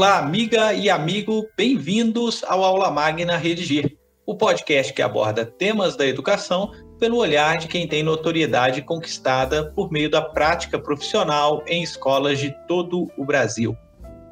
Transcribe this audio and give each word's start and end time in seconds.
Olá, 0.00 0.16
amiga 0.16 0.72
e 0.72 0.88
amigo, 0.88 1.46
bem-vindos 1.54 2.42
ao 2.44 2.64
Aula 2.64 2.90
Magna 2.90 3.36
Redigir, 3.36 3.98
o 4.24 4.34
podcast 4.34 4.94
que 4.94 5.02
aborda 5.02 5.44
temas 5.44 5.94
da 5.94 6.06
educação 6.06 6.72
pelo 6.98 7.18
olhar 7.18 7.58
de 7.58 7.68
quem 7.68 7.86
tem 7.86 8.02
notoriedade 8.02 8.80
conquistada 8.80 9.70
por 9.72 9.92
meio 9.92 10.10
da 10.10 10.22
prática 10.22 10.78
profissional 10.78 11.62
em 11.66 11.82
escolas 11.82 12.38
de 12.38 12.50
todo 12.66 13.10
o 13.18 13.26
Brasil. 13.26 13.76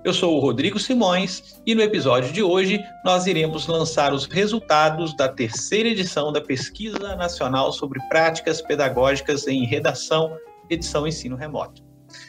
Eu 0.02 0.14
sou 0.14 0.38
o 0.38 0.40
Rodrigo 0.40 0.78
Simões 0.78 1.60
e 1.66 1.74
no 1.74 1.82
episódio 1.82 2.32
de 2.32 2.42
hoje 2.42 2.82
nós 3.04 3.26
iremos 3.26 3.66
lançar 3.66 4.14
os 4.14 4.24
resultados 4.24 5.14
da 5.14 5.28
terceira 5.28 5.90
edição 5.90 6.32
da 6.32 6.40
Pesquisa 6.40 7.14
Nacional 7.14 7.74
sobre 7.74 8.00
Práticas 8.08 8.62
Pedagógicas 8.62 9.46
em 9.46 9.66
Redação, 9.66 10.34
edição 10.70 11.06
Ensino 11.06 11.36
Remoto. 11.36 11.87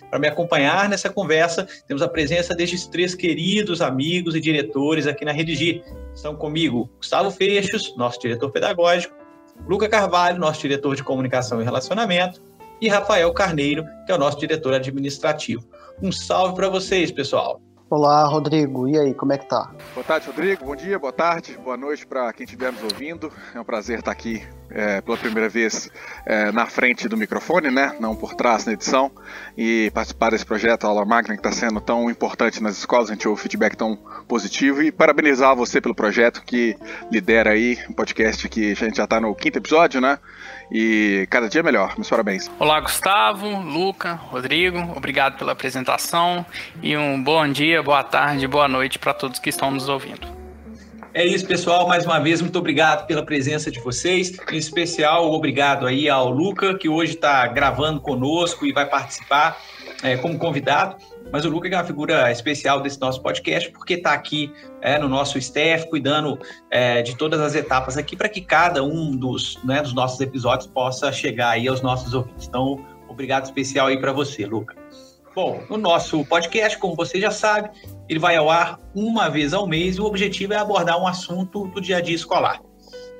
Para 0.09 0.19
me 0.19 0.27
acompanhar 0.27 0.89
nessa 0.89 1.09
conversa, 1.09 1.67
temos 1.87 2.01
a 2.01 2.07
presença 2.07 2.55
destes 2.55 2.87
três 2.87 3.13
queridos 3.13 3.81
amigos 3.81 4.35
e 4.35 4.41
diretores 4.41 5.05
aqui 5.05 5.23
na 5.23 5.31
Redigir. 5.31 5.83
Estão 6.13 6.35
comigo 6.35 6.89
Gustavo 6.97 7.29
Fechos, 7.29 7.95
nosso 7.95 8.19
diretor 8.19 8.51
pedagógico, 8.51 9.15
Luca 9.67 9.87
Carvalho, 9.87 10.39
nosso 10.39 10.61
diretor 10.61 10.95
de 10.95 11.03
comunicação 11.03 11.61
e 11.61 11.63
relacionamento, 11.63 12.41
e 12.81 12.87
Rafael 12.87 13.31
Carneiro, 13.33 13.85
que 14.05 14.11
é 14.11 14.15
o 14.15 14.17
nosso 14.17 14.39
diretor 14.39 14.73
administrativo. 14.73 15.67
Um 16.01 16.11
salve 16.11 16.55
para 16.55 16.69
vocês, 16.69 17.11
pessoal. 17.11 17.61
Olá, 17.91 18.23
Rodrigo. 18.25 18.87
E 18.87 18.99
aí, 18.99 19.15
como 19.15 19.33
é 19.33 19.37
que 19.39 19.49
tá? 19.49 19.71
Boa 19.95 20.03
tarde, 20.03 20.27
Rodrigo. 20.27 20.63
Bom 20.63 20.75
dia, 20.75 20.99
boa 20.99 21.11
tarde, 21.11 21.57
boa 21.57 21.75
noite 21.75 22.05
para 22.05 22.31
quem 22.31 22.43
estiver 22.43 22.71
nos 22.71 22.83
ouvindo. 22.83 23.33
É 23.51 23.59
um 23.59 23.63
prazer 23.63 23.97
estar 23.97 24.11
aqui 24.11 24.43
é, 24.69 25.01
pela 25.01 25.17
primeira 25.17 25.49
vez 25.49 25.89
é, 26.23 26.51
na 26.51 26.67
frente 26.67 27.07
do 27.07 27.17
microfone, 27.17 27.71
né? 27.71 27.95
Não 27.99 28.15
por 28.15 28.35
trás 28.35 28.63
na 28.63 28.73
edição. 28.73 29.11
E 29.57 29.89
participar 29.91 30.29
desse 30.29 30.45
projeto 30.45 30.85
Aula 30.85 31.03
Magna 31.03 31.33
que 31.33 31.39
está 31.39 31.51
sendo 31.51 31.81
tão 31.81 32.11
importante 32.11 32.61
nas 32.61 32.77
escolas. 32.77 33.09
A 33.09 33.13
gente 33.13 33.27
ouve 33.27 33.41
feedback 33.41 33.75
tão 33.75 33.97
positivo. 34.27 34.83
E 34.83 34.91
parabenizar 34.91 35.55
você 35.55 35.81
pelo 35.81 35.95
projeto 35.95 36.43
que 36.45 36.77
lidera 37.11 37.53
aí 37.53 37.75
um 37.89 37.93
podcast 37.93 38.47
que 38.49 38.71
a 38.71 38.75
gente 38.75 38.97
já 38.97 39.05
está 39.05 39.19
no 39.19 39.33
quinto 39.33 39.57
episódio, 39.57 39.99
né? 39.99 40.19
E 40.71 41.27
cada 41.29 41.49
dia 41.49 41.63
melhor. 41.63 41.93
Meus 41.95 42.09
parabéns. 42.09 42.49
Olá, 42.59 42.79
Gustavo, 42.79 43.47
Luca, 43.61 44.13
Rodrigo, 44.13 44.79
obrigado 44.95 45.37
pela 45.37 45.51
apresentação 45.51 46.45
e 46.81 46.95
um 46.95 47.21
bom 47.21 47.47
dia, 47.47 47.81
boa 47.81 48.03
tarde, 48.03 48.47
boa 48.47 48.67
noite 48.67 48.99
para 48.99 49.13
todos 49.13 49.39
que 49.39 49.49
estão 49.49 49.71
nos 49.71 49.89
ouvindo. 49.89 50.39
É 51.11 51.25
isso, 51.25 51.45
pessoal. 51.47 51.87
Mais 51.87 52.05
uma 52.05 52.19
vez, 52.19 52.39
muito 52.39 52.57
obrigado 52.59 53.07
pela 53.07 53.25
presença 53.25 53.71
de 53.71 53.79
vocês. 53.79 54.37
Em 54.51 54.57
especial, 54.57 55.31
obrigado 55.31 55.87
aí 55.87 56.07
ao 56.07 56.29
Luca, 56.29 56.77
que 56.77 56.87
hoje 56.87 57.15
está 57.15 57.47
gravando 57.47 57.99
conosco 57.99 58.65
e 58.65 58.71
vai 58.71 58.85
participar 58.85 59.59
é, 60.03 60.17
como 60.17 60.37
convidado. 60.37 60.97
Mas 61.31 61.45
o 61.45 61.49
Luca 61.49 61.67
é 61.67 61.75
uma 61.75 61.83
figura 61.83 62.31
especial 62.31 62.81
desse 62.81 62.99
nosso 62.99 63.21
podcast, 63.21 63.71
porque 63.71 63.95
está 63.95 64.13
aqui 64.13 64.51
é, 64.81 64.97
no 64.97 65.07
nosso 65.07 65.37
staff, 65.37 65.89
cuidando 65.89 66.39
é, 66.71 67.01
de 67.01 67.15
todas 67.15 67.39
as 67.39 67.55
etapas 67.55 67.97
aqui, 67.97 68.15
para 68.15 68.29
que 68.29 68.41
cada 68.41 68.83
um 68.83 69.15
dos, 69.15 69.63
né, 69.63 69.81
dos 69.81 69.93
nossos 69.93 70.19
episódios 70.19 70.67
possa 70.67 71.11
chegar 71.11 71.51
aí 71.51 71.67
aos 71.67 71.81
nossos 71.81 72.13
ouvintes. 72.13 72.47
Então, 72.47 72.83
obrigado 73.07 73.45
especial 73.45 73.87
aí 73.87 73.99
para 73.99 74.11
você, 74.11 74.45
Luca. 74.45 74.75
Bom, 75.35 75.61
o 75.69 75.77
nosso 75.77 76.25
podcast, 76.25 76.77
como 76.77 76.95
você 76.95 77.21
já 77.21 77.31
sabe, 77.31 77.69
ele 78.09 78.19
vai 78.19 78.35
ao 78.35 78.49
ar 78.49 78.79
uma 78.95 79.29
vez 79.29 79.53
ao 79.53 79.67
mês 79.67 79.97
e 79.97 80.01
o 80.01 80.05
objetivo 80.05 80.53
é 80.53 80.57
abordar 80.57 80.99
um 80.99 81.07
assunto 81.07 81.67
do 81.67 81.79
dia 81.79 81.97
a 81.97 82.01
dia 82.01 82.15
escolar 82.15 82.59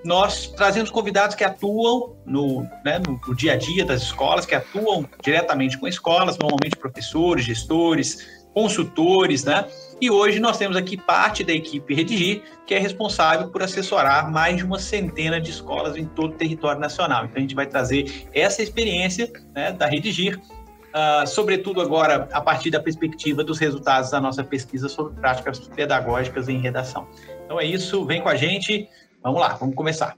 nós 0.03 0.47
trazemos 0.47 0.89
convidados 0.89 1.36
que 1.36 1.44
atuam 1.44 2.16
no, 2.25 2.61
né, 2.86 3.02
no, 3.05 3.36
dia 3.36 3.53
a 3.53 3.55
dia 3.58 3.83
das 3.83 4.03
escolas, 4.03 4.45
que 4.45 4.55
atuam 4.55 5.08
diretamente 5.22 5.78
com 5.78 5.88
escolas, 5.88 6.38
normalmente 6.38 6.75
professores, 6.78 7.45
gestores, 7.45 8.39
consultores, 8.53 9.44
né? 9.44 9.66
E 10.02 10.09
hoje 10.09 10.39
nós 10.39 10.58
temos 10.58 10.75
aqui 10.75 10.97
parte 10.97 11.44
da 11.44 11.54
equipe 11.54 11.93
Redigir, 11.93 12.42
que 12.65 12.73
é 12.73 12.80
responsável 12.80 13.49
por 13.49 13.61
assessorar 13.61 14.32
mais 14.32 14.58
de 14.58 14.65
uma 14.65 14.80
centena 14.80 15.39
de 15.39 15.52
escolas 15.52 15.98
em 15.98 16.05
todo 16.05 16.33
o 16.33 16.36
território 16.36 16.80
nacional. 16.80 17.26
Então 17.26 17.37
a 17.37 17.42
gente 17.42 17.55
vai 17.55 17.67
trazer 17.67 18.27
essa 18.33 18.61
experiência 18.61 19.31
né, 19.54 19.71
da 19.71 19.86
Redigir, 19.86 20.39
uh, 20.39 21.27
sobretudo 21.27 21.81
agora 21.81 22.27
a 22.31 22.42
partir 22.42 22.71
da 22.71 22.80
perspectiva 22.80 23.43
dos 23.43 23.60
resultados 23.60 24.10
da 24.10 24.21
nossa 24.21 24.43
pesquisa 24.43 24.87
sobre 24.87 25.14
práticas 25.20 25.60
pedagógicas 25.60 26.48
em 26.48 26.60
redação. 26.60 27.08
Então 27.45 27.60
é 27.60 27.66
isso, 27.66 28.05
vem 28.05 28.21
com 28.21 28.30
a 28.30 28.36
gente. 28.36 28.87
Vamos 29.21 29.41
lá, 29.41 29.49
vamos 29.55 29.75
começar. 29.75 30.15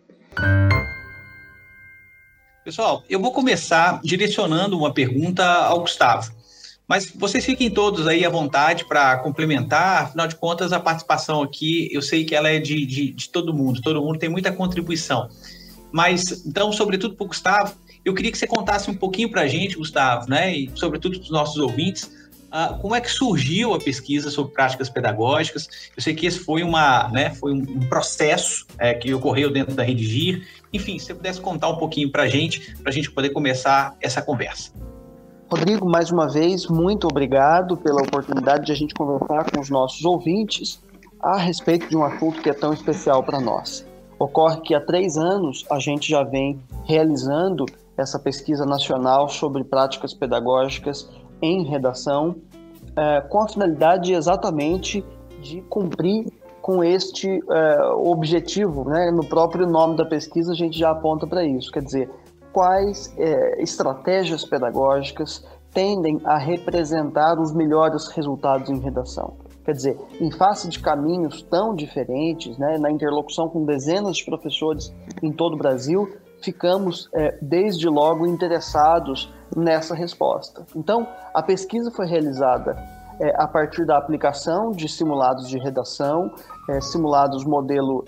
Pessoal, 2.64 3.04
eu 3.10 3.20
vou 3.20 3.32
começar 3.32 4.00
direcionando 4.04 4.78
uma 4.78 4.94
pergunta 4.94 5.44
ao 5.44 5.80
Gustavo. 5.82 6.32
Mas 6.88 7.12
vocês 7.16 7.44
fiquem 7.44 7.72
todos 7.72 8.06
aí 8.06 8.26
à 8.26 8.30
vontade 8.30 8.86
para 8.86 9.18
complementar, 9.18 10.04
afinal 10.04 10.28
de 10.28 10.36
contas, 10.36 10.72
a 10.72 10.80
participação 10.80 11.42
aqui, 11.42 11.90
eu 11.92 12.02
sei 12.02 12.26
que 12.26 12.36
ela 12.36 12.50
é 12.50 12.60
de, 12.60 12.86
de, 12.86 13.12
de 13.12 13.30
todo 13.30 13.54
mundo, 13.54 13.82
todo 13.82 14.02
mundo 14.02 14.20
tem 14.20 14.30
muita 14.30 14.52
contribuição. 14.52 15.30
Mas, 15.92 16.46
então, 16.46 16.72
sobretudo 16.72 17.16
para 17.16 17.24
o 17.24 17.28
Gustavo, 17.28 17.76
eu 18.04 18.14
queria 18.14 18.32
que 18.32 18.38
você 18.38 18.46
contasse 18.46 18.92
um 18.92 18.96
pouquinho 18.96 19.32
para 19.32 19.42
a 19.42 19.48
gente, 19.48 19.78
Gustavo, 19.78 20.30
né, 20.30 20.56
e 20.56 20.72
sobretudo 20.76 21.18
para 21.18 21.24
os 21.24 21.32
nossos 21.32 21.58
ouvintes, 21.58 22.12
Uh, 22.52 22.78
como 22.80 22.94
é 22.94 23.00
que 23.00 23.10
surgiu 23.10 23.74
a 23.74 23.80
pesquisa 23.80 24.30
sobre 24.30 24.52
práticas 24.52 24.90
pedagógicas? 24.90 25.70
Eu 25.96 26.04
sei 26.04 26.14
que 26.14 26.26
esse 26.26 26.40
foi, 26.40 26.64
uma, 26.64 27.08
né, 27.08 27.30
foi 27.30 27.54
um, 27.54 27.88
processo 27.88 28.66
é, 28.78 28.94
que 28.94 29.14
ocorreu 29.14 29.50
dentro 29.50 29.74
da 29.74 29.84
Redigir. 29.84 30.46
Enfim, 30.74 31.00
se 31.00 31.06
você 31.06 31.16
pudesse 31.16 31.40
contar 31.40 31.70
um 31.70 31.78
pouquinho 31.78 32.12
para 32.12 32.24
a 32.24 32.28
gente, 32.28 32.76
para 32.76 32.90
a 32.90 32.94
gente 32.94 33.10
poder 33.10 33.30
começar 33.30 33.96
essa 34.02 34.22
conversa. 34.22 34.72
Rodrigo, 35.50 35.90
mais 35.90 36.12
uma 36.12 36.30
vez, 36.30 36.68
muito 36.68 37.08
obrigado 37.08 37.78
pela 37.78 38.02
oportunidade 38.02 38.66
de 38.66 38.72
a 38.74 38.76
gente 38.76 38.94
conversar 38.94 39.50
com 39.50 39.62
os 39.62 39.70
nossos 39.70 40.04
ouvintes 40.04 40.82
a 41.22 41.38
respeito 41.38 41.88
de 41.88 41.96
um 41.96 42.04
assunto 42.04 42.42
que 42.42 42.50
é 42.50 42.54
tão 42.54 42.74
especial 42.74 43.24
para 43.24 43.40
nós. 43.40 43.86
Ocorre 44.20 44.60
que 44.62 44.76
há 44.76 44.82
três 44.82 45.18
anos 45.18 45.66
a 45.72 45.80
gente 45.80 46.10
já 46.10 46.24
vem 46.24 46.60
realizando 46.86 47.66
essa 47.98 48.20
pesquisa 48.20 48.66
nacional 48.66 49.30
sobre 49.30 49.64
práticas 49.64 50.14
pedagógicas 50.14 51.10
em 51.42 51.64
redação, 51.64 52.36
é, 52.96 53.22
com 53.22 53.42
a 53.42 53.48
finalidade 53.48 54.14
exatamente 54.14 55.04
de 55.42 55.62
cumprir 55.64 56.26
com 56.62 56.84
este 56.84 57.28
é, 57.28 57.84
objetivo. 57.96 58.84
Né? 58.86 59.12
No 59.12 59.26
próprio 59.26 59.68
nome 59.68 59.96
da 59.98 60.06
pesquisa, 60.06 60.52
a 60.52 60.56
gente 60.56 60.78
já 60.78 60.92
aponta 60.92 61.26
para 61.26 61.44
isso, 61.44 61.72
quer 61.72 61.82
dizer, 61.82 62.10
quais 62.54 63.14
é, 63.18 63.62
estratégias 63.62 64.46
pedagógicas 64.46 65.44
tendem 65.74 66.20
a 66.26 66.38
representar 66.38 67.40
os 67.40 67.54
melhores 67.54 68.08
resultados 68.10 68.70
em 68.70 68.80
redação. 68.80 69.34
Quer 69.64 69.74
dizer, 69.74 69.98
em 70.20 70.32
face 70.32 70.68
de 70.68 70.80
caminhos 70.80 71.44
tão 71.44 71.76
diferentes, 71.76 72.58
né, 72.58 72.78
na 72.80 72.92
interlocução 72.92 73.48
com 73.48 73.64
dezenas 73.64 74.18
de 74.18 74.26
professores 74.26 74.94
em 75.22 75.32
todo 75.32 75.54
o 75.54 75.58
Brasil, 75.58 76.12
ficamos 76.42 77.10
é, 77.14 77.38
desde 77.42 77.88
logo 77.88 78.26
interessados 78.26 79.34
nessa 79.56 79.94
resposta. 79.94 80.66
Então, 80.76 81.08
a 81.34 81.42
pesquisa 81.42 81.92
foi 81.92 82.08
realizada 82.08 82.76
é, 83.20 83.34
a 83.42 83.48
partir 83.48 83.86
da 83.86 83.98
aplicação 83.98 84.72
de 84.72 84.88
simulados 84.90 85.48
de 85.48 85.60
redação, 85.60 86.32
é, 86.70 86.82
simulados 86.82 87.46
modelo 87.46 88.04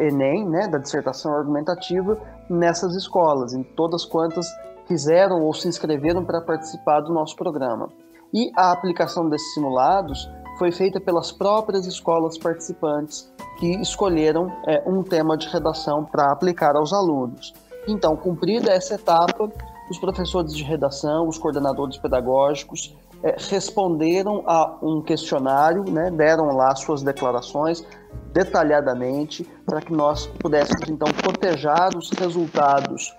Enem, 0.00 0.48
né, 0.48 0.66
da 0.66 0.78
dissertação 0.78 1.34
argumentativa, 1.34 2.18
nessas 2.48 2.94
escolas, 2.94 3.52
em 3.52 3.62
todas 3.62 4.04
quantas 4.04 4.46
fizeram 4.86 5.42
ou 5.42 5.52
se 5.52 5.68
inscreveram 5.68 6.24
para 6.24 6.40
participar 6.40 7.00
do 7.00 7.12
nosso 7.12 7.36
programa. 7.36 7.88
E 8.32 8.50
a 8.56 8.72
aplicação 8.72 9.28
desses 9.28 9.52
simulados 9.54 10.28
foi 10.58 10.72
feita 10.72 11.00
pelas 11.00 11.30
próprias 11.30 11.86
escolas 11.86 12.38
participantes 12.38 13.30
que 13.58 13.76
escolheram 13.80 14.50
é, 14.66 14.82
um 14.86 15.02
tema 15.02 15.36
de 15.36 15.48
redação 15.48 16.04
para 16.04 16.32
aplicar 16.32 16.76
aos 16.76 16.92
alunos. 16.92 17.52
Então, 17.88 18.16
cumprida 18.16 18.72
essa 18.72 18.94
etapa, 18.94 19.50
os 19.90 19.98
professores 19.98 20.54
de 20.54 20.64
redação, 20.64 21.28
os 21.28 21.38
coordenadores 21.38 21.96
pedagógicos 21.96 22.96
é, 23.22 23.36
responderam 23.38 24.42
a 24.46 24.76
um 24.82 25.00
questionário, 25.00 25.84
né, 25.84 26.10
deram 26.10 26.56
lá 26.56 26.74
suas 26.74 27.02
declarações 27.02 27.84
detalhadamente 28.32 29.44
para 29.64 29.80
que 29.80 29.92
nós 29.92 30.26
pudéssemos 30.26 30.88
então 30.88 31.08
cotejar 31.24 31.96
os 31.96 32.10
resultados 32.10 33.14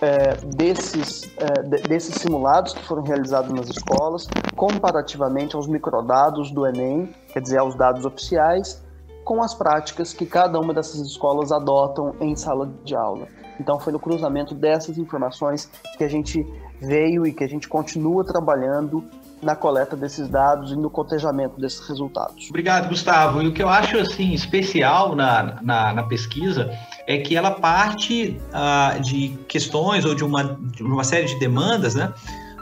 é, 0.00 0.36
desses, 0.56 1.30
é, 1.38 1.62
desses 1.88 2.14
simulados 2.16 2.72
que 2.72 2.82
foram 2.84 3.02
realizados 3.02 3.52
nas 3.52 3.68
escolas 3.68 4.26
comparativamente 4.54 5.56
aos 5.56 5.66
microdados 5.66 6.50
do 6.50 6.66
Enem, 6.66 7.14
quer 7.32 7.40
dizer, 7.40 7.58
aos 7.58 7.74
dados 7.74 8.04
oficiais, 8.04 8.82
com 9.24 9.42
as 9.42 9.54
práticas 9.54 10.12
que 10.12 10.24
cada 10.24 10.58
uma 10.60 10.72
dessas 10.72 11.00
escolas 11.00 11.50
adotam 11.50 12.14
em 12.20 12.36
sala 12.36 12.70
de 12.84 12.94
aula. 12.94 13.26
Então 13.60 13.78
foi 13.78 13.92
no 13.92 13.98
cruzamento 13.98 14.54
dessas 14.54 14.98
informações 14.98 15.70
que 15.96 16.04
a 16.04 16.08
gente 16.08 16.46
veio 16.80 17.26
e 17.26 17.32
que 17.32 17.42
a 17.42 17.48
gente 17.48 17.68
continua 17.68 18.24
trabalhando 18.24 19.04
na 19.42 19.54
coleta 19.54 19.96
desses 19.96 20.28
dados 20.28 20.72
e 20.72 20.76
no 20.76 20.88
cotejamento 20.88 21.60
desses 21.60 21.86
resultados. 21.86 22.48
Obrigado, 22.48 22.88
Gustavo. 22.88 23.42
E 23.42 23.48
o 23.48 23.52
que 23.52 23.62
eu 23.62 23.68
acho 23.68 23.98
assim 23.98 24.32
especial 24.32 25.14
na, 25.14 25.60
na, 25.62 25.92
na 25.92 26.02
pesquisa 26.04 26.70
é 27.06 27.18
que 27.18 27.36
ela 27.36 27.50
parte 27.50 28.40
uh, 28.50 29.00
de 29.00 29.36
questões 29.48 30.04
ou 30.04 30.14
de 30.14 30.24
uma, 30.24 30.58
de 30.74 30.82
uma 30.82 31.04
série 31.04 31.26
de 31.26 31.38
demandas, 31.38 31.94
né, 31.94 32.12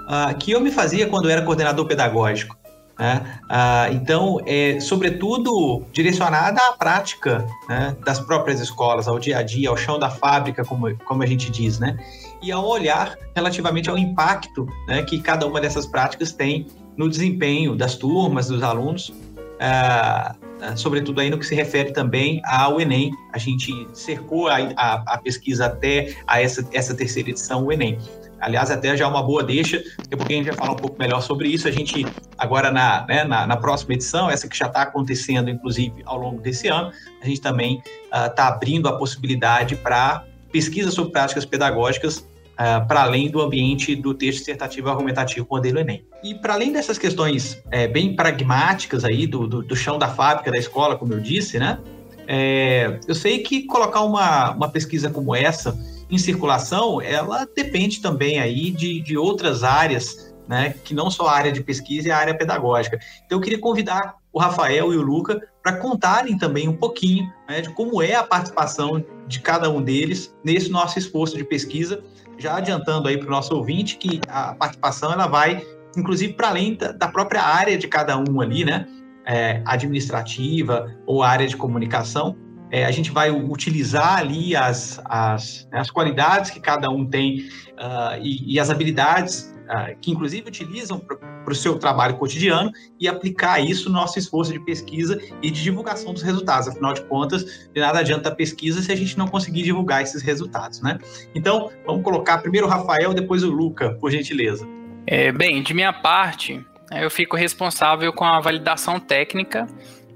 uh, 0.09 0.37
que 0.37 0.51
eu 0.51 0.61
me 0.61 0.71
fazia 0.71 1.09
quando 1.09 1.31
era 1.31 1.43
coordenador 1.43 1.87
pedagógico. 1.87 2.57
Né? 2.99 3.41
Ah, 3.49 3.89
então, 3.91 4.41
é, 4.47 4.79
sobretudo 4.81 5.83
direcionada 5.93 6.61
à 6.69 6.73
prática 6.73 7.47
né, 7.69 7.97
das 8.05 8.21
próprias 8.21 8.61
escolas, 8.61 9.09
ao 9.09 9.19
dia 9.19 9.39
a 9.39 9.43
dia, 9.43 9.69
ao 9.69 9.77
chão 9.77 9.99
da 9.99 10.11
fábrica, 10.11 10.65
como, 10.65 10.95
como 10.99 11.23
a 11.23 11.27
gente 11.27 11.51
diz, 11.51 11.79
né? 11.79 11.97
e 12.45 12.53
ao 12.53 12.67
olhar 12.67 13.17
relativamente 13.35 13.89
ao 13.89 13.97
impacto 13.97 14.69
né, 14.87 15.03
que 15.03 15.19
cada 15.21 15.47
uma 15.47 15.61
dessas 15.61 15.87
práticas 15.87 16.31
tem 16.31 16.67
no 16.97 17.09
desempenho 17.09 17.75
das 17.75 17.97
turmas, 17.97 18.49
dos 18.49 18.63
alunos, 18.63 19.13
ah, 19.59 20.37
ah, 20.61 20.77
sobretudo 20.77 21.21
aí 21.21 21.31
no 21.31 21.39
que 21.39 21.47
se 21.47 21.55
refere 21.55 21.93
também 21.93 22.41
ao 22.45 22.81
Enem. 22.81 23.13
A 23.33 23.39
gente 23.39 23.73
cercou 23.95 24.49
a, 24.49 24.57
a, 24.77 25.15
a 25.15 25.19
pesquisa 25.19 25.67
até 25.67 26.15
a 26.27 26.41
essa, 26.41 26.67
essa 26.73 26.95
terceira 26.95 27.31
edição, 27.31 27.65
o 27.65 27.73
Enem. 27.73 27.99
Aliás, 28.41 28.71
até 28.71 28.97
já 28.97 29.05
é 29.05 29.09
uma 29.09 29.23
boa 29.23 29.43
deixa, 29.43 29.79
daqui 29.79 30.15
a 30.15 30.17
pouquinho 30.17 30.41
a 30.41 30.43
gente 30.43 30.53
vai 30.53 30.59
falar 30.59 30.73
um 30.73 30.81
pouco 30.81 30.97
melhor 30.99 31.21
sobre 31.21 31.49
isso. 31.49 31.67
A 31.67 31.71
gente, 31.71 32.07
agora 32.37 32.71
na, 32.71 33.07
né, 33.07 33.25
na, 33.25 33.47
na, 33.47 33.57
próxima 33.57 33.95
edição, 33.95 34.31
essa 34.31 34.49
que 34.49 34.57
já 34.57 34.67
está 34.67 34.83
acontecendo, 34.83 35.49
inclusive, 35.49 36.03
ao 36.05 36.19
longo 36.19 36.41
desse 36.41 36.69
ano, 36.69 36.93
a 37.23 37.27
gente 37.27 37.41
também 37.41 37.83
está 38.27 38.51
uh, 38.51 38.53
abrindo 38.55 38.89
a 38.89 38.97
possibilidade 38.97 39.77
para 39.77 40.25
pesquisa 40.53 40.91
sobre 40.91 41.11
práticas 41.11 41.45
pedagógicas 41.45 42.19
uh, 42.55 42.87
para 42.87 43.03
além 43.03 43.31
do 43.31 43.41
ambiente 43.41 43.95
do 43.95 44.15
texto 44.15 44.41
dissertativo 44.41 44.89
argumentativo 44.89 45.47
modelo 45.51 45.79
Enem. 45.79 46.05
E 46.23 46.35
para 46.35 46.55
além 46.55 46.73
dessas 46.73 46.99
questões 46.99 47.63
é, 47.71 47.87
bem 47.87 48.15
pragmáticas 48.15 49.05
aí 49.05 49.27
do, 49.27 49.47
do, 49.47 49.63
do, 49.63 49.77
chão 49.77 49.99
da 49.99 50.09
fábrica 50.09 50.51
da 50.51 50.59
escola, 50.59 50.97
como 50.97 51.13
eu 51.13 51.21
disse, 51.21 51.59
né? 51.59 51.79
É, 52.27 52.99
eu 53.07 53.15
sei 53.15 53.41
que 53.41 53.65
colocar 53.65 54.01
uma, 54.01 54.53
uma 54.53 54.69
pesquisa 54.69 55.11
como 55.11 55.35
essa 55.35 55.79
em 56.15 56.19
circulação, 56.19 57.01
ela 57.01 57.47
depende 57.55 58.01
também 58.01 58.39
aí 58.39 58.71
de, 58.71 59.01
de 59.01 59.17
outras 59.17 59.65
áreas, 59.65 60.35
né, 60.49 60.75
que 60.85 60.95
não 60.95 61.11
só 61.11 61.27
a 61.27 61.33
área 61.33 61.53
de 61.53 61.63
pesquisa 61.63 62.09
e 62.09 62.11
a 62.11 62.17
área 62.17 62.37
pedagógica. 62.37 62.99
Então, 63.25 63.39
eu 63.39 63.43
queria 63.43 63.59
convidar 63.59 64.17
o 64.33 64.39
Rafael 64.39 64.93
e 64.93 64.97
o 64.97 65.03
Luca 65.03 65.41
para 65.63 65.77
contarem 65.77 66.37
também 66.37 66.69
um 66.69 66.77
pouquinho 66.77 67.31
né, 67.49 67.61
de 67.61 67.71
como 67.71 68.03
é 68.03 68.15
a 68.15 68.23
participação 68.23 69.05
de 69.27 69.41
cada 69.41 69.71
um 69.71 69.83
deles 69.83 70.35
nesse 70.45 70.71
nosso 70.71 70.99
esforço 70.99 71.37
de 71.37 71.45
pesquisa, 71.45 72.03
já 72.39 72.57
adiantando 72.57 73.09
aí 73.09 73.17
para 73.17 73.29
o 73.29 73.31
nosso 73.31 73.55
ouvinte 73.55 73.97
que 73.97 74.21
a 74.29 74.55
participação 74.55 75.13
ela 75.13 75.27
vai, 75.27 75.65
inclusive, 75.97 76.35
para 76.35 76.49
além 76.49 76.75
da, 76.75 76.93
da, 76.93 77.09
própria 77.09 77.43
área 77.43 77.79
de 77.79 77.89
cada 77.89 78.19
um 78.19 78.41
ali, 78.41 78.65
né, 78.65 78.87
é, 79.27 79.63
administrativa 79.65 80.95
ou 81.07 81.23
área 81.23 81.47
de 81.47 81.57
comunicação, 81.57 82.37
é, 82.71 82.85
a 82.85 82.91
gente 82.91 83.11
vai 83.11 83.31
utilizar 83.31 84.19
ali 84.19 84.57
as, 84.57 85.01
as, 85.05 85.69
né, 85.71 85.81
as 85.81 85.91
qualidades 85.91 86.51
que 86.51 86.61
cada 86.61 86.91
um 86.91 87.07
tem 87.07 87.47
uh, 87.73 88.21
e, 88.21 88.55
e, 88.55 88.61
as 88.61 88.71
habilidades 88.71 89.55
uh, 89.69 89.97
que, 90.01 90.11
inclusive, 90.11 90.49
utilizam 90.49 90.99
para 90.99 91.53
o 91.53 91.55
seu 91.55 91.79
trabalho 91.79 92.17
cotidiano 92.17 92.73
e 92.99 93.07
aplicar 93.07 93.61
isso 93.61 93.89
no 93.89 93.97
nosso 93.97 94.19
esforço 94.19 94.53
de 94.53 94.59
pesquisa 94.61 95.21
e 95.43 95.51
de 95.51 95.63
divulgação 95.63 96.13
dos 96.13 96.23
resultados. 96.23 96.69
Afinal 96.69 96.95
de 96.95 97.03
contas, 97.03 97.69
de 97.73 97.81
nada 97.81 98.01
adianta 98.01 98.31
a 98.31 98.35
pesquisa 98.35 98.83
se 98.83 98.91
a 98.91 98.97
gente 98.97 99.17
não 99.19 99.29
conseguir 99.29 99.63
divulgar 99.63 100.03
esses 100.03 100.23
resultados, 100.23 100.81
né? 100.81 100.99
Então, 101.35 101.71
vamos 101.87 102.03
colocar 102.03 102.39
primeiro 102.39 102.67
o 102.67 102.71
Rafael, 102.71 103.13
depois 103.13 103.45
o 103.45 103.51
Luca, 103.51 103.91
por 104.01 104.11
gentileza. 104.11 104.67
É, 105.07 105.31
bem, 105.31 105.63
de 105.63 105.75
minha 105.75 105.93
parte, 105.93 106.65
eu 106.91 107.11
fico 107.11 107.37
responsável 107.37 108.13
com 108.13 108.25
a 108.25 108.41
validação 108.41 108.99
técnica 108.99 109.67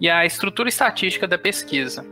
e 0.00 0.08
a 0.08 0.24
estrutura 0.24 0.68
estatística 0.68 1.26
da 1.26 1.36
pesquisa. 1.36 2.04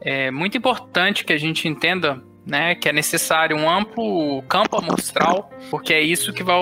É 0.00 0.30
muito 0.30 0.56
importante 0.56 1.24
que 1.24 1.32
a 1.32 1.38
gente 1.38 1.66
entenda 1.68 2.22
né, 2.46 2.76
que 2.76 2.88
é 2.88 2.92
necessário 2.92 3.56
um 3.56 3.68
amplo 3.68 4.40
campo 4.42 4.76
amostral, 4.76 5.50
porque 5.68 5.92
é 5.92 6.00
isso 6.00 6.32
que 6.32 6.44
vai 6.44 6.56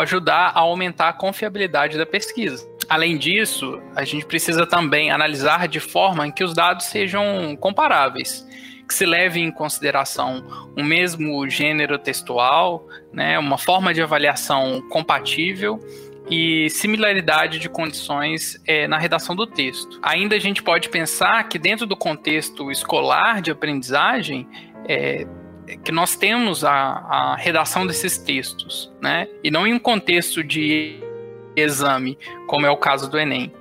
ajudar 0.00 0.50
a 0.54 0.60
aumentar 0.60 1.10
a 1.10 1.12
confiabilidade 1.12 1.96
da 1.96 2.04
pesquisa. 2.04 2.68
Além 2.88 3.16
disso, 3.16 3.80
a 3.94 4.04
gente 4.04 4.26
precisa 4.26 4.66
também 4.66 5.12
analisar 5.12 5.68
de 5.68 5.78
forma 5.78 6.26
em 6.26 6.32
que 6.32 6.42
os 6.42 6.54
dados 6.54 6.86
sejam 6.86 7.56
comparáveis, 7.60 8.44
que 8.88 8.94
se 8.94 9.06
leve 9.06 9.38
em 9.38 9.52
consideração 9.52 10.42
o 10.76 10.82
mesmo 10.82 11.48
gênero 11.48 11.98
textual, 11.98 12.88
né, 13.12 13.38
uma 13.38 13.58
forma 13.58 13.94
de 13.94 14.02
avaliação 14.02 14.82
compatível 14.88 15.78
e 16.30 16.68
similaridade 16.70 17.58
de 17.58 17.68
condições 17.68 18.60
é, 18.66 18.86
na 18.86 18.98
redação 18.98 19.34
do 19.34 19.46
texto. 19.46 19.98
Ainda 20.02 20.36
a 20.36 20.38
gente 20.38 20.62
pode 20.62 20.88
pensar 20.88 21.48
que 21.48 21.58
dentro 21.58 21.86
do 21.86 21.96
contexto 21.96 22.70
escolar 22.70 23.40
de 23.40 23.50
aprendizagem, 23.50 24.46
é, 24.86 25.26
que 25.84 25.92
nós 25.92 26.16
temos 26.16 26.64
a, 26.64 26.72
a, 26.72 27.36
redação 27.36 27.86
desses 27.86 28.18
textos, 28.18 28.92
né? 29.00 29.28
E 29.42 29.50
não 29.50 29.66
em 29.66 29.74
um 29.74 29.78
contexto 29.78 30.42
de 30.42 30.98
exame, 31.56 32.18
como 32.46 32.66
é 32.66 32.70
o 32.70 32.76
caso 32.76 33.10
do 33.10 33.18
Enem. 33.18 33.52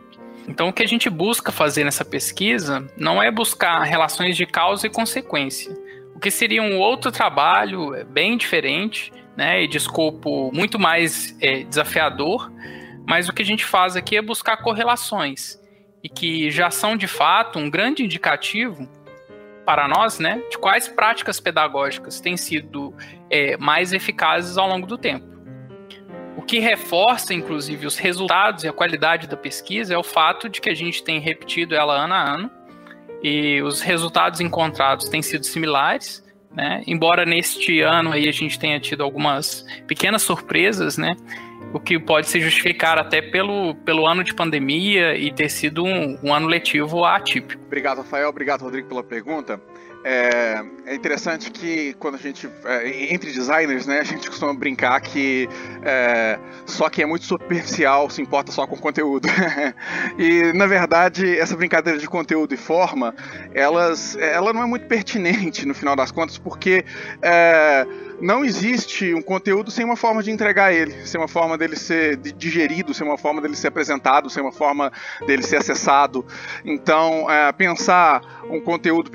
Então, 0.48 0.70
o 0.70 0.74
que 0.74 0.84
a 0.84 0.88
gente 0.88 1.10
busca 1.10 1.52
fazer 1.52 1.84
nessa 1.84 2.06
pesquisa 2.06 2.88
não 2.98 3.22
é 3.22 3.30
buscar 3.30 3.84
relações 3.84 4.38
de 4.38 4.46
causa 4.46 4.88
e 4.88 4.90
consequência, 4.90 5.75
o 6.16 6.20
que 6.20 6.31
seria 6.31 6.63
um 6.63 6.80
outro 6.80 7.12
trabalho 7.12 7.94
é, 7.94 8.04
bem 8.04 8.38
diferente, 8.38 9.12
né, 9.38 9.62
e 9.63 9.68
de 9.68 9.78
escopo 9.78 10.51
muito 10.51 10.80
mais 10.80 11.38
é, 11.39 11.63
desafiador, 11.63 12.51
mas 13.07 13.30
o 13.30 13.34
que 13.34 13.44
a 13.44 13.45
gente 13.45 13.63
faz 13.63 13.95
aqui 13.95 14.18
é 14.18 14.22
buscar 14.22 14.57
correlações 14.57 15.62
e 16.04 16.10
que 16.10 16.50
já 16.50 16.72
são 16.72 16.98
de 16.98 17.07
fato 17.07 17.60
um 17.60 17.69
grande 17.69 18.04
indicativo 18.04 18.89
para 19.63 19.88
nós, 19.88 20.18
né, 20.18 20.42
de 20.50 20.57
quais 20.57 20.88
práticas 20.88 21.39
pedagógicas 21.39 22.19
têm 22.19 22.36
sido 22.36 22.94
é, 23.30 23.56
mais 23.57 23.94
eficazes 23.94 24.57
ao 24.57 24.68
longo 24.68 24.88
do 24.88 24.98
tempo. 24.98 25.25
O 26.36 26.42
que 26.42 26.60
reforça, 26.60 27.34
inclusive, 27.34 27.86
os 27.86 27.98
resultados 27.98 28.63
e 28.63 28.68
a 28.68 28.74
qualidade 28.74 29.28
da 29.28 29.36
pesquisa 29.36 29.94
é 29.94 29.98
o 29.98 30.04
fato 30.04 30.48
de 30.48 30.62
que 30.62 30.69
a 30.69 30.74
gente 30.74 31.04
tem 31.04 31.19
repetido 31.19 31.75
ela 31.75 31.94
ano 31.94 32.13
a 32.13 32.22
ano 32.22 32.51
e 33.22 33.62
os 33.62 33.81
resultados 33.81 34.39
encontrados 34.39 35.10
têm 35.10 35.22
sido 35.22 35.45
similares, 35.45 36.24
né? 36.57 36.81
Embora 36.88 37.24
neste 37.24 37.81
ano 37.81 38.12
aí 38.12 38.27
a 38.27 38.31
gente 38.31 38.57
tenha 38.57 38.80
tido 38.80 39.04
algumas 39.04 39.63
pequenas 39.86 40.24
surpresas, 40.24 40.98
né? 40.98 41.15
O 41.71 41.80
que 41.80 42.00
pode 42.00 42.27
se 42.27 42.42
justificar 42.42 42.98
até 42.98 43.21
pelo, 43.21 43.75
pelo 43.75 44.07
ano 44.07 44.24
de 44.24 44.33
pandemia 44.33 45.15
e 45.15 45.31
ter 45.31 45.50
sido 45.50 45.86
um, 45.86 46.18
um 46.24 46.33
ano 46.33 46.48
letivo 46.48 47.06
atípico. 47.06 47.62
Obrigado, 47.63 48.00
Rafael. 48.00 48.30
Obrigado, 48.30 48.62
Rodrigo, 48.62 48.88
pela 48.88 49.04
pergunta. 49.04 49.62
É, 50.09 50.63
é, 50.86 50.95
interessante 50.95 51.51
que 51.51 51.94
quando 51.95 52.15
a 52.15 52.18
gente, 52.18 52.50
é, 52.63 53.13
entre 53.13 53.30
designers, 53.33 53.86
né, 53.86 54.00
a 54.00 54.06
gente 54.06 54.30
costuma 54.30 54.54
brincar 54.54 55.01
que 55.01 55.50
é, 55.83 56.39
só 56.65 56.89
quem 56.89 57.03
é 57.03 57.05
muito 57.05 57.25
superficial 57.25 58.10
se 58.10 58.22
importa 58.22 58.50
só 58.53 58.65
com 58.65 58.77
conteúdo. 58.77 59.27
e, 60.17 60.53
na 60.53 60.65
verdade, 60.65 61.38
essa 61.38 61.58
brincadeira 61.58 62.00
de 62.00 62.08
conteúdo 62.08 62.53
e 62.53 62.58
forma, 62.58 63.13
elas, 63.53 64.15
ela 64.15 64.53
não 64.53 64.63
é 64.63 64.65
muito 64.65 64.88
pertinente 64.88 65.65
no 65.67 65.75
final 65.75 65.93
das 65.93 66.10
contas, 66.10 66.38
porque 66.38 66.86
é, 67.22 67.86
não 68.19 68.43
existe 68.43 69.13
um 69.13 69.21
conteúdo 69.21 69.69
sem 69.69 69.86
uma 69.86 69.95
forma 69.95 70.24
de 70.24 70.31
entregar 70.31 70.74
ele, 70.74 71.05
sem 71.05 71.19
uma 71.19 71.27
forma 71.27 71.57
dele 71.57 71.75
ser 71.75 72.17
digerido, 72.17 72.93
sem 72.93 73.05
uma 73.05 73.17
forma 73.17 73.41
dele 73.41 73.55
ser 73.55 73.67
apresentado, 73.67 74.29
sem 74.29 74.41
uma 74.41 74.51
forma 74.51 74.91
dele 75.25 75.43
ser 75.43 75.57
acessado. 75.57 76.25
Então, 76.65 77.29
é, 77.29 77.51
pensar 77.51 78.21
um 78.50 78.59
conteúdo, 78.62 79.12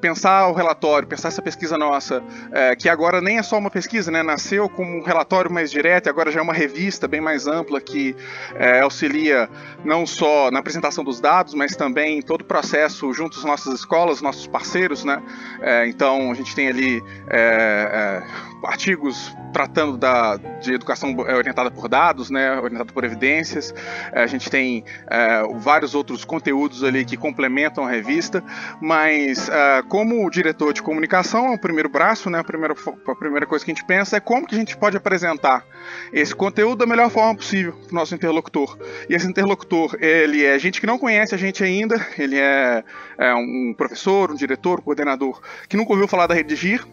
pensar 0.00 0.48
o 0.48 0.52
relatório, 0.52 1.08
pensar 1.08 1.28
essa 1.28 1.42
pesquisa 1.42 1.76
nossa, 1.76 2.22
é, 2.52 2.76
que 2.76 2.88
agora 2.88 3.20
nem 3.20 3.38
é 3.38 3.42
só 3.42 3.58
uma 3.58 3.70
pesquisa, 3.70 4.10
né? 4.10 4.22
Nasceu 4.22 4.68
como 4.68 4.98
um 4.98 5.02
relatório 5.02 5.50
mais 5.50 5.70
direto, 5.70 6.08
agora 6.08 6.30
já 6.30 6.40
é 6.40 6.42
uma 6.42 6.52
revista 6.52 7.08
bem 7.08 7.20
mais 7.20 7.46
ampla 7.46 7.80
que 7.80 8.14
é, 8.54 8.80
auxilia 8.80 9.48
não 9.84 10.06
só 10.06 10.50
na 10.50 10.58
apresentação 10.58 11.02
dos 11.02 11.20
dados, 11.20 11.54
mas 11.54 11.74
também 11.74 12.18
em 12.18 12.22
todo 12.22 12.42
o 12.42 12.44
processo 12.44 13.12
junto 13.12 13.38
às 13.38 13.44
nossas 13.44 13.74
escolas, 13.74 14.20
nossos 14.20 14.46
parceiros, 14.46 15.04
né? 15.04 15.22
É, 15.60 15.86
então, 15.88 16.30
a 16.30 16.34
gente 16.34 16.54
tem 16.54 16.68
ali 16.68 17.02
é, 17.28 18.22
é, 18.22 18.35
artigos 18.64 19.34
tratando 19.52 19.96
da, 19.96 20.36
de 20.36 20.74
educação 20.74 21.16
é, 21.26 21.34
orientada 21.34 21.70
por 21.70 21.88
dados, 21.88 22.30
né, 22.30 22.60
orientada 22.60 22.92
por 22.92 23.04
evidências. 23.04 23.74
É, 24.12 24.22
a 24.22 24.26
gente 24.26 24.50
tem 24.50 24.84
é, 25.08 25.42
vários 25.54 25.94
outros 25.94 26.24
conteúdos 26.24 26.84
ali 26.84 27.04
que 27.04 27.16
complementam 27.16 27.86
a 27.86 27.90
revista, 27.90 28.44
mas 28.80 29.48
é, 29.48 29.82
como 29.88 30.28
diretor 30.30 30.72
de 30.72 30.82
comunicação, 30.82 31.54
o 31.54 31.58
primeiro 31.58 31.88
braço, 31.88 32.28
né, 32.28 32.40
a, 32.40 32.44
primeira, 32.44 32.74
a 32.74 33.14
primeira 33.14 33.46
coisa 33.46 33.64
que 33.64 33.70
a 33.70 33.74
gente 33.74 33.84
pensa 33.86 34.16
é 34.16 34.20
como 34.20 34.46
que 34.46 34.54
a 34.54 34.58
gente 34.58 34.76
pode 34.76 34.96
apresentar 34.96 35.64
esse 36.12 36.34
conteúdo 36.34 36.76
da 36.76 36.86
melhor 36.86 37.10
forma 37.10 37.34
possível 37.34 37.72
para 37.72 37.92
o 37.92 37.94
nosso 37.94 38.14
interlocutor. 38.14 38.76
E 39.08 39.14
esse 39.14 39.26
interlocutor, 39.26 39.96
ele 40.00 40.44
é 40.44 40.58
gente 40.58 40.80
que 40.80 40.86
não 40.86 40.98
conhece 40.98 41.34
a 41.34 41.38
gente 41.38 41.64
ainda, 41.64 42.04
ele 42.18 42.38
é, 42.38 42.84
é 43.16 43.34
um 43.34 43.74
professor, 43.76 44.30
um 44.30 44.34
diretor, 44.34 44.80
um 44.80 44.82
coordenador 44.82 45.40
que 45.68 45.76
nunca 45.76 45.92
ouviu 45.92 46.06
falar 46.06 46.26
da 46.26 46.34
Redigir, 46.34 46.86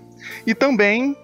e 0.46 0.54
também 0.54 1.18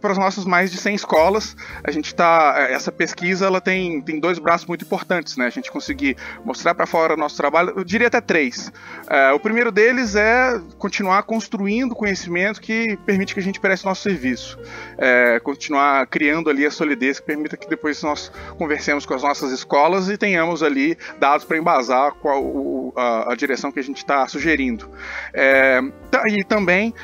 para 0.00 0.12
as 0.12 0.18
nossas 0.18 0.44
mais 0.44 0.70
de 0.70 0.78
100 0.78 0.94
escolas. 0.94 1.56
A 1.84 1.90
gente 1.90 2.06
está 2.06 2.66
essa 2.70 2.90
pesquisa 2.90 3.46
ela 3.46 3.60
tem, 3.60 4.00
tem 4.00 4.18
dois 4.18 4.38
braços 4.38 4.66
muito 4.66 4.84
importantes, 4.84 5.36
né? 5.36 5.46
A 5.46 5.50
gente 5.50 5.70
conseguir 5.70 6.16
mostrar 6.44 6.74
para 6.74 6.86
fora 6.86 7.14
o 7.14 7.16
nosso 7.16 7.36
trabalho, 7.36 7.72
eu 7.76 7.84
diria 7.84 8.08
até 8.08 8.20
três. 8.20 8.72
É, 9.08 9.32
o 9.32 9.40
primeiro 9.40 9.70
deles 9.70 10.14
é 10.14 10.60
continuar 10.78 11.22
construindo 11.24 11.94
conhecimento 11.94 12.60
que 12.60 12.96
permite 13.04 13.34
que 13.34 13.40
a 13.40 13.42
gente 13.42 13.60
preste 13.60 13.84
nosso 13.84 14.02
serviço, 14.02 14.58
é, 14.98 15.40
continuar 15.40 16.06
criando 16.06 16.50
ali 16.50 16.66
a 16.66 16.70
solidez 16.70 17.20
que 17.20 17.26
permita 17.26 17.56
que 17.56 17.68
depois 17.68 18.02
nós 18.02 18.30
conversemos 18.58 19.06
com 19.06 19.14
as 19.14 19.22
nossas 19.22 19.52
escolas 19.52 20.08
e 20.08 20.16
tenhamos 20.16 20.62
ali 20.62 20.96
dados 21.18 21.44
para 21.44 21.56
embasar 21.56 22.12
qual 22.14 22.42
o, 22.42 22.92
a, 22.96 23.32
a, 23.32 23.34
direção 23.34 23.70
que 23.70 23.80
a 23.80 23.82
gente 23.82 23.98
está 23.98 24.26
sugerindo. 24.26 24.88
É, 25.32 25.80
e 26.28 26.44
também 26.44 26.94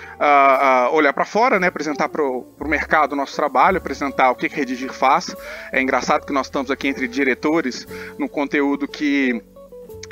olhar 0.93 1.12
para 1.12 1.25
fora, 1.25 1.38
né, 1.61 1.68
apresentar 1.68 2.09
para 2.09 2.23
o 2.23 2.47
mercado 2.66 3.12
o 3.12 3.16
nosso 3.16 3.35
trabalho, 3.37 3.78
apresentar 3.78 4.30
o 4.30 4.35
que, 4.35 4.49
que 4.49 4.57
Redigir 4.57 4.92
faz. 4.92 5.35
É 5.73 5.80
engraçado 5.80 6.26
que 6.26 6.33
nós 6.33 6.47
estamos 6.47 6.71
aqui 6.71 6.88
entre 6.88 7.07
diretores 7.07 7.87
no 8.18 8.28
conteúdo 8.28 8.88
que 8.88 9.42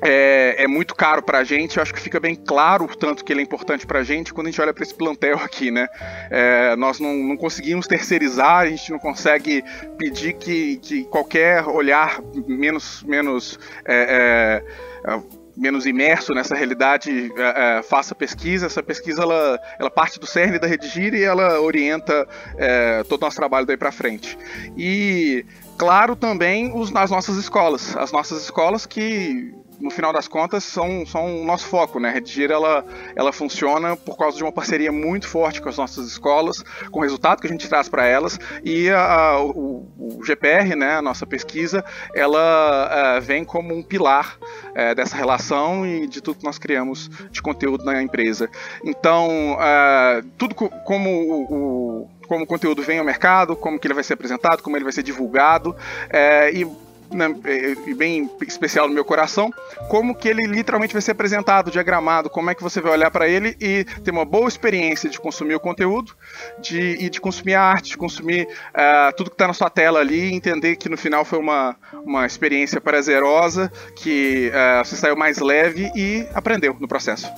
é, 0.03 0.63
é, 0.63 0.67
muito 0.67 0.95
caro 0.95 1.23
para 1.23 1.39
a 1.39 1.45
gente. 1.45 1.77
Eu 1.77 1.83
acho 1.83 1.93
que 1.93 2.01
fica 2.01 2.21
bem 2.21 2.35
claro 2.35 2.85
o 2.85 2.89
tanto 2.89 3.25
que 3.25 3.33
ele 3.33 3.41
é 3.41 3.43
importante 3.43 3.87
para 3.87 4.01
a 4.01 4.03
gente 4.03 4.33
quando 4.33 4.49
a 4.49 4.51
gente 4.51 4.61
olha 4.61 4.73
para 4.73 4.83
esse 4.83 4.95
plantel 4.95 5.39
aqui, 5.39 5.71
né? 5.71 5.89
É, 6.31 6.77
nós 6.77 7.01
não, 7.01 7.15
não, 7.15 7.37
conseguimos 7.37 7.87
terceirizar, 7.87 8.59
a 8.59 8.67
gente 8.67 8.91
não 8.91 8.99
consegue 8.99 9.65
pedir 9.99 10.35
que, 10.35 10.77
que 10.79 11.05
qualquer 11.05 11.67
olhar 11.67 12.21
menos, 12.47 13.03
menos 13.05 13.59
é, 13.85 14.63
é 15.07 15.37
menos 15.57 15.87
imerso 15.87 16.35
nessa 16.35 16.55
realidade 16.55 17.33
é, 17.37 17.79
é, 17.79 17.83
faça 17.83 18.15
pesquisa. 18.15 18.67
Essa 18.67 18.83
pesquisa 18.83 19.23
ela, 19.23 19.61
ela 19.79 19.91
parte 19.91 20.21
do 20.21 20.27
cerne 20.27 20.59
da 20.59 20.67
Redigir 20.67 21.15
e 21.15 21.23
ela 21.23 21.61
orienta 21.61 22.27
é, 22.57 23.03
todo 23.05 23.23
o 23.23 23.25
nosso 23.25 23.37
trabalho 23.37 23.67
daí 23.67 23.77
para 23.77 23.91
frente. 23.91 24.39
E 24.77 25.45
claro 25.79 26.15
também 26.15 26.73
os, 26.75 26.95
as 26.95 27.11
nossas 27.11 27.37
escolas, 27.37 27.97
as 27.97 28.13
nossas 28.13 28.43
escolas 28.43 28.87
que 28.87 29.55
no 29.81 29.91
final 29.91 30.13
das 30.13 30.29
contas, 30.29 30.65
são, 30.65 31.05
são 31.07 31.43
o 31.43 31.45
nosso 31.45 31.67
foco, 31.67 31.99
né? 32.01 32.11
Redigir, 32.11 32.51
ela, 32.51 32.85
ela 33.15 33.33
funciona 33.33 33.97
por 33.97 34.17
causa 34.17 34.37
de 34.37 34.43
uma 34.43 34.53
parceria 34.53 34.91
muito 34.91 35.29
forte 35.29 35.61
com 35.61 35.69
as 35.69 35.77
nossas 35.77 36.07
escolas, 36.07 36.63
com 36.91 37.01
o 37.01 37.03
resultado 37.03 37.41
que 37.41 37.47
a 37.47 37.51
gente 37.51 37.69
traz 37.69 37.89
para 37.89 38.07
elas, 38.07 38.39
e 38.65 38.91
a, 38.91 39.01
a, 39.01 39.43
o, 39.43 39.87
o, 39.99 40.25
GPR, 40.25 40.75
né, 40.75 40.97
a 40.97 41.03
nossa 41.03 41.27
pesquisa, 41.27 41.85
ela 42.15 43.19
uh, 43.19 43.21
vem 43.21 43.45
como 43.45 43.75
um 43.75 43.83
pilar 43.83 44.39
uh, 44.41 44.95
dessa 44.95 45.17
relação 45.17 45.87
e 45.87 46.07
de 46.07 46.21
tudo 46.21 46.39
que 46.39 46.45
nós 46.45 46.59
criamos 46.59 47.11
de 47.31 47.43
conteúdo 47.43 47.85
na 47.85 48.03
empresa. 48.03 48.49
Então, 48.85 49.55
uh, 49.55 50.27
tudo 50.39 50.55
co 50.55 50.71
como 50.85 51.11
o, 51.11 52.03
o 52.03 52.11
como 52.27 52.45
o 52.45 52.47
conteúdo 52.47 52.83
vem 52.83 52.99
ao 52.99 53.05
mercado, 53.05 53.57
como 53.57 53.79
que 53.79 53.87
ele 53.87 53.95
vai 53.95 54.03
ser 54.03 54.15
apresentado, 54.15 54.63
como 54.63 54.77
ele 54.77 54.85
vai 54.85 54.93
ser 54.93 55.03
divulgado, 55.03 55.77
é, 56.11 56.53
e 56.53 56.67
né, 57.11 57.35
e 57.87 57.95
bem 57.95 58.31
especial 58.43 58.89
no 58.89 58.95
meu 58.95 59.05
coração, 59.05 59.53
como 59.89 60.15
que 60.15 60.29
ele 60.29 60.47
literalmente 60.47 60.93
vai 60.93 61.03
ser 61.03 61.13
apresentado, 61.13 61.71
diagramado, 61.71 62.31
como 62.31 62.51
é 62.51 62.55
que 62.55 62.63
você 62.63 62.81
vai 62.81 62.93
olhar 62.93 63.11
para 63.11 63.29
ele 63.29 63.57
e 63.61 63.85
ter 64.05 64.11
uma 64.11 64.25
boa 64.25 64.49
experiência 64.49 65.09
de 65.09 65.21
consumir 65.21 65.55
o 65.55 65.61
conteúdo 65.61 66.15
de, 66.61 66.97
e 67.01 67.11
de 67.11 67.21
consumir 67.21 67.55
a 67.55 67.63
arte, 67.63 67.91
de 67.91 67.97
consumir 67.97 68.47
uh, 68.47 69.15
tudo 69.17 69.31
que 69.31 69.35
está 69.35 69.47
na 69.47 69.55
sua 69.55 69.71
tela 69.71 70.01
ali 70.01 70.31
e 70.31 70.35
entender 70.35 70.77
que 70.77 70.89
no 70.89 70.97
final 70.97 71.25
foi 71.25 71.39
uma, 71.39 71.77
uma 72.05 72.27
experiência 72.27 72.81
prazerosa, 72.81 73.71
que 73.97 74.51
uh, 74.51 74.85
você 74.85 74.97
saiu 74.97 75.17
mais 75.17 75.39
leve 75.39 75.91
e 75.95 76.27
aprendeu 76.35 76.77
no 76.79 76.89
processo. 76.89 77.31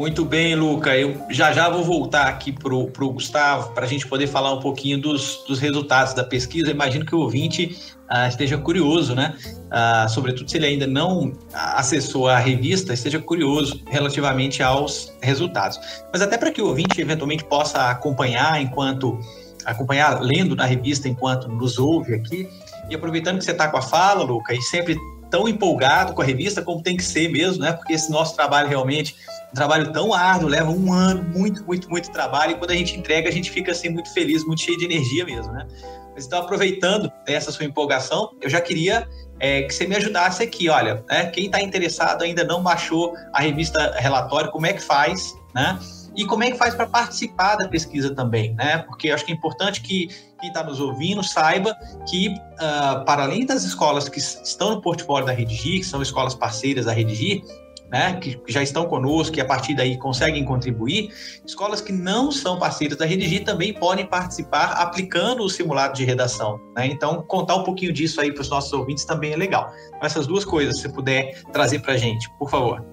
Muito 0.00 0.24
bem, 0.24 0.54
Luca. 0.54 0.96
Eu 0.96 1.14
já 1.28 1.52
já 1.52 1.68
vou 1.68 1.84
voltar 1.84 2.26
aqui 2.26 2.50
para 2.50 2.74
o 2.74 3.12
Gustavo 3.12 3.74
para 3.74 3.84
a 3.84 3.86
gente 3.86 4.06
poder 4.06 4.28
falar 4.28 4.50
um 4.54 4.58
pouquinho 4.58 4.98
dos, 4.98 5.44
dos 5.46 5.58
resultados 5.58 6.14
da 6.14 6.24
pesquisa. 6.24 6.70
imagino 6.70 7.04
que 7.04 7.14
o 7.14 7.18
ouvinte 7.18 7.76
uh, 8.10 8.26
esteja 8.26 8.56
curioso, 8.56 9.14
né? 9.14 9.36
Uh, 9.66 10.08
sobretudo 10.08 10.50
se 10.50 10.56
ele 10.56 10.64
ainda 10.64 10.86
não 10.86 11.34
acessou 11.52 12.28
a 12.28 12.38
revista, 12.38 12.94
esteja 12.94 13.18
curioso 13.18 13.82
relativamente 13.88 14.62
aos 14.62 15.12
resultados. 15.20 15.78
Mas 16.10 16.22
até 16.22 16.38
para 16.38 16.50
que 16.50 16.62
o 16.62 16.68
ouvinte 16.68 16.98
eventualmente 16.98 17.44
possa 17.44 17.90
acompanhar 17.90 18.58
enquanto 18.58 19.20
acompanhar 19.66 20.18
lendo 20.22 20.56
na 20.56 20.64
revista 20.64 21.10
enquanto 21.10 21.46
nos 21.46 21.78
ouve 21.78 22.14
aqui. 22.14 22.48
E 22.88 22.94
aproveitando 22.94 23.36
que 23.36 23.44
você 23.44 23.50
está 23.50 23.68
com 23.68 23.76
a 23.76 23.82
fala, 23.82 24.24
Luca, 24.24 24.54
e 24.54 24.62
sempre 24.62 24.96
tão 25.30 25.48
empolgado 25.48 26.12
com 26.12 26.22
a 26.22 26.24
revista 26.24 26.60
como 26.60 26.82
tem 26.82 26.96
que 26.96 27.04
ser 27.04 27.28
mesmo, 27.28 27.62
né? 27.62 27.72
Porque 27.72 27.92
esse 27.92 28.10
nosso 28.10 28.34
trabalho 28.34 28.68
realmente 28.68 29.14
um 29.50 29.54
trabalho 29.54 29.92
tão 29.92 30.14
árduo, 30.14 30.48
leva 30.48 30.70
um 30.70 30.92
ano, 30.92 31.22
muito, 31.24 31.64
muito, 31.64 31.88
muito 31.90 32.10
trabalho, 32.10 32.52
e 32.52 32.54
quando 32.54 32.70
a 32.70 32.74
gente 32.74 32.96
entrega, 32.96 33.28
a 33.28 33.32
gente 33.32 33.50
fica 33.50 33.72
assim 33.72 33.88
muito 33.88 34.12
feliz, 34.12 34.44
muito 34.44 34.60
cheio 34.60 34.78
de 34.78 34.84
energia 34.84 35.24
mesmo, 35.24 35.52
né? 35.52 35.66
Mas 36.14 36.26
então, 36.26 36.40
aproveitando 36.40 37.10
essa 37.26 37.50
sua 37.50 37.64
empolgação, 37.64 38.30
eu 38.40 38.48
já 38.48 38.60
queria 38.60 39.08
é, 39.38 39.62
que 39.62 39.74
você 39.74 39.86
me 39.86 39.96
ajudasse 39.96 40.42
aqui, 40.42 40.68
olha, 40.68 41.04
né? 41.08 41.26
Quem 41.26 41.46
está 41.46 41.60
interessado 41.60 42.22
ainda 42.22 42.44
não 42.44 42.62
baixou 42.62 43.14
a 43.32 43.40
revista 43.40 43.96
Relatório, 43.96 44.50
como 44.50 44.66
é 44.66 44.72
que 44.72 44.82
faz, 44.82 45.34
né? 45.54 45.78
E 46.16 46.24
como 46.26 46.42
é 46.44 46.50
que 46.50 46.58
faz 46.58 46.74
para 46.74 46.86
participar 46.86 47.56
da 47.56 47.68
pesquisa 47.68 48.14
também, 48.14 48.54
né? 48.54 48.78
Porque 48.78 49.10
acho 49.10 49.24
que 49.24 49.32
é 49.32 49.34
importante 49.34 49.80
que 49.80 50.08
quem 50.40 50.48
está 50.48 50.62
nos 50.62 50.80
ouvindo 50.80 51.22
saiba 51.22 51.76
que, 52.08 52.28
uh, 52.28 53.04
para 53.04 53.24
além 53.24 53.46
das 53.46 53.64
escolas 53.64 54.08
que 54.08 54.18
estão 54.18 54.70
no 54.70 54.80
portfólio 54.80 55.26
da 55.26 55.32
Redigir, 55.32 55.80
que 55.80 55.86
são 55.86 56.02
escolas 56.02 56.34
parceiras 56.34 56.86
da 56.86 56.92
Redigir, 56.92 57.42
né, 57.90 58.14
que, 58.20 58.40
já 58.46 58.62
estão 58.62 58.86
conosco 58.86 59.36
e 59.36 59.40
a 59.40 59.44
partir 59.44 59.74
daí 59.74 59.98
conseguem 59.98 60.44
contribuir, 60.44 61.10
escolas 61.44 61.80
que 61.80 61.92
não 61.92 62.30
são 62.30 62.58
parceiras 62.58 62.96
da 62.96 63.04
Redigir 63.04 63.44
também 63.44 63.74
podem 63.74 64.06
participar 64.06 64.72
aplicando 64.74 65.42
o 65.42 65.48
simulado 65.48 65.94
de 65.94 66.04
redação. 66.04 66.60
Né? 66.76 66.86
Então, 66.86 67.22
contar 67.22 67.56
um 67.56 67.64
pouquinho 67.64 67.92
disso 67.92 68.20
aí 68.20 68.32
para 68.32 68.42
os 68.42 68.48
nossos 68.48 68.72
ouvintes 68.72 69.04
também 69.04 69.32
é 69.32 69.36
legal. 69.36 69.72
Então, 69.88 70.06
essas 70.06 70.26
duas 70.26 70.44
coisas, 70.44 70.76
se 70.76 70.82
você 70.82 70.88
puder 70.88 71.42
trazer 71.52 71.80
para 71.80 71.94
a 71.94 71.96
gente, 71.96 72.30
por 72.38 72.48
favor. 72.48 72.84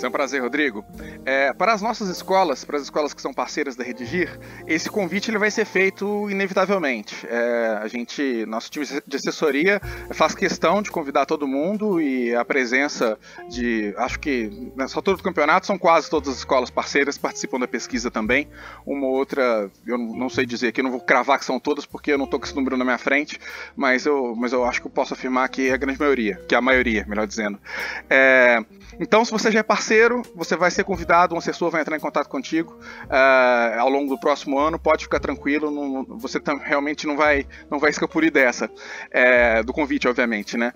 É 0.00 0.08
um 0.08 0.10
prazer, 0.10 0.42
Rodrigo. 0.42 0.84
É, 1.24 1.52
para 1.52 1.72
as 1.72 1.80
nossas 1.80 2.08
escolas, 2.08 2.64
para 2.64 2.76
as 2.76 2.82
escolas 2.82 3.14
que 3.14 3.22
são 3.22 3.32
parceiras 3.32 3.76
da 3.76 3.84
Redigir, 3.84 4.38
esse 4.66 4.90
convite 4.90 5.30
ele 5.30 5.38
vai 5.38 5.50
ser 5.50 5.64
feito 5.64 6.28
inevitavelmente. 6.28 7.26
É, 7.28 7.78
a 7.80 7.86
gente, 7.86 8.44
nosso 8.46 8.68
time 8.68 8.84
de 9.06 9.16
assessoria 9.16 9.80
faz 10.10 10.34
questão 10.34 10.82
de 10.82 10.90
convidar 10.90 11.24
todo 11.24 11.46
mundo 11.46 12.00
e 12.00 12.34
a 12.34 12.44
presença 12.44 13.16
de, 13.48 13.94
acho 13.96 14.18
que 14.18 14.72
nessa 14.74 14.98
altura 14.98 15.16
do 15.16 15.22
campeonato 15.22 15.66
são 15.66 15.78
quase 15.78 16.10
todas 16.10 16.30
as 16.30 16.38
escolas 16.38 16.68
parceiras 16.68 17.16
participam 17.16 17.60
da 17.60 17.68
pesquisa 17.68 18.10
também. 18.10 18.48
Uma 18.84 19.06
ou 19.06 19.12
outra, 19.12 19.70
eu 19.86 19.96
não 19.96 20.28
sei 20.28 20.44
dizer 20.44 20.68
aqui, 20.68 20.82
não 20.82 20.90
vou 20.90 21.00
cravar 21.00 21.38
que 21.38 21.44
são 21.44 21.60
todas 21.60 21.86
porque 21.86 22.12
eu 22.12 22.18
não 22.18 22.24
estou 22.24 22.40
com 22.40 22.46
esse 22.46 22.56
número 22.56 22.76
na 22.76 22.84
minha 22.84 22.98
frente, 22.98 23.38
mas 23.76 24.04
eu, 24.04 24.34
mas 24.36 24.52
eu 24.52 24.64
acho 24.64 24.80
que 24.80 24.88
eu 24.88 24.90
posso 24.90 25.14
afirmar 25.14 25.48
que 25.48 25.68
é 25.68 25.72
a 25.72 25.76
grande 25.76 25.98
maioria, 25.98 26.42
que 26.48 26.54
é 26.56 26.58
a 26.58 26.62
maioria, 26.62 27.04
melhor 27.06 27.26
dizendo. 27.26 27.58
É, 28.10 28.64
então, 28.98 29.24
se 29.24 29.30
você 29.30 29.50
já 29.50 29.60
é 29.60 29.62
parceiro, 29.62 29.81
você 30.34 30.56
vai 30.56 30.70
ser 30.70 30.84
convidado, 30.84 31.34
um 31.34 31.38
assessor 31.38 31.70
vai 31.70 31.80
entrar 31.80 31.96
em 31.96 32.00
contato 32.00 32.28
contigo 32.28 32.78
uh, 33.04 33.80
ao 33.80 33.88
longo 33.88 34.08
do 34.14 34.20
próximo 34.20 34.58
ano. 34.58 34.78
Pode 34.78 35.04
ficar 35.04 35.20
tranquilo, 35.20 35.70
não, 35.70 36.04
você 36.18 36.40
realmente 36.64 37.06
não 37.06 37.16
vai, 37.16 37.46
não 37.70 37.78
vai 37.78 37.90
escapulir 37.90 38.30
dessa, 38.30 38.70
é, 39.10 39.62
do 39.62 39.72
convite, 39.72 40.06
obviamente, 40.06 40.56
né? 40.56 40.72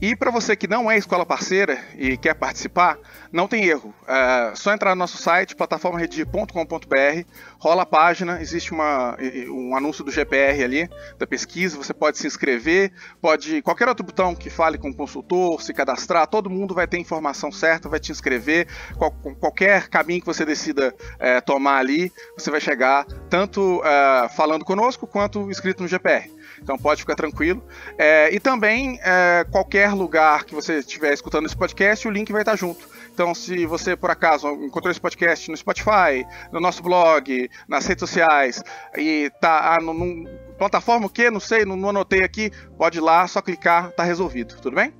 E 0.00 0.14
para 0.14 0.30
você 0.30 0.54
que 0.54 0.68
não 0.68 0.90
é 0.90 0.98
escola 0.98 1.24
parceira 1.24 1.78
e 1.96 2.18
quer 2.18 2.34
participar, 2.34 2.98
não 3.36 3.46
tem 3.46 3.66
erro. 3.66 3.94
É 4.08 4.52
só 4.56 4.72
entrar 4.72 4.94
no 4.94 4.98
nosso 4.98 5.18
site, 5.18 5.54
plataformaredir.com.br, 5.54 7.30
rola 7.58 7.82
a 7.82 7.86
página, 7.86 8.40
existe 8.40 8.72
uma, 8.72 9.16
um 9.50 9.76
anúncio 9.76 10.02
do 10.02 10.10
GPR 10.10 10.64
ali, 10.64 10.88
da 11.18 11.26
pesquisa, 11.26 11.76
você 11.76 11.92
pode 11.92 12.16
se 12.16 12.26
inscrever, 12.26 12.92
pode. 13.20 13.60
Qualquer 13.60 13.88
outro 13.88 14.04
botão 14.04 14.34
que 14.34 14.48
fale 14.48 14.78
com 14.78 14.88
o 14.88 14.94
consultor, 14.94 15.62
se 15.62 15.74
cadastrar, 15.74 16.26
todo 16.26 16.48
mundo 16.48 16.74
vai 16.74 16.86
ter 16.86 16.98
informação 16.98 17.52
certa, 17.52 17.88
vai 17.88 18.00
te 18.00 18.10
inscrever. 18.10 18.66
Qual, 18.96 19.10
qualquer 19.38 19.88
caminho 19.88 20.20
que 20.20 20.26
você 20.26 20.44
decida 20.44 20.94
é, 21.18 21.40
tomar 21.40 21.76
ali, 21.76 22.10
você 22.36 22.50
vai 22.50 22.60
chegar 22.60 23.04
tanto 23.28 23.82
é, 23.84 24.28
falando 24.30 24.64
conosco 24.64 25.06
quanto 25.06 25.50
inscrito 25.50 25.82
no 25.82 25.88
GPR. 25.88 26.35
Então 26.66 26.76
pode 26.76 27.02
ficar 27.02 27.14
tranquilo. 27.14 27.62
É, 27.96 28.34
e 28.34 28.40
também, 28.40 28.98
é, 29.00 29.46
qualquer 29.52 29.94
lugar 29.94 30.44
que 30.44 30.52
você 30.52 30.80
estiver 30.80 31.14
escutando 31.14 31.46
esse 31.46 31.56
podcast, 31.56 32.08
o 32.08 32.10
link 32.10 32.32
vai 32.32 32.42
estar 32.42 32.56
junto. 32.56 32.88
Então, 33.14 33.32
se 33.36 33.64
você 33.66 33.94
por 33.94 34.10
acaso 34.10 34.48
encontrou 34.48 34.90
esse 34.90 35.00
podcast 35.00 35.48
no 35.48 35.56
Spotify, 35.56 36.26
no 36.50 36.58
nosso 36.58 36.82
blog, 36.82 37.48
nas 37.68 37.86
redes 37.86 38.00
sociais, 38.00 38.64
e 38.98 39.30
tá 39.40 39.76
ah, 39.76 39.80
num, 39.80 40.24
plataforma 40.58 41.06
o 41.06 41.08
quê? 41.08 41.30
Não 41.30 41.38
sei, 41.38 41.64
não, 41.64 41.76
não 41.76 41.90
anotei 41.90 42.24
aqui, 42.24 42.50
pode 42.76 42.98
ir 42.98 43.00
lá, 43.00 43.28
só 43.28 43.40
clicar, 43.40 43.92
tá 43.92 44.02
resolvido. 44.02 44.56
Tudo 44.60 44.74
bem? 44.74 44.92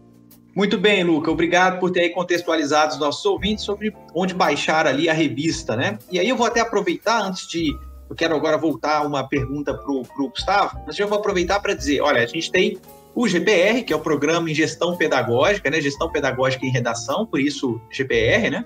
Muito 0.54 0.78
bem, 0.78 1.02
Luca. 1.02 1.32
Obrigado 1.32 1.80
por 1.80 1.90
ter 1.90 2.10
contextualizado 2.10 2.92
os 2.92 3.00
nossos 3.00 3.26
ouvintes 3.26 3.64
sobre 3.64 3.92
onde 4.14 4.34
baixar 4.34 4.86
ali 4.86 5.08
a 5.08 5.12
revista, 5.12 5.74
né? 5.74 5.98
E 6.12 6.20
aí 6.20 6.28
eu 6.28 6.36
vou 6.36 6.46
até 6.46 6.60
aproveitar 6.60 7.20
antes 7.22 7.48
de 7.48 7.76
eu 8.08 8.16
quero 8.16 8.34
agora 8.34 8.56
voltar 8.56 9.06
uma 9.06 9.26
pergunta 9.26 9.74
para 9.74 9.92
o 9.92 10.28
Gustavo, 10.28 10.80
mas 10.86 10.96
já 10.96 11.06
vou 11.06 11.18
aproveitar 11.18 11.60
para 11.60 11.74
dizer: 11.74 12.00
olha, 12.00 12.22
a 12.22 12.26
gente 12.26 12.50
tem 12.50 12.78
o 13.14 13.26
GPR, 13.26 13.82
que 13.82 13.92
é 13.92 13.96
o 13.96 14.00
Programa 14.00 14.50
em 14.50 14.54
Gestão 14.54 14.96
Pedagógica, 14.96 15.70
né? 15.70 15.80
Gestão 15.80 16.10
Pedagógica 16.10 16.66
em 16.66 16.70
Redação, 16.70 17.26
por 17.26 17.40
isso 17.40 17.80
GPR, 17.90 18.50
né? 18.50 18.64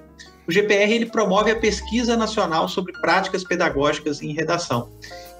o 0.50 0.52
GPR 0.52 0.92
ele 0.92 1.06
promove 1.06 1.52
a 1.52 1.56
pesquisa 1.56 2.16
nacional 2.16 2.68
sobre 2.68 2.92
práticas 3.00 3.44
pedagógicas 3.44 4.20
em 4.20 4.35
redação. 4.35 4.88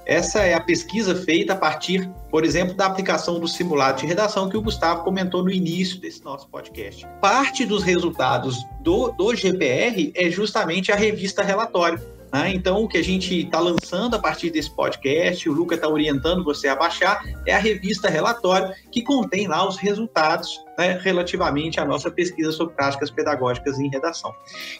Essa 0.05 0.39
é 0.39 0.53
a 0.53 0.61
pesquisa 0.61 1.13
feita 1.13 1.51
a 1.51 1.55
partir, 1.55 2.09
por 2.29 2.45
exemplo, 2.45 2.73
da 2.73 2.85
aplicação 2.85 3.37
do 3.37 3.47
simulado 3.47 3.99
de 3.99 4.07
redação 4.07 4.49
que 4.49 4.55
o 4.55 4.61
Gustavo 4.61 5.03
comentou 5.03 5.43
no 5.43 5.51
início 5.51 5.99
desse 5.99 6.23
nosso 6.23 6.47
podcast. 6.47 7.05
Parte 7.19 7.65
dos 7.65 7.83
resultados 7.83 8.57
do, 8.81 9.09
do 9.11 9.35
GPR 9.35 10.13
é 10.15 10.29
justamente 10.29 10.93
a 10.93 10.95
revista 10.95 11.43
relatório. 11.43 11.99
Né? 12.33 12.53
Então, 12.53 12.83
o 12.83 12.87
que 12.87 12.97
a 12.97 13.03
gente 13.03 13.41
está 13.41 13.59
lançando 13.59 14.15
a 14.15 14.19
partir 14.19 14.49
desse 14.49 14.71
podcast, 14.71 15.49
o 15.49 15.53
Luca 15.53 15.75
está 15.75 15.87
orientando 15.87 16.43
você 16.43 16.67
a 16.67 16.75
baixar, 16.75 17.23
é 17.45 17.53
a 17.53 17.59
revista 17.59 18.09
relatório, 18.09 18.73
que 18.91 19.01
contém 19.01 19.47
lá 19.47 19.67
os 19.67 19.77
resultados 19.77 20.63
né, 20.77 20.99
relativamente 21.01 21.79
à 21.79 21.85
nossa 21.85 22.09
pesquisa 22.09 22.51
sobre 22.51 22.75
práticas 22.75 23.11
pedagógicas 23.11 23.79
em 23.79 23.89
redação. 23.89 24.33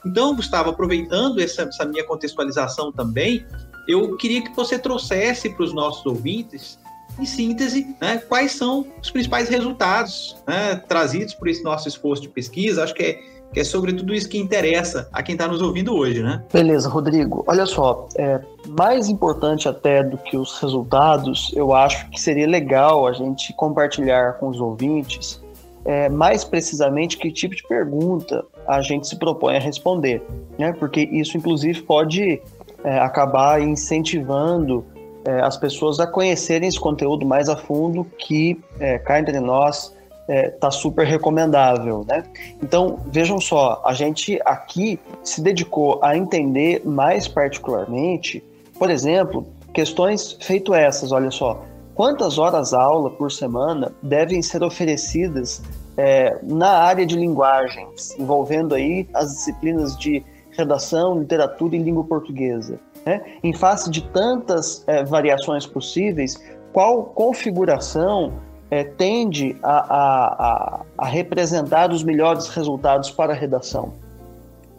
Então, 0.06 0.36
Gustavo, 0.36 0.70
aproveitando 0.70 1.40
essa, 1.40 1.64
essa 1.64 1.86
minha 1.86 2.06
contextualização 2.06 2.92
também, 2.92 3.46
eu 3.88 4.16
queria 4.16 4.42
que 4.42 4.56
você 4.56 4.80
trouxesse 4.80 5.50
para 5.50 5.64
os 5.64 5.74
nossos 5.74 6.06
ouvintes, 6.06 6.80
em 7.20 7.26
síntese, 7.26 7.96
né, 8.00 8.18
quais 8.20 8.54
são 8.54 8.88
os 9.02 9.12
principais 9.12 9.50
resultados 9.50 10.38
né, 10.48 10.76
trazidos 10.88 11.34
por 11.34 11.50
esse 11.50 11.62
nosso 11.62 11.88
esforço 11.88 12.22
de 12.22 12.30
pesquisa. 12.30 12.84
Acho 12.84 12.94
que 12.94 13.04
é, 13.04 13.41
que 13.54 13.60
é 13.60 13.64
sobre 13.64 13.94
tudo 13.94 14.14
isso 14.14 14.30
que 14.30 14.38
interessa 14.38 15.10
a 15.12 15.22
quem 15.22 15.34
está 15.34 15.48
nos 15.48 15.62
ouvindo 15.62 15.94
hoje, 15.96 16.24
né? 16.24 16.44
Beleza, 16.52 16.90
Rodrigo. 16.90 17.44
Olha 17.48 17.66
só, 17.66 18.08
é, 18.16 18.40
mais 18.68 19.10
importante 19.10 19.68
até 19.68 20.04
do 20.04 20.18
que 20.18 20.38
os 20.38 20.60
resultados, 20.60 21.52
eu 21.56 21.74
acho 21.74 22.10
que 22.10 22.20
seria 22.20 22.48
legal 22.48 23.08
a 23.08 23.14
gente 23.14 23.54
compartilhar 23.54 24.34
com 24.34 24.50
os 24.50 24.60
ouvintes 24.60 25.42
é, 25.84 26.10
mais 26.10 26.44
precisamente 26.44 27.18
que 27.18 27.32
tipo 27.32 27.56
de 27.56 27.64
pergunta 27.64 28.46
a 28.68 28.82
gente 28.82 29.08
se 29.08 29.16
propõe 29.16 29.58
a 29.58 29.60
responder, 29.60 30.22
né? 30.58 30.74
Porque 30.74 31.02
isso, 31.12 31.38
inclusive, 31.38 31.82
pode 31.82 32.42
é, 32.84 33.00
acabar 33.00 33.62
incentivando 33.62 34.86
é, 35.26 35.42
as 35.42 35.58
pessoas 35.58 36.00
a 36.00 36.08
conhecerem 36.08 36.68
esse 36.68 36.80
conteúdo 36.80 37.26
mais 37.26 37.50
a 37.50 37.58
fundo, 37.58 38.06
que 38.18 38.60
é, 38.80 38.98
cá 39.00 39.20
entre 39.20 39.40
nós 39.40 39.96
está 40.28 40.68
é, 40.68 40.72
super 40.72 41.06
recomendável, 41.06 42.06
né? 42.08 42.24
Então 42.62 43.00
vejam 43.08 43.40
só, 43.40 43.82
a 43.86 43.94
gente 43.94 44.40
aqui 44.46 45.00
se 45.24 45.42
dedicou 45.42 46.00
a 46.04 46.16
entender 46.16 46.82
mais 46.86 47.28
particularmente, 47.28 48.44
por 48.78 48.90
exemplo, 48.90 49.46
questões 49.74 50.38
feito 50.40 50.74
essas, 50.74 51.12
olha 51.12 51.32
só, 51.32 51.64
quantas 51.96 52.38
horas 52.38 52.74
aula 52.74 53.10
por 53.10 53.32
semana 53.32 53.92
devem 54.02 54.42
ser 54.42 54.64
oferecidas 54.64 55.62
é, 55.98 56.40
na 56.44 56.70
área 56.70 57.06
de 57.06 57.16
linguagens, 57.16 58.18
envolvendo 58.18 58.74
aí 58.74 59.08
as 59.14 59.32
disciplinas 59.36 59.98
de 59.98 60.24
redação, 60.52 61.20
literatura 61.20 61.76
e 61.76 61.80
língua 61.80 62.04
portuguesa. 62.04 62.80
Né? 63.06 63.22
Em 63.44 63.54
face 63.54 63.90
de 63.90 64.02
tantas 64.10 64.84
é, 64.88 65.04
variações 65.04 65.66
possíveis, 65.66 66.42
qual 66.72 67.04
configuração 67.04 68.34
é, 68.72 68.86
tende 68.86 69.58
a, 69.62 69.70
a, 69.70 70.26
a, 70.26 70.82
a, 70.98 71.06
representar 71.06 71.92
os 71.92 72.04
melhores 72.04 72.48
resultados 72.48 73.12
para 73.12 73.34
a 73.34 73.36
redação? 73.36 73.94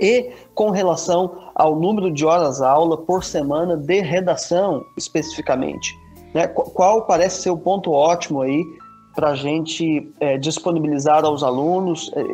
E 0.00 0.30
com 0.54 0.70
relação 0.70 1.50
ao 1.54 1.76
número 1.76 2.10
de 2.10 2.24
horas-aula 2.24 2.96
por 2.96 3.22
semana 3.22 3.76
de 3.76 4.00
redação, 4.00 4.82
especificamente. 4.96 5.94
Né? 6.32 6.48
Qual 6.48 7.02
parece 7.02 7.42
ser 7.42 7.50
o 7.50 7.58
ponto 7.58 7.92
ótimo 7.92 8.40
aí 8.40 8.64
para 9.14 9.28
a 9.28 9.34
gente 9.34 10.10
é, 10.20 10.38
disponibilizar 10.38 11.24
aos 11.24 11.42
alunos, 11.42 12.10
é, 12.16 12.24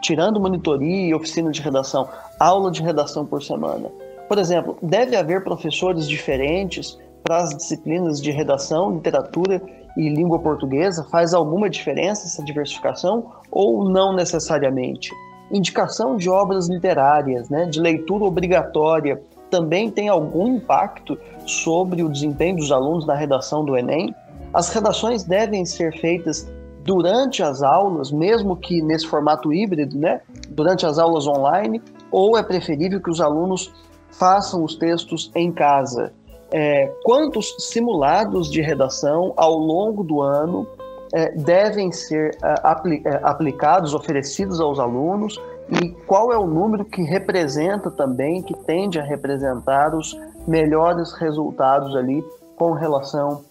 tirando 0.00 0.38
monitoria 0.38 1.08
e 1.08 1.14
oficina 1.14 1.50
de 1.50 1.60
redação, 1.60 2.08
aula 2.38 2.70
de 2.70 2.80
redação 2.82 3.26
por 3.26 3.42
semana. 3.42 3.90
Por 4.28 4.38
exemplo, 4.38 4.78
deve 4.80 5.16
haver 5.16 5.42
professores 5.42 6.08
diferentes 6.08 6.96
para 7.24 7.38
as 7.38 7.50
disciplinas 7.50 8.22
de 8.22 8.30
redação, 8.30 8.92
literatura 8.94 9.60
e 10.00 10.08
língua 10.08 10.38
portuguesa? 10.38 11.04
Faz 11.04 11.34
alguma 11.34 11.68
diferença 11.68 12.26
essa 12.26 12.42
diversificação 12.42 13.32
ou 13.50 13.88
não 13.88 14.14
necessariamente? 14.14 15.10
Indicação 15.52 16.16
de 16.16 16.30
obras 16.30 16.68
literárias, 16.68 17.50
né, 17.50 17.66
de 17.66 17.78
leitura 17.78 18.24
obrigatória, 18.24 19.20
também 19.50 19.90
tem 19.90 20.08
algum 20.08 20.56
impacto 20.56 21.18
sobre 21.44 22.02
o 22.02 22.08
desempenho 22.08 22.56
dos 22.56 22.72
alunos 22.72 23.04
na 23.06 23.14
redação 23.14 23.64
do 23.64 23.76
Enem? 23.76 24.14
As 24.54 24.70
redações 24.70 25.24
devem 25.24 25.66
ser 25.66 25.92
feitas 26.00 26.50
durante 26.82 27.42
as 27.42 27.62
aulas, 27.62 28.10
mesmo 28.10 28.56
que 28.56 28.80
nesse 28.80 29.06
formato 29.06 29.52
híbrido, 29.52 29.98
né? 29.98 30.22
Durante 30.48 30.86
as 30.86 30.98
aulas 30.98 31.26
online, 31.26 31.82
ou 32.10 32.38
é 32.38 32.42
preferível 32.42 33.00
que 33.00 33.10
os 33.10 33.20
alunos 33.20 33.72
façam 34.10 34.64
os 34.64 34.74
textos 34.76 35.30
em 35.34 35.52
casa? 35.52 36.12
É, 36.52 36.92
quantos 37.04 37.56
simulados 37.58 38.50
de 38.50 38.60
redação 38.60 39.32
ao 39.36 39.56
longo 39.56 40.02
do 40.02 40.20
ano 40.20 40.66
é, 41.12 41.30
devem 41.32 41.92
ser 41.92 42.36
é, 42.42 42.54
apli 42.62 43.02
é, 43.04 43.20
aplicados, 43.22 43.94
oferecidos 43.94 44.60
aos 44.60 44.78
alunos? 44.78 45.40
E 45.82 45.90
qual 46.06 46.32
é 46.32 46.38
o 46.38 46.46
número 46.46 46.84
que 46.84 47.02
representa 47.02 47.90
também, 47.90 48.42
que 48.42 48.54
tende 48.64 48.98
a 48.98 49.04
representar 49.04 49.94
os 49.94 50.18
melhores 50.46 51.12
resultados 51.12 51.94
ali 51.94 52.24
com 52.56 52.72
relação 52.72 53.44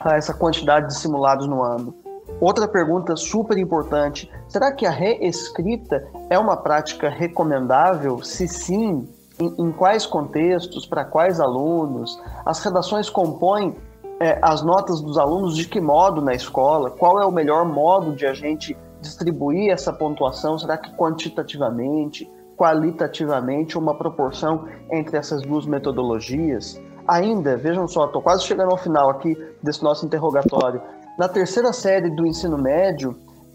a 0.00 0.16
essa 0.16 0.34
quantidade 0.34 0.88
de 0.88 0.98
simulados 0.98 1.46
no 1.46 1.62
ano. 1.62 1.94
Outra 2.40 2.66
pergunta 2.66 3.16
super 3.16 3.56
importante: 3.58 4.30
será 4.48 4.72
que 4.72 4.86
a 4.86 4.90
reescrita 4.90 6.06
é 6.30 6.38
uma 6.38 6.56
prática 6.56 7.08
recomendável? 7.08 8.22
Se 8.22 8.48
sim, 8.48 9.08
em, 9.40 9.54
em 9.58 9.72
quais 9.72 10.06
contextos, 10.06 10.86
para 10.86 11.04
quais 11.04 11.40
alunos? 11.40 12.20
As 12.44 12.60
redações 12.60 13.10
compõem 13.10 13.74
é, 14.20 14.38
as 14.40 14.62
notas 14.62 15.00
dos 15.00 15.18
alunos 15.18 15.56
de 15.56 15.66
que 15.66 15.80
modo 15.80 16.20
na 16.20 16.34
escola? 16.34 16.90
Qual 16.90 17.20
é 17.20 17.26
o 17.26 17.32
melhor 17.32 17.64
modo 17.64 18.14
de 18.14 18.26
a 18.26 18.32
gente 18.32 18.76
distribuir 19.00 19.70
essa 19.70 19.92
pontuação? 19.92 20.58
Será 20.58 20.78
que 20.78 20.94
quantitativamente, 20.96 22.30
qualitativamente, 22.56 23.76
uma 23.76 23.94
proporção 23.94 24.66
entre 24.90 25.16
essas 25.16 25.42
duas 25.42 25.66
metodologias? 25.66 26.80
Ainda, 27.06 27.56
vejam 27.56 27.86
só, 27.86 28.06
estou 28.06 28.22
quase 28.22 28.44
chegando 28.44 28.70
ao 28.70 28.78
final 28.78 29.10
aqui 29.10 29.36
desse 29.62 29.82
nosso 29.82 30.06
interrogatório. 30.06 30.80
Na 31.18 31.28
terceira 31.28 31.72
série 31.72 32.10
do 32.10 32.26
ensino 32.26 32.56
médio, 32.56 33.14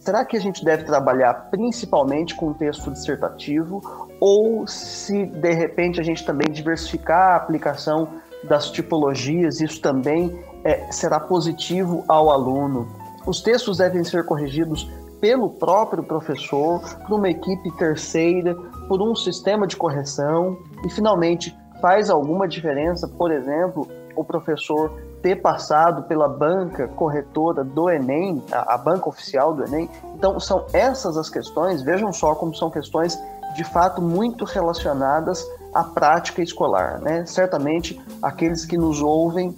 será 0.09 0.25
que 0.25 0.35
a 0.35 0.41
gente 0.41 0.65
deve 0.65 0.85
trabalhar 0.85 1.35
principalmente 1.51 2.33
com 2.33 2.51
texto 2.51 2.89
dissertativo 2.89 3.79
ou 4.19 4.65
se 4.65 5.27
de 5.27 5.53
repente 5.53 6.01
a 6.01 6.03
gente 6.03 6.25
também 6.25 6.49
diversificar 6.49 7.33
a 7.33 7.35
aplicação 7.35 8.07
das 8.43 8.71
tipologias, 8.71 9.61
isso 9.61 9.79
também 9.79 10.43
é, 10.63 10.91
será 10.91 11.19
positivo 11.19 12.03
ao 12.07 12.31
aluno? 12.31 12.87
Os 13.27 13.43
textos 13.43 13.77
devem 13.77 14.03
ser 14.03 14.25
corrigidos 14.25 14.89
pelo 15.21 15.47
próprio 15.47 16.01
professor, 16.01 16.81
por 17.07 17.19
uma 17.19 17.29
equipe 17.29 17.69
terceira, 17.77 18.55
por 18.87 19.03
um 19.03 19.13
sistema 19.13 19.67
de 19.67 19.77
correção 19.77 20.57
e, 20.83 20.89
finalmente, 20.89 21.55
faz 21.79 22.09
alguma 22.09 22.47
diferença, 22.47 23.07
por 23.07 23.31
exemplo, 23.31 23.87
o 24.15 24.23
professor 24.23 24.91
ter 25.21 25.37
passado 25.37 26.03
pela 26.03 26.27
banca 26.27 26.87
corretora 26.87 27.63
do 27.63 27.89
Enem, 27.89 28.43
a, 28.51 28.75
a, 28.75 28.77
banca 28.77 29.09
oficial 29.09 29.53
do 29.53 29.63
Enem. 29.63 29.89
Então, 30.15 30.39
são 30.39 30.65
essas 30.73 31.17
as 31.17 31.29
questões, 31.29 31.81
vejam 31.81 32.11
só 32.13 32.35
como 32.35 32.55
são 32.55 32.69
questões 32.69 33.17
de 33.55 33.63
fato 33.63 34.01
muito 34.01 34.45
relacionadas 34.45 35.45
à 35.73 35.83
prática 35.83 36.41
escolar. 36.41 36.99
Né? 37.01 37.25
Certamente, 37.25 37.99
aqueles 38.21 38.65
que 38.65 38.77
nos 38.77 39.01
ouvem 39.01 39.57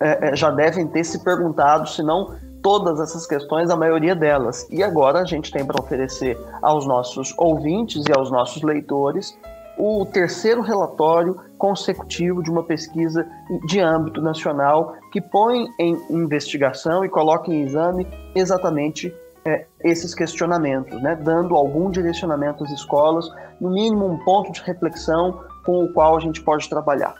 é, 0.00 0.30
é 0.30 0.36
já 0.36 0.50
devem 0.50 0.86
ter 0.86 1.04
se 1.04 1.22
perguntado 1.22 1.88
se 1.88 2.02
não 2.02 2.34
todas 2.62 2.98
essas 2.98 3.26
questões, 3.26 3.68
a 3.68 3.76
maioria 3.76 4.16
delas. 4.16 4.66
E 4.70 4.82
agora 4.82 5.20
a 5.20 5.24
gente 5.24 5.52
tem 5.52 5.64
para 5.64 5.80
oferecer 5.80 6.38
aos 6.62 6.86
nossos 6.86 7.34
ouvintes 7.36 8.04
e 8.08 8.12
aos 8.12 8.30
nossos 8.30 8.62
leitores 8.62 9.36
o 9.78 10.06
terceiro 10.06 10.60
relatório 10.60 11.38
consecutivo 11.58 12.42
de 12.42 12.50
uma 12.50 12.62
pesquisa 12.62 13.26
de 13.66 13.80
âmbito 13.80 14.20
nacional 14.20 14.94
que 15.12 15.20
põe 15.20 15.66
em 15.78 15.98
investigação 16.10 17.04
e 17.04 17.08
coloca 17.08 17.50
em 17.50 17.62
exame 17.62 18.06
exatamente 18.34 19.14
é, 19.44 19.66
esses 19.82 20.14
questionamentos, 20.14 21.00
né, 21.02 21.16
dando 21.16 21.54
algum 21.54 21.90
direcionamento 21.90 22.64
às 22.64 22.70
escolas, 22.70 23.28
no 23.60 23.70
mínimo 23.70 24.06
um 24.06 24.18
ponto 24.24 24.52
de 24.52 24.62
reflexão 24.62 25.40
com 25.64 25.84
o 25.84 25.92
qual 25.92 26.16
a 26.16 26.20
gente 26.20 26.42
pode 26.42 26.68
trabalhar. 26.68 27.14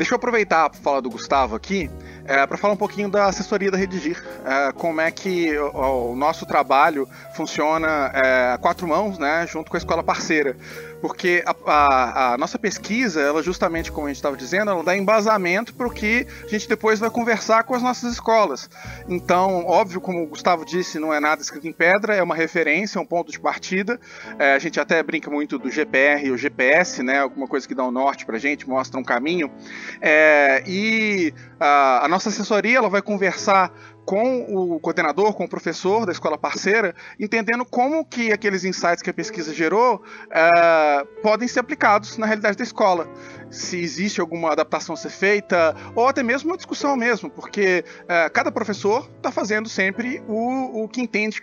Deixa 0.00 0.14
eu 0.14 0.16
aproveitar 0.16 0.70
para 0.70 0.80
falar 0.80 1.00
do 1.00 1.10
Gustavo 1.10 1.54
aqui, 1.54 1.90
é, 2.24 2.46
para 2.46 2.56
falar 2.56 2.72
um 2.72 2.76
pouquinho 2.78 3.10
da 3.10 3.26
assessoria 3.26 3.70
da 3.70 3.76
Redigir. 3.76 4.16
É, 4.46 4.72
como 4.72 4.98
é 4.98 5.10
que 5.10 5.54
o, 5.58 6.12
o 6.12 6.16
nosso 6.16 6.46
trabalho 6.46 7.06
funciona 7.34 8.10
é, 8.14 8.52
a 8.54 8.58
quatro 8.58 8.88
mãos, 8.88 9.18
né, 9.18 9.46
junto 9.46 9.70
com 9.70 9.76
a 9.76 9.78
escola 9.78 10.02
parceira. 10.02 10.56
porque 11.00 11.42
a, 11.46 11.54
a, 11.66 12.34
a 12.34 12.38
nossa 12.38 12.58
pesquisa, 12.58 13.20
ela 13.20 13.42
justamente, 13.42 13.90
como 13.90 14.06
a 14.06 14.10
gente 14.10 14.16
estava 14.16 14.36
dizendo, 14.36 14.70
ela 14.70 14.82
dá 14.82 14.96
embasamento 14.96 15.74
para 15.74 15.86
o 15.86 15.90
que 15.90 16.26
a 16.44 16.48
gente 16.48 16.68
depois 16.68 16.98
vai 16.98 17.10
conversar 17.10 17.64
com 17.64 17.74
as 17.74 17.82
nossas 17.82 18.12
escolas. 18.12 18.68
Então, 19.08 19.64
óbvio, 19.66 20.00
como 20.00 20.22
o 20.22 20.26
Gustavo 20.26 20.64
disse, 20.64 20.98
não 20.98 21.12
é 21.12 21.20
nada 21.20 21.40
escrito 21.42 21.66
em 21.66 21.72
pedra, 21.72 22.14
é 22.14 22.22
uma 22.22 22.34
referência, 22.34 22.98
é 22.98 23.02
um 23.02 23.06
ponto 23.06 23.32
de 23.32 23.40
partida. 23.40 23.98
É, 24.38 24.54
a 24.54 24.58
gente 24.58 24.78
até 24.78 25.02
brinca 25.02 25.30
muito 25.30 25.58
do 25.58 25.70
GPR 25.70 26.26
e 26.26 26.30
o 26.30 26.36
GPS, 26.36 27.02
né? 27.02 27.18
Alguma 27.18 27.46
coisa 27.46 27.66
que 27.66 27.74
dá 27.74 27.84
um 27.84 27.90
norte 27.90 28.26
para 28.26 28.36
a 28.36 28.40
gente, 28.40 28.68
mostra 28.68 29.00
um 29.00 29.04
caminho. 29.04 29.50
É, 30.00 30.62
e 30.66 31.32
a, 31.58 32.04
a 32.04 32.08
nossa 32.08 32.28
assessoria 32.28 32.78
ela 32.78 32.88
vai 32.88 33.02
conversar 33.02 33.72
com 34.04 34.42
o 34.74 34.80
coordenador, 34.80 35.34
com 35.34 35.44
o 35.44 35.48
professor 35.48 36.04
da 36.04 36.10
escola 36.10 36.36
parceira, 36.36 36.94
entendendo 37.18 37.64
como 37.64 38.04
que 38.04 38.32
aqueles 38.32 38.64
insights 38.64 39.02
que 39.02 39.10
a 39.10 39.14
pesquisa 39.14 39.54
gerou 39.54 39.96
uh, 39.96 41.06
podem 41.22 41.46
ser 41.46 41.60
aplicados 41.60 42.18
na 42.18 42.26
realidade 42.26 42.56
da 42.56 42.64
escola. 42.64 43.08
Se 43.50 43.78
existe 43.78 44.20
alguma 44.20 44.50
adaptação 44.50 44.94
a 44.94 44.98
ser 44.98 45.10
feita, 45.10 45.76
ou 45.94 46.08
até 46.08 46.22
mesmo 46.22 46.50
uma 46.50 46.56
discussão 46.56 46.96
mesmo, 46.96 47.30
porque 47.30 47.84
uh, 48.02 48.32
cada 48.32 48.50
professor 48.50 49.08
está 49.16 49.30
fazendo 49.30 49.68
sempre 49.68 50.20
o, 50.26 50.82
o 50.82 50.88
que 50.88 51.00
entende 51.00 51.40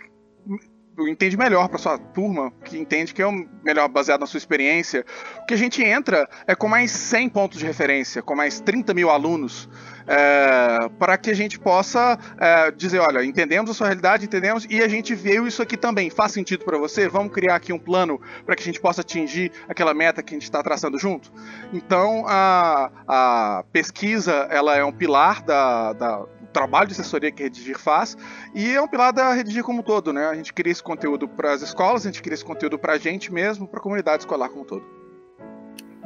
entende 1.06 1.36
melhor 1.36 1.68
para 1.68 1.78
sua 1.78 1.98
turma, 1.98 2.50
que 2.64 2.78
entende 2.78 3.12
que 3.12 3.22
é 3.22 3.26
o 3.26 3.46
melhor 3.62 3.88
baseado 3.88 4.20
na 4.20 4.26
sua 4.26 4.38
experiência. 4.38 5.04
O 5.42 5.46
que 5.46 5.54
a 5.54 5.56
gente 5.56 5.82
entra 5.82 6.28
é 6.46 6.54
com 6.54 6.66
mais 6.66 6.90
100 6.90 7.28
pontos 7.28 7.58
de 7.58 7.66
referência, 7.66 8.22
com 8.22 8.34
mais 8.34 8.60
30 8.60 8.94
mil 8.94 9.10
alunos 9.10 9.68
é, 10.08 10.88
para 10.98 11.18
que 11.18 11.30
a 11.30 11.34
gente 11.34 11.60
possa 11.60 12.18
é, 12.40 12.70
dizer, 12.70 12.98
olha, 12.98 13.22
entendemos 13.22 13.70
a 13.70 13.74
sua 13.74 13.88
realidade, 13.88 14.24
entendemos, 14.24 14.66
e 14.68 14.82
a 14.82 14.88
gente 14.88 15.14
viu 15.14 15.46
isso 15.46 15.60
aqui 15.60 15.76
também. 15.76 16.08
Faz 16.08 16.32
sentido 16.32 16.64
para 16.64 16.78
você? 16.78 17.08
Vamos 17.08 17.32
criar 17.32 17.56
aqui 17.56 17.72
um 17.72 17.78
plano 17.78 18.18
para 18.46 18.56
que 18.56 18.62
a 18.62 18.64
gente 18.64 18.80
possa 18.80 19.02
atingir 19.02 19.52
aquela 19.68 19.92
meta 19.92 20.22
que 20.22 20.34
a 20.34 20.36
gente 20.36 20.44
está 20.44 20.62
traçando 20.62 20.98
junto? 20.98 21.30
Então, 21.72 22.24
a, 22.26 22.90
a 23.06 23.64
pesquisa 23.70 24.48
ela 24.50 24.74
é 24.74 24.82
um 24.82 24.92
pilar 24.92 25.42
da, 25.42 25.92
da 25.92 26.24
trabalho 26.52 26.88
de 26.88 26.94
assessoria 26.94 27.30
que 27.30 27.42
a 27.42 27.46
Redigir 27.46 27.78
faz 27.78 28.16
e 28.54 28.70
é 28.70 28.80
um 28.80 28.88
pilar 28.88 29.12
da 29.12 29.32
Redigir 29.32 29.62
como 29.62 29.80
um 29.80 29.82
todo, 29.82 30.12
né? 30.12 30.26
A 30.26 30.34
gente 30.34 30.52
cria 30.52 30.72
esse 30.72 30.82
conteúdo 30.82 31.28
para 31.28 31.52
as 31.52 31.62
escolas, 31.62 32.04
a 32.04 32.10
gente 32.10 32.22
cria 32.22 32.34
esse 32.34 32.44
conteúdo 32.44 32.78
para 32.78 32.94
a 32.94 32.98
gente 32.98 33.32
mesmo, 33.32 33.66
para 33.66 33.80
a 33.80 33.82
comunidade 33.82 34.22
escolar 34.22 34.48
como 34.48 34.62
um 34.62 34.66
todo. 34.66 35.07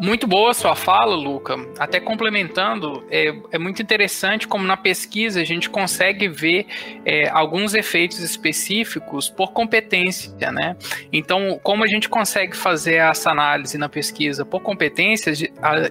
Muito 0.02 0.26
boa 0.26 0.52
sua 0.52 0.74
fala, 0.74 1.14
Luca. 1.14 1.54
Até 1.78 2.00
complementando, 2.00 3.04
é, 3.08 3.32
é 3.52 3.56
muito 3.56 3.80
interessante 3.80 4.48
como 4.48 4.66
na 4.66 4.76
pesquisa 4.76 5.40
a 5.40 5.44
gente 5.44 5.70
consegue 5.70 6.26
ver 6.26 6.66
é, 7.04 7.28
alguns 7.28 7.72
efeitos 7.72 8.18
específicos 8.18 9.28
por 9.28 9.52
competência, 9.52 10.50
né? 10.50 10.76
Então, 11.12 11.60
como 11.62 11.84
a 11.84 11.86
gente 11.86 12.08
consegue 12.08 12.56
fazer 12.56 12.94
essa 12.94 13.30
análise 13.30 13.78
na 13.78 13.88
pesquisa 13.88 14.44
por 14.44 14.60
competências, 14.60 15.40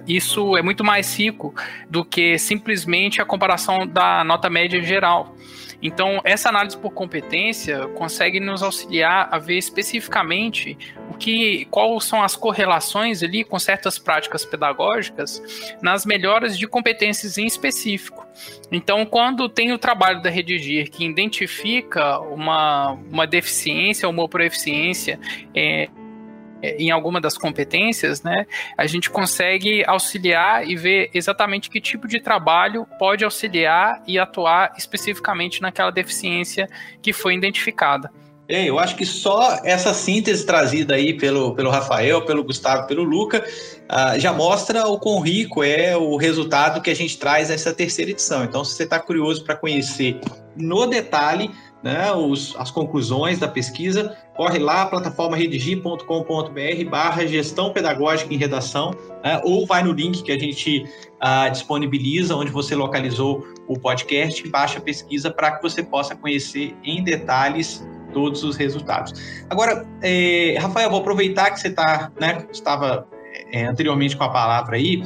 isso 0.06 0.58
é 0.58 0.62
muito 0.62 0.84
mais 0.84 1.18
rico 1.18 1.54
do 1.88 2.04
que 2.04 2.38
simplesmente 2.38 3.22
a 3.22 3.24
comparação 3.24 3.86
da 3.86 4.22
nota 4.24 4.50
média 4.50 4.82
geral. 4.82 5.34
Então, 5.82 6.20
essa 6.22 6.48
análise 6.48 6.76
por 6.76 6.92
competência 6.92 7.88
consegue 7.88 8.38
nos 8.38 8.62
auxiliar 8.62 9.28
a 9.30 9.38
ver 9.38 9.58
especificamente 9.58 10.78
o 11.10 11.14
que, 11.14 11.66
quais 11.66 12.04
são 12.04 12.22
as 12.22 12.36
correlações 12.36 13.22
ali 13.22 13.42
com 13.42 13.58
certas 13.58 13.98
práticas 13.98 14.44
pedagógicas 14.44 15.42
nas 15.82 16.06
melhoras 16.06 16.56
de 16.56 16.68
competências 16.68 17.36
em 17.36 17.46
específico. 17.46 18.26
Então, 18.70 19.04
quando 19.04 19.48
tem 19.48 19.72
o 19.72 19.78
trabalho 19.78 20.22
da 20.22 20.30
Redigir 20.30 20.90
que 20.90 21.04
identifica 21.04 22.20
uma, 22.20 22.92
uma 23.10 23.26
deficiência 23.26 24.06
ou 24.06 24.14
uma 24.14 24.28
proeficiência 24.28 25.18
é, 25.54 25.88
em 26.62 26.90
alguma 26.90 27.20
das 27.20 27.36
competências, 27.36 28.22
né, 28.22 28.46
a 28.76 28.86
gente 28.86 29.10
consegue 29.10 29.84
auxiliar 29.86 30.68
e 30.68 30.76
ver 30.76 31.10
exatamente 31.12 31.68
que 31.68 31.80
tipo 31.80 32.06
de 32.06 32.20
trabalho 32.20 32.86
pode 32.98 33.24
auxiliar 33.24 34.02
e 34.06 34.18
atuar 34.18 34.72
especificamente 34.78 35.60
naquela 35.60 35.90
deficiência 35.90 36.68
que 37.00 37.12
foi 37.12 37.34
identificada. 37.34 38.10
É, 38.48 38.68
eu 38.68 38.78
acho 38.78 38.96
que 38.96 39.06
só 39.06 39.60
essa 39.64 39.94
síntese 39.94 40.44
trazida 40.44 40.94
aí 40.94 41.14
pelo, 41.14 41.54
pelo 41.54 41.70
Rafael, 41.70 42.22
pelo 42.26 42.44
Gustavo, 42.44 42.86
pelo 42.86 43.02
Luca, 43.02 43.42
uh, 43.42 44.18
já 44.18 44.32
mostra 44.32 44.86
o 44.86 44.98
quão 44.98 45.20
rico 45.20 45.62
é 45.62 45.96
o 45.96 46.16
resultado 46.16 46.82
que 46.82 46.90
a 46.90 46.94
gente 46.94 47.16
traz 47.18 47.48
nessa 47.48 47.72
terceira 47.72 48.10
edição. 48.10 48.44
Então, 48.44 48.64
se 48.64 48.74
você 48.74 48.82
está 48.82 48.98
curioso 48.98 49.44
para 49.44 49.56
conhecer 49.56 50.20
no 50.56 50.86
detalhe 50.86 51.50
né, 51.82 52.12
os, 52.12 52.54
as 52.56 52.70
conclusões 52.70 53.38
da 53.38 53.48
pesquisa, 53.48 54.16
corre 54.34 54.58
lá, 54.58 54.86
plataforma 54.86 55.36
redigir.com.br 55.36 56.90
barra 56.90 57.26
gestão 57.26 57.72
pedagógica 57.72 58.32
em 58.32 58.36
redação, 58.36 58.94
né, 59.24 59.40
ou 59.44 59.66
vai 59.66 59.82
no 59.82 59.92
link 59.92 60.22
que 60.22 60.30
a 60.30 60.38
gente 60.38 60.86
uh, 61.22 61.50
disponibiliza, 61.50 62.36
onde 62.36 62.50
você 62.50 62.74
localizou 62.74 63.46
o 63.66 63.78
podcast, 63.78 64.48
baixa 64.48 64.78
a 64.78 64.82
pesquisa 64.82 65.30
para 65.30 65.52
que 65.52 65.62
você 65.62 65.82
possa 65.82 66.14
conhecer 66.14 66.76
em 66.84 67.02
detalhes 67.02 67.84
todos 68.12 68.44
os 68.44 68.56
resultados. 68.56 69.44
Agora, 69.48 69.86
é, 70.02 70.56
Rafael, 70.60 70.90
vou 70.90 71.00
aproveitar 71.00 71.50
que 71.50 71.58
você 71.58 71.70
tá, 71.70 72.12
né, 72.20 72.46
estava 72.52 73.08
é, 73.50 73.64
anteriormente 73.64 74.16
com 74.16 74.24
a 74.24 74.28
palavra 74.28 74.76
aí, 74.76 75.02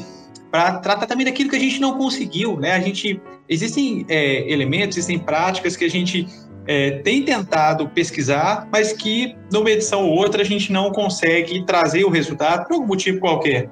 para 0.51 0.79
tratar 0.79 1.07
também 1.07 1.27
daquilo 1.27 1.51
que 1.51 1.57
a 1.57 1.61
gente 1.61 1.81
não 1.81 1.99
conseguiu, 1.99 2.59
né? 2.59 2.73
A 2.73 2.81
gente 2.81 3.21
existem 3.49 4.07
é, 4.09 4.51
elementos, 4.51 4.97
existem 4.97 5.19
práticas 5.19 5.77
que 5.77 5.85
a 5.85 5.91
gente 5.91 6.27
é, 6.67 6.91
tem 7.03 7.23
tentado 7.23 7.89
pesquisar, 7.89 8.69
mas 8.73 8.93
que 8.93 9.37
numa 9.53 9.71
edição 9.71 10.05
ou 10.05 10.17
outra 10.17 10.43
a 10.43 10.45
gente 10.45 10.73
não 10.73 10.91
consegue 10.91 11.65
trazer 11.65 12.05
o 12.05 12.11
resultado 12.11 12.67
por 12.67 12.75
algum 12.75 12.87
motivo 12.87 13.21
qualquer. 13.21 13.69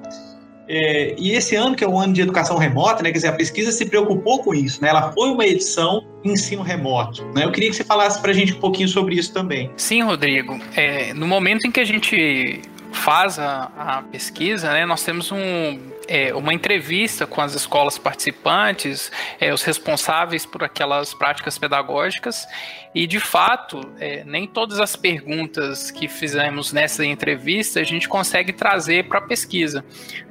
É, 0.67 1.15
e 1.17 1.31
esse 1.31 1.55
ano, 1.55 1.75
que 1.75 1.83
é 1.83 1.87
o 1.87 1.97
ano 1.97 2.13
de 2.13 2.21
educação 2.21 2.57
remota, 2.57 3.03
né, 3.03 3.11
quer 3.11 3.17
dizer, 3.17 3.27
a 3.27 3.33
pesquisa 3.33 3.71
se 3.71 3.85
preocupou 3.85 4.39
com 4.39 4.53
isso, 4.53 4.81
né, 4.81 4.89
ela 4.89 5.11
foi 5.11 5.29
uma 5.29 5.45
edição 5.45 6.03
ensino 6.23 6.63
remoto. 6.63 7.23
Né, 7.35 7.45
eu 7.45 7.51
queria 7.51 7.69
que 7.69 7.75
você 7.75 7.83
falasse 7.83 8.19
para 8.19 8.31
a 8.31 8.33
gente 8.33 8.53
um 8.53 8.59
pouquinho 8.59 8.87
sobre 8.87 9.15
isso 9.15 9.31
também. 9.31 9.69
Sim, 9.77 10.01
Rodrigo. 10.01 10.59
É, 10.75 11.13
no 11.13 11.27
momento 11.27 11.67
em 11.67 11.71
que 11.71 11.79
a 11.79 11.85
gente 11.85 12.61
faz 12.91 13.37
a, 13.37 13.71
a 13.77 14.01
pesquisa, 14.03 14.71
né, 14.71 14.85
nós 14.85 15.03
temos 15.03 15.31
um, 15.31 15.77
é, 16.07 16.33
uma 16.33 16.53
entrevista 16.53 17.25
com 17.25 17.41
as 17.41 17.53
escolas 17.53 17.97
participantes, 17.97 19.11
é, 19.39 19.53
os 19.53 19.63
responsáveis 19.63 20.45
por 20.45 20.63
aquelas 20.63 21.13
práticas 21.13 21.57
pedagógicas, 21.57 22.47
e 22.93 23.05
de 23.05 23.19
fato, 23.19 23.81
é, 23.99 24.23
nem 24.23 24.47
todas 24.47 24.79
as 24.79 24.95
perguntas 24.95 25.91
que 25.91 26.07
fizemos 26.07 26.71
nessa 26.71 27.05
entrevista 27.05 27.79
a 27.79 27.83
gente 27.83 28.07
consegue 28.07 28.53
trazer 28.53 29.07
para 29.07 29.19
a 29.19 29.21
pesquisa, 29.21 29.83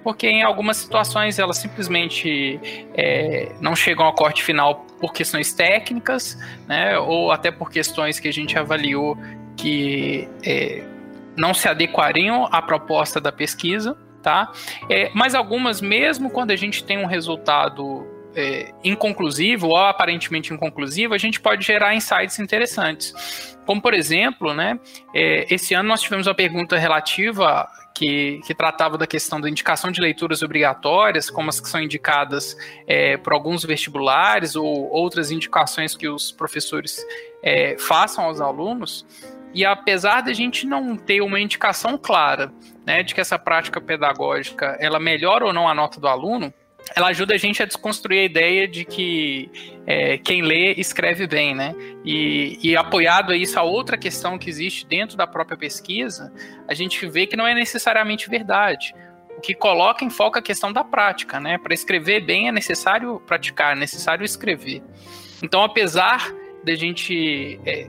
porque 0.02 0.26
em 0.26 0.42
algumas 0.42 0.78
situações 0.78 1.38
elas 1.38 1.58
simplesmente 1.58 2.58
é, 2.94 3.52
não 3.60 3.76
chegam 3.76 4.06
ao 4.06 4.14
corte 4.14 4.42
final 4.42 4.86
por 5.00 5.12
questões 5.12 5.52
técnicas, 5.52 6.38
né, 6.66 6.98
ou 6.98 7.30
até 7.30 7.50
por 7.50 7.70
questões 7.70 8.18
que 8.18 8.28
a 8.28 8.32
gente 8.32 8.58
avaliou 8.58 9.18
que 9.56 10.28
é, 10.42 10.82
não 11.36 11.52
se 11.52 11.68
adequariam 11.68 12.48
à 12.50 12.62
proposta 12.62 13.20
da 13.20 13.32
pesquisa, 13.32 13.96
tá? 14.24 14.50
É, 14.88 15.10
mas 15.14 15.34
algumas, 15.34 15.82
mesmo 15.82 16.30
quando 16.30 16.50
a 16.50 16.56
gente 16.56 16.82
tem 16.82 16.98
um 16.98 17.04
resultado 17.04 18.06
é, 18.34 18.72
inconclusivo 18.82 19.68
ou 19.68 19.76
aparentemente 19.76 20.52
inconclusivo, 20.52 21.12
a 21.12 21.18
gente 21.18 21.38
pode 21.38 21.64
gerar 21.64 21.94
insights 21.94 22.38
interessantes. 22.38 23.54
Como, 23.66 23.80
por 23.80 23.92
exemplo, 23.92 24.54
né, 24.54 24.80
é, 25.14 25.46
esse 25.54 25.74
ano 25.74 25.90
nós 25.90 26.00
tivemos 26.00 26.26
uma 26.26 26.34
pergunta 26.34 26.76
relativa 26.78 27.68
que, 27.94 28.40
que, 28.46 28.54
tratava 28.54 28.98
da 28.98 29.06
questão 29.06 29.40
da 29.40 29.48
indicação 29.48 29.92
de 29.92 30.00
leituras 30.00 30.42
obrigatórias, 30.42 31.30
como 31.30 31.50
as 31.50 31.60
que 31.60 31.68
são 31.68 31.80
indicadas 31.80 32.56
é, 32.86 33.16
por 33.18 33.34
alguns 33.34 33.62
vestibulares 33.64 34.56
ou 34.56 34.90
outras 34.90 35.30
indicações 35.30 35.94
que 35.94 36.08
os 36.08 36.32
professores 36.32 37.04
é, 37.42 37.76
façam 37.78 38.24
aos 38.24 38.40
alunos. 38.40 39.06
E 39.54 39.64
apesar 39.64 40.22
de 40.22 40.30
a 40.30 40.34
gente 40.34 40.66
não 40.66 40.96
ter 40.96 41.20
uma 41.20 41.38
indicação 41.38 41.96
clara 41.96 42.52
né, 42.86 43.02
de 43.02 43.14
que 43.14 43.20
essa 43.20 43.38
prática 43.38 43.80
pedagógica 43.80 44.76
ela 44.80 45.00
melhora 45.00 45.46
ou 45.46 45.52
não 45.52 45.68
a 45.68 45.74
nota 45.74 46.00
do 46.00 46.06
aluno, 46.08 46.52
ela 46.94 47.08
ajuda 47.08 47.34
a 47.34 47.38
gente 47.38 47.62
a 47.62 47.66
desconstruir 47.66 48.20
a 48.20 48.24
ideia 48.24 48.68
de 48.68 48.84
que 48.84 49.50
é, 49.86 50.18
quem 50.18 50.42
lê 50.42 50.72
escreve 50.74 51.26
bem, 51.26 51.54
né? 51.54 51.74
E, 52.04 52.58
e, 52.62 52.76
apoiado 52.76 53.32
a 53.32 53.36
isso, 53.36 53.58
a 53.58 53.62
outra 53.62 53.96
questão 53.96 54.38
que 54.38 54.50
existe 54.50 54.86
dentro 54.86 55.16
da 55.16 55.26
própria 55.26 55.56
pesquisa, 55.56 56.32
a 56.68 56.74
gente 56.74 57.06
vê 57.06 57.26
que 57.26 57.36
não 57.36 57.46
é 57.46 57.54
necessariamente 57.54 58.28
verdade. 58.28 58.94
O 59.36 59.40
que 59.40 59.54
coloca 59.54 60.04
em 60.04 60.10
foco 60.10 60.38
a 60.38 60.42
questão 60.42 60.72
da 60.72 60.84
prática, 60.84 61.40
né? 61.40 61.58
Para 61.58 61.72
escrever 61.72 62.20
bem 62.20 62.48
é 62.48 62.52
necessário 62.52 63.20
praticar, 63.26 63.74
é 63.74 63.80
necessário 63.80 64.24
escrever. 64.24 64.82
Então, 65.42 65.62
apesar 65.62 66.32
de 66.62 66.72
a 66.72 66.76
gente 66.76 67.60
é, 67.66 67.88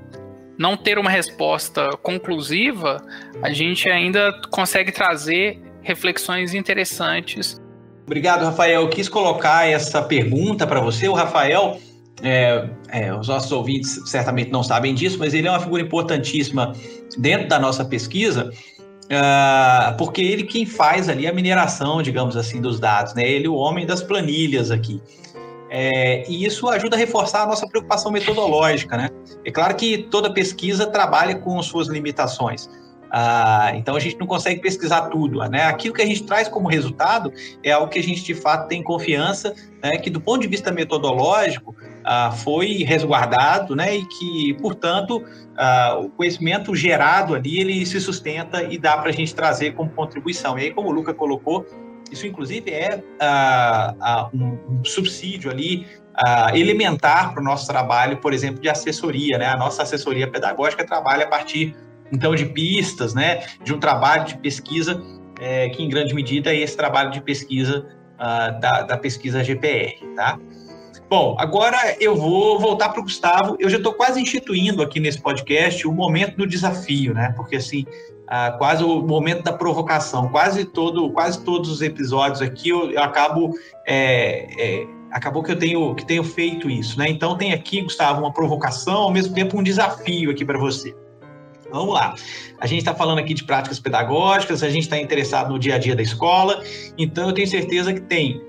não 0.58 0.78
ter 0.78 0.98
uma 0.98 1.10
resposta 1.10 1.98
conclusiva, 2.02 3.04
a 3.42 3.52
gente 3.52 3.90
ainda 3.90 4.32
consegue 4.50 4.92
trazer 4.92 5.60
reflexões 5.82 6.54
interessantes. 6.54 7.60
Obrigado, 8.06 8.44
Rafael. 8.44 8.82
Eu 8.82 8.90
quis 8.90 9.10
colocar 9.10 9.68
essa 9.68 10.02
pergunta 10.02 10.66
para 10.68 10.80
você. 10.80 11.08
O 11.08 11.14
Rafael, 11.14 11.80
é, 12.22 12.68
é, 12.90 13.14
os 13.14 13.28
nossos 13.28 13.52
ouvintes 13.52 14.00
certamente 14.06 14.52
não 14.52 14.64
sabem 14.64 14.94
disso, 14.94 15.18
mas 15.20 15.34
ele 15.34 15.48
é 15.48 15.52
uma 15.52 15.60
figura 15.60 15.82
importantíssima 15.82 16.74
dentro 17.18 17.48
da 17.48 17.60
nossa 17.60 17.84
pesquisa. 17.84 18.52
uh, 19.06 19.96
porque 19.98 20.22
ele 20.22 20.44
quem 20.44 20.66
faz 20.66 21.10
ali 21.10 21.28
a 21.28 21.34
mineração, 21.34 22.02
digamos 22.02 22.36
assim, 22.36 22.60
dos 22.62 22.80
dados, 22.80 23.14
né? 23.14 23.28
Ele 23.28 23.46
é 23.46 23.50
o 23.50 23.56
homem 23.56 23.86
das 23.86 24.02
planilhas 24.02 24.72
aqui. 24.72 25.02
É, 25.78 26.24
e 26.30 26.46
isso 26.46 26.70
ajuda 26.70 26.96
a 26.96 27.00
reforçar 27.00 27.44
a 27.44 27.46
nossa 27.46 27.68
preocupação 27.68 28.10
metodológica, 28.10 28.96
né? 28.96 29.10
É 29.44 29.52
claro 29.52 29.76
que 29.76 30.04
toda 30.04 30.32
pesquisa 30.32 30.88
trabalha 30.88 31.36
com 31.36 31.62
suas 31.62 31.90
limitações. 31.90 32.70
Ah, 33.12 33.74
então 33.76 33.94
a 33.94 34.00
gente 34.00 34.18
não 34.18 34.26
consegue 34.26 34.62
pesquisar 34.62 35.10
tudo, 35.10 35.40
né? 35.50 35.66
Aquilo 35.66 35.94
que 35.94 36.02
a 36.02 36.06
gente 36.06 36.24
traz 36.24 36.48
como 36.48 36.70
resultado 36.70 37.30
é 37.62 37.74
algo 37.74 37.90
que 37.90 38.00
a 38.00 38.04
gente 38.04 38.24
de 38.24 38.34
fato 38.34 38.70
tem 38.70 38.82
confiança, 38.82 39.54
né? 39.84 39.98
Que 39.98 40.10
do 40.10 40.22
ponto 40.22 40.42
de 40.44 40.48
vista 40.48 40.72
metodológico 40.72 41.76
ah, 42.06 42.32
foi 42.32 42.84
resguardado, 42.84 43.76
né? 43.76 43.98
E 43.98 44.06
que, 44.06 44.54
portanto, 44.62 45.26
ah, 45.58 46.00
o 46.00 46.10
conhecimento 46.10 46.74
gerado 46.74 47.36
ali 47.36 47.60
ele 47.60 47.86
se 47.86 48.00
sustenta 48.00 48.64
e 48.64 48.78
dá 48.78 48.98
para 48.98 49.10
a 49.10 49.14
gente 49.14 49.36
trazer 49.36 49.74
como 49.74 49.90
contribuição. 49.90 50.58
E 50.58 50.64
aí, 50.64 50.72
como 50.72 50.88
o 50.88 50.92
Luca 50.94 51.14
colocou, 51.14 51.66
isso 52.16 52.28
inclusive 52.28 52.72
é 52.72 53.04
um, 54.34 54.80
um 54.80 54.86
subsídio 54.86 55.52
ali 55.52 55.86
Uh, 56.16 56.56
elementar 56.56 57.34
para 57.34 57.42
o 57.42 57.44
nosso 57.44 57.68
trabalho, 57.68 58.16
por 58.16 58.32
exemplo, 58.32 58.62
de 58.62 58.70
assessoria. 58.70 59.38
Né? 59.38 59.48
A 59.48 59.58
nossa 59.58 59.84
assessoria 59.84 60.26
pedagógica 60.26 60.86
trabalha 60.86 61.26
a 61.26 61.28
partir 61.28 61.76
então 62.12 62.36
de 62.36 62.46
pistas, 62.46 63.14
né, 63.14 63.44
de 63.64 63.74
um 63.74 63.80
trabalho 63.80 64.26
de 64.26 64.38
pesquisa 64.38 65.02
é, 65.40 65.70
que 65.70 65.84
em 65.84 65.90
grande 65.90 66.14
medida 66.14 66.54
é 66.54 66.60
esse 66.60 66.76
trabalho 66.78 67.12
de 67.12 67.22
pesquisa 67.22 67.86
uh, 68.16 68.60
da, 68.60 68.84
da, 68.84 68.98
pesquisa 68.98 69.44
GPR, 69.44 69.96
tá? 70.16 70.40
Bom, 71.10 71.36
agora 71.38 71.78
eu 72.00 72.16
vou 72.16 72.58
voltar 72.60 72.90
para 72.90 73.00
o 73.00 73.04
Gustavo. 73.04 73.56
Eu 73.60 73.70
já 73.70 73.78
estou 73.78 73.94
quase 73.94 74.20
instituindo 74.20 74.82
aqui 74.82 75.00
nesse 75.00 75.22
podcast 75.22 75.86
o 75.88 75.92
momento 75.92 76.38
do 76.38 76.48
desafio, 76.48 77.14
né? 77.14 77.34
Porque 77.36 77.58
assim, 77.58 77.86
uh, 78.26 78.58
quase 78.58 78.84
o 78.84 79.02
momento 79.02 79.44
da 79.44 79.54
provocação. 79.54 80.30
Quase 80.30 80.66
todo, 80.66 81.10
quase 81.12 81.44
todos 81.44 81.70
os 81.70 81.82
episódios 81.82 82.42
aqui 82.42 82.70
eu, 82.70 82.92
eu 82.92 83.02
acabo 83.02 83.54
é, 83.86 84.48
é, 84.58 84.88
acabou 85.12 85.44
que 85.44 85.52
eu 85.52 85.58
tenho 85.58 85.96
que 85.96 86.06
tenho 86.06 86.24
feito 86.24 86.70
isso, 86.70 86.98
né? 87.00 87.10
Então 87.10 87.38
tem 87.38 87.54
aqui, 87.54 87.82
Gustavo, 87.82 88.22
uma 88.22 88.34
provocação, 88.34 89.04
ao 89.04 89.12
mesmo 89.12 89.34
tempo 89.34 89.58
um 89.58 89.64
desafio 89.64 90.32
aqui 90.32 90.44
para 90.44 90.58
você. 90.58 90.96
Vamos 91.72 91.94
lá. 91.94 92.16
A 92.60 92.68
gente 92.68 92.80
está 92.80 92.94
falando 92.94 93.20
aqui 93.20 93.34
de 93.34 93.44
práticas 93.44 93.80
pedagógicas, 93.80 94.64
a 94.64 94.70
gente 94.70 94.84
está 94.84 94.98
interessado 94.98 95.52
no 95.52 95.60
dia 95.60 95.76
a 95.76 95.78
dia 95.78 95.96
da 95.96 96.02
escola, 96.02 96.64
então 96.98 97.28
eu 97.28 97.34
tenho 97.34 97.48
certeza 97.48 97.94
que 97.94 98.02
tem 98.02 98.42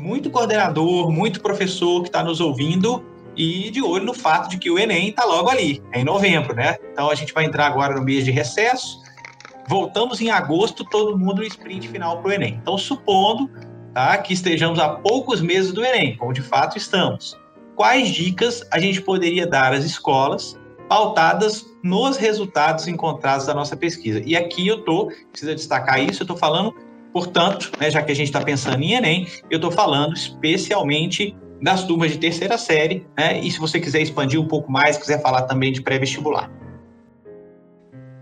muito 0.00 0.30
coordenador, 0.30 1.10
muito 1.10 1.40
professor 1.40 2.02
que 2.02 2.08
está 2.08 2.22
nos 2.22 2.40
ouvindo 2.40 3.04
e 3.36 3.70
de 3.70 3.82
olho 3.82 4.04
no 4.04 4.14
fato 4.14 4.48
de 4.48 4.58
que 4.58 4.70
o 4.70 4.78
Enem 4.78 5.08
está 5.08 5.24
logo 5.24 5.48
ali, 5.48 5.82
é 5.92 6.00
em 6.00 6.04
novembro, 6.04 6.54
né? 6.54 6.76
Então 6.92 7.10
a 7.10 7.14
gente 7.14 7.32
vai 7.32 7.44
entrar 7.44 7.66
agora 7.66 7.94
no 7.94 8.02
mês 8.02 8.24
de 8.24 8.30
recesso, 8.30 9.00
voltamos 9.68 10.20
em 10.20 10.30
agosto, 10.30 10.84
todo 10.84 11.18
mundo 11.18 11.36
no 11.36 11.44
sprint 11.44 11.88
final 11.88 12.20
para 12.20 12.28
o 12.28 12.32
Enem. 12.32 12.58
Então, 12.62 12.78
supondo 12.78 13.50
tá, 13.92 14.18
que 14.18 14.32
estejamos 14.32 14.78
a 14.78 14.88
poucos 14.90 15.40
meses 15.40 15.72
do 15.72 15.84
Enem, 15.84 16.16
como 16.16 16.32
de 16.32 16.42
fato 16.42 16.76
estamos, 16.76 17.36
quais 17.74 18.08
dicas 18.10 18.62
a 18.70 18.78
gente 18.78 19.00
poderia 19.00 19.46
dar 19.46 19.72
às 19.72 19.84
escolas 19.84 20.58
pautadas 20.88 21.66
nos 21.82 22.16
resultados 22.16 22.86
encontrados 22.86 23.46
da 23.46 23.54
nossa 23.54 23.76
pesquisa. 23.76 24.22
E 24.24 24.36
aqui 24.36 24.68
eu 24.68 24.78
estou, 24.80 25.10
precisa 25.30 25.54
destacar 25.54 26.00
isso, 26.00 26.22
eu 26.22 26.24
estou 26.24 26.36
falando, 26.36 26.74
portanto, 27.12 27.72
né, 27.80 27.90
já 27.90 28.02
que 28.02 28.12
a 28.12 28.14
gente 28.14 28.28
está 28.28 28.40
pensando 28.40 28.82
em 28.82 28.94
Enem, 28.94 29.26
eu 29.50 29.56
estou 29.56 29.70
falando 29.70 30.14
especialmente 30.14 31.36
das 31.60 31.84
turmas 31.84 32.10
de 32.12 32.18
terceira 32.18 32.58
série, 32.58 33.06
né, 33.16 33.40
e 33.40 33.50
se 33.50 33.58
você 33.58 33.80
quiser 33.80 34.00
expandir 34.02 34.40
um 34.40 34.46
pouco 34.46 34.70
mais, 34.70 34.96
quiser 34.96 35.20
falar 35.22 35.42
também 35.42 35.72
de 35.72 35.82
pré-vestibular. 35.82 36.50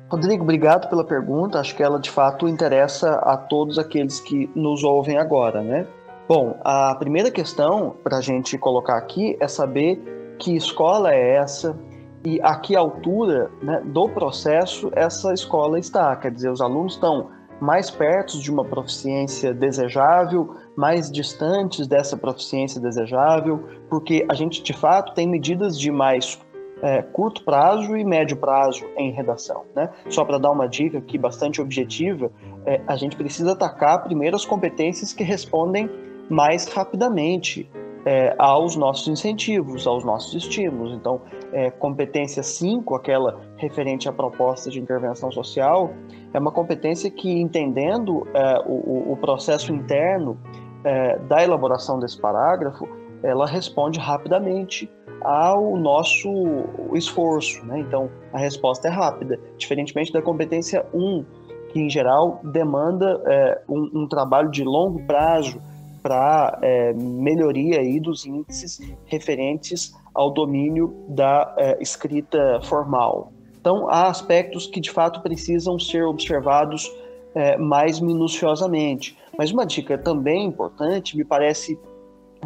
Rodrigo, 0.08 0.42
obrigado 0.42 0.88
pela 0.88 1.04
pergunta. 1.04 1.58
Acho 1.58 1.74
que 1.74 1.82
ela 1.82 1.98
de 1.98 2.10
fato 2.10 2.46
interessa 2.46 3.14
a 3.16 3.36
todos 3.36 3.78
aqueles 3.78 4.20
que 4.20 4.50
nos 4.54 4.84
ouvem 4.84 5.18
agora, 5.18 5.62
né? 5.62 5.86
Bom, 6.28 6.58
a 6.64 6.94
primeira 6.94 7.30
questão 7.30 7.96
para 8.02 8.18
a 8.18 8.20
gente 8.20 8.56
colocar 8.56 8.96
aqui 8.96 9.36
é 9.40 9.48
saber 9.48 10.36
que 10.38 10.56
escola 10.56 11.12
é 11.12 11.36
essa, 11.36 11.76
e 12.24 12.40
a 12.40 12.56
que 12.56 12.74
altura 12.74 13.50
né, 13.62 13.82
do 13.84 14.08
processo 14.08 14.90
essa 14.94 15.32
escola 15.34 15.78
está. 15.78 16.16
Quer 16.16 16.30
dizer, 16.30 16.50
os 16.50 16.60
alunos 16.60 16.94
estão 16.94 17.28
mais 17.60 17.90
perto 17.90 18.38
de 18.38 18.50
uma 18.50 18.64
proficiência 18.64 19.52
desejável, 19.52 20.56
mais 20.74 21.10
distantes 21.10 21.86
dessa 21.86 22.16
proficiência 22.16 22.80
desejável, 22.80 23.64
porque 23.88 24.24
a 24.28 24.34
gente 24.34 24.62
de 24.62 24.72
fato 24.72 25.14
tem 25.14 25.28
medidas 25.28 25.78
de 25.78 25.90
mais 25.90 26.40
é, 26.84 27.00
curto 27.00 27.42
prazo 27.42 27.96
e 27.96 28.04
médio 28.04 28.36
prazo 28.36 28.84
em 28.94 29.10
redação. 29.10 29.64
Né? 29.74 29.88
Só 30.10 30.22
para 30.22 30.36
dar 30.36 30.50
uma 30.50 30.68
dica 30.68 30.98
aqui 30.98 31.16
bastante 31.16 31.58
objetiva, 31.62 32.30
é, 32.66 32.78
a 32.86 32.94
gente 32.94 33.16
precisa 33.16 33.52
atacar 33.52 34.04
primeiro 34.04 34.36
as 34.36 34.44
competências 34.44 35.10
que 35.14 35.24
respondem 35.24 35.88
mais 36.28 36.68
rapidamente 36.68 37.70
é, 38.04 38.34
aos 38.36 38.76
nossos 38.76 39.08
incentivos, 39.08 39.86
aos 39.86 40.04
nossos 40.04 40.34
estímulos. 40.34 40.92
Então, 40.92 41.22
é, 41.54 41.70
competência 41.70 42.42
5, 42.42 42.94
aquela 42.94 43.40
referente 43.56 44.06
à 44.06 44.12
proposta 44.12 44.68
de 44.68 44.78
intervenção 44.78 45.32
social, 45.32 45.90
é 46.34 46.38
uma 46.38 46.52
competência 46.52 47.10
que, 47.10 47.40
entendendo 47.40 48.26
é, 48.34 48.62
o, 48.66 49.12
o, 49.12 49.16
processo 49.16 49.72
interno 49.72 50.38
é, 50.84 51.18
da 51.20 51.42
elaboração 51.42 51.98
desse 51.98 52.20
parágrafo, 52.20 52.86
ela 53.22 53.46
responde 53.46 53.98
rapidamente 53.98 54.90
ao 55.24 55.76
nosso 55.76 56.28
esforço. 56.92 57.64
Né? 57.64 57.80
Então, 57.80 58.10
a 58.32 58.38
resposta 58.38 58.88
é 58.88 58.90
rápida, 58.90 59.40
diferentemente 59.56 60.12
da 60.12 60.22
competência 60.22 60.86
1, 60.92 60.98
um, 60.98 61.24
que, 61.72 61.80
em 61.80 61.90
geral, 61.90 62.40
demanda 62.44 63.20
é, 63.26 63.62
um, 63.68 64.02
um 64.02 64.08
trabalho 64.08 64.50
de 64.50 64.62
longo 64.62 65.02
prazo, 65.06 65.60
para 66.04 66.58
é, 66.60 66.92
melhoria 66.92 67.80
aí 67.80 67.98
dos 67.98 68.26
índices 68.26 68.78
referentes 69.06 69.94
ao 70.12 70.30
domínio 70.30 70.94
da 71.08 71.54
é, 71.56 71.78
escrita 71.80 72.60
formal. 72.64 73.32
Então, 73.58 73.88
há 73.88 74.08
aspectos 74.08 74.66
que 74.66 74.80
de 74.80 74.90
fato 74.90 75.22
precisam 75.22 75.78
ser 75.78 76.04
observados 76.04 76.92
é, 77.34 77.56
mais 77.56 78.00
minuciosamente. 78.00 79.16
Mas 79.38 79.50
uma 79.50 79.64
dica 79.64 79.96
também 79.96 80.44
importante, 80.44 81.16
me 81.16 81.24
parece, 81.24 81.78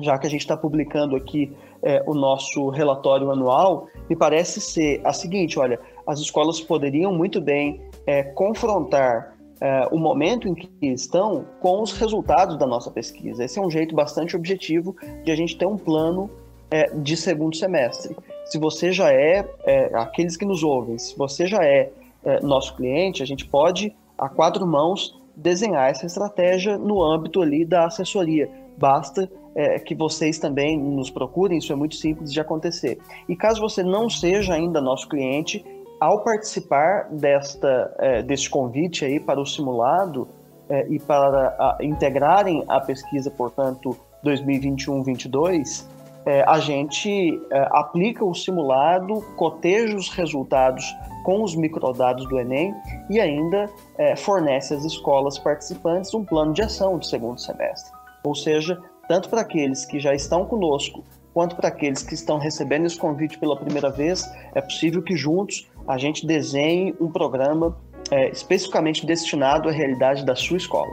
já 0.01 0.17
que 0.17 0.29
a 0.29 0.31
gente 0.31 0.43
está 0.43 0.57
publicando 0.57 1.17
aqui 1.17 1.53
é, 1.83 2.03
o 2.07 2.14
nosso 2.14 2.69
relatório 2.71 3.31
anual, 3.31 3.87
me 4.09 4.17
parece 4.17 4.61
ser 4.61 5.01
a 5.05 5.12
seguinte: 5.12 5.59
olha, 5.59 5.79
as 6.07 6.21
escolas 6.21 6.61
poderiam 6.61 7.12
muito 7.12 7.41
bem 7.41 7.81
é, 8.07 8.23
confrontar 8.23 9.37
é, 9.61 9.88
o 9.91 9.99
momento 9.99 10.49
em 10.49 10.55
que 10.55 10.69
estão 10.87 11.45
com 11.61 11.83
os 11.83 11.93
resultados 11.93 12.57
da 12.59 12.67
nossa 12.67 12.91
pesquisa. 12.91 13.45
Esse 13.45 13.59
é 13.59 13.62
um 13.62 13.71
jeito 13.71 13.95
bastante 13.95 14.37
objetivo 14.37 14.97
de 15.25 15.31
a 15.31 15.37
gente 15.37 15.57
ter 15.57 15.67
um 15.67 15.77
plano 15.77 16.31
é, 16.71 16.91
de 16.95 17.17
segundo 17.17 17.57
semestre. 17.57 18.17
Se 18.47 18.59
você 18.59 18.93
já 18.93 19.12
é, 19.12 19.47
é, 19.64 19.91
aqueles 19.95 20.37
que 20.37 20.45
nos 20.45 20.62
ouvem, 20.62 20.99
se 20.99 21.17
você 21.17 21.47
já 21.47 21.64
é, 21.64 21.91
é 22.25 22.41
nosso 22.41 22.75
cliente, 22.77 23.23
a 23.23 23.27
gente 23.27 23.47
pode, 23.47 23.95
a 24.17 24.29
quatro 24.29 24.67
mãos, 24.67 25.19
desenhar 25.37 25.91
essa 25.91 26.07
estratégia 26.07 26.77
no 26.77 27.03
âmbito 27.03 27.41
ali 27.41 27.64
da 27.64 27.87
assessoria. 27.87 28.51
Basta 28.77 29.31
é, 29.55 29.79
que 29.79 29.95
vocês 29.95 30.39
também 30.39 30.79
nos 30.79 31.11
procurem, 31.11 31.59
isso 31.59 31.73
é 31.73 31.77
muito 31.77 31.97
simples 31.97 32.33
de 32.33 32.41
acontecer. 32.41 32.99
E 33.29 33.37
caso 33.37 33.61
você 33.61 33.83
não 33.83 34.09
seja 34.09 34.55
ainda 34.55 34.81
nosso 34.81 35.09
cliente, 35.09 35.65
ao 36.01 36.23
participar 36.23 37.09
desta, 37.11 37.95
é, 37.99 38.23
deste 38.23 38.49
convite 38.49 39.05
aí 39.05 39.19
para 39.19 39.41
o 39.41 39.47
simulado 39.47 40.29
é, 40.69 40.87
e 40.89 40.99
para 40.99 41.49
a, 41.59 41.79
integrarem 41.81 42.65
a 42.69 42.81
pesquisa, 42.81 43.31
portanto, 43.31 43.97
2021-22, 44.25 45.85
é, 46.27 46.45
a 46.47 46.59
gente 46.59 47.41
é, 47.51 47.69
aplica 47.71 48.25
o 48.25 48.35
simulado, 48.35 49.23
coteja 49.37 49.97
os 49.97 50.11
resultados 50.11 50.85
com 51.25 51.43
os 51.43 51.55
microdados 51.57 52.29
do 52.29 52.39
Enem 52.39 52.75
e 53.09 53.21
ainda 53.21 53.71
é, 53.97 54.15
fornece 54.15 54.75
às 54.75 54.85
escolas 54.85 55.39
participantes 55.39 56.13
um 56.15 56.25
plano 56.25 56.53
de 56.53 56.63
ação 56.63 56.99
de 56.99 57.07
segundo 57.07 57.41
semestre. 57.41 57.93
Ou 58.25 58.35
seja, 58.35 58.79
tanto 59.09 59.29
para 59.29 59.40
aqueles 59.40 59.85
que 59.85 59.99
já 59.99 60.14
estão 60.14 60.44
conosco 60.44 61.05
quanto 61.33 61.57
para 61.57 61.68
aqueles 61.68 62.03
que 62.03 62.14
estão 62.14 62.38
recebendo 62.38 62.87
esse 62.87 62.99
convite 62.99 63.38
pela 63.38 63.57
primeira 63.57 63.90
vez, 63.90 64.29
é 64.55 64.61
possível 64.61 65.03
que 65.03 65.16
juntos 65.16 65.68
a 65.87 65.97
gente 65.97 66.27
desenhe 66.27 66.94
um 67.01 67.11
programa 67.11 67.77
é, 68.11 68.29
especificamente 68.31 69.07
destinado 69.07 69.68
à 69.68 69.73
realidade 69.73 70.25
da 70.25 70.35
sua 70.35 70.57
escola. 70.57 70.90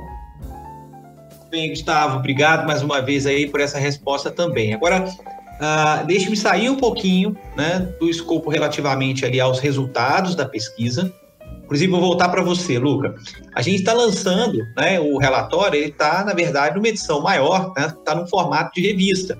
Bem, 1.49 1.69
Gustavo, 1.69 2.17
obrigado 2.17 2.67
mais 2.67 2.84
uma 2.84 3.01
vez 3.01 3.25
aí 3.25 3.47
por 3.47 3.60
essa 3.60 3.80
resposta 3.80 4.30
também. 4.30 4.73
Agora, 4.73 5.06
uh, 5.06 6.06
deixe-me 6.06 6.36
sair 6.36 6.69
um 6.69 6.75
pouquinho 6.75 7.36
né, 7.56 7.93
do 7.99 8.10
escopo 8.10 8.49
relativamente 8.49 9.25
ali 9.25 9.39
aos 9.39 9.60
resultados 9.60 10.36
da 10.36 10.45
pesquisa. 10.45 11.13
Inclusive, 11.65 11.91
vou 11.91 11.99
voltar 11.99 12.30
para 12.30 12.43
você, 12.43 12.80
Luca. 12.80 13.15
A 13.54 13.62
gente 13.62 13.80
está 13.80 13.91
lançando 13.91 14.60
né, 14.78 14.99
o 14.99 15.17
relatório, 15.17 15.78
ele 15.78 15.89
está, 15.89 16.23
na 16.23 16.34
verdade, 16.34 16.75
numa 16.75 16.88
edição 16.88 17.21
maior, 17.21 17.69
está 17.69 17.88
né, 17.88 17.93
tá 18.06 18.15
no 18.15 18.28
formato 18.28 18.71
de 18.73 18.88
revista. 18.88 19.38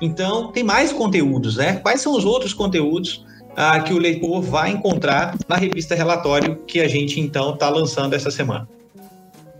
Então, 0.00 0.52
tem 0.52 0.62
mais 0.62 0.92
conteúdos, 0.92 1.56
né? 1.56 1.76
Quais 1.76 2.00
são 2.00 2.16
os 2.16 2.24
outros 2.24 2.54
conteúdos 2.54 3.24
ah, 3.56 3.80
que 3.80 3.92
o 3.92 3.98
leitor 3.98 4.40
vai 4.42 4.70
encontrar 4.70 5.34
na 5.48 5.56
revista 5.56 5.94
Relatório 5.94 6.56
que 6.66 6.80
a 6.80 6.86
gente 6.86 7.18
então 7.18 7.54
está 7.54 7.68
lançando 7.68 8.14
essa 8.14 8.30
semana. 8.30 8.68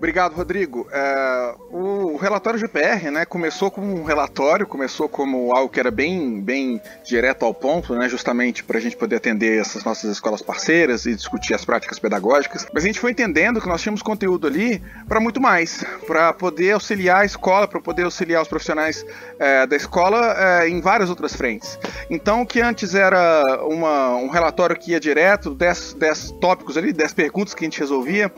Obrigado, 0.07 0.35
Rodrigo. 0.35 0.87
É, 0.93 1.55
o 1.69 2.17
relatório 2.17 2.61
GPR, 2.61 3.11
né, 3.11 3.25
começou 3.25 3.73
como 3.73 3.93
um 3.93 4.05
relatório, 4.05 4.65
começou 4.65 5.09
como 5.09 5.53
algo 5.53 5.69
que 5.69 5.81
era 5.81 5.91
bem, 5.91 6.41
bem 6.41 6.81
direto 7.05 7.45
ao 7.45 7.53
ponto, 7.53 7.93
né, 7.93 8.09
justamente 8.09 8.63
para 8.63 8.79
a 8.79 8.81
gente 8.81 8.97
poder 8.97 9.17
atender 9.17 9.61
essas 9.61 9.83
nossas 9.83 10.13
escolas 10.13 10.41
parceiras 10.41 11.07
e 11.07 11.15
discutir 11.17 11.55
as 11.55 11.65
práticas 11.65 11.99
pedagógicas. 11.99 12.69
Mas 12.73 12.85
a 12.85 12.87
gente 12.87 13.01
foi 13.01 13.11
entendendo 13.11 13.61
que 13.61 13.67
nós 13.67 13.83
tínhamos 13.83 14.01
conteúdo 14.01 14.47
ali 14.47 14.81
para 15.09 15.19
muito 15.19 15.41
mais, 15.41 15.85
para 16.07 16.33
poder 16.33 16.71
auxiliar 16.71 17.23
a 17.23 17.25
escola, 17.25 17.67
para 17.67 17.81
poder 17.81 18.05
auxiliar 18.05 18.41
os 18.41 18.47
profissionais 18.47 19.05
é, 19.41 19.67
da 19.67 19.75
escola 19.75 20.37
é, 20.39 20.69
em 20.69 20.81
várias 20.81 21.11
outras 21.11 21.35
frentes. 21.35 21.77
Então, 22.09 22.43
o 22.43 22.47
que 22.47 22.61
antes 22.61 22.95
era 22.95 23.43
uma, 23.65 24.15
um 24.15 24.29
relatório 24.29 24.77
que 24.77 24.93
ia 24.93 25.01
direto, 25.01 25.53
10 25.53 25.97
tópicos 26.41 26.77
ali, 26.77 26.93
10 26.93 27.13
perguntas 27.13 27.55
que 27.55 27.65
a 27.65 27.67
gente 27.67 27.81
resolvia, 27.81 28.33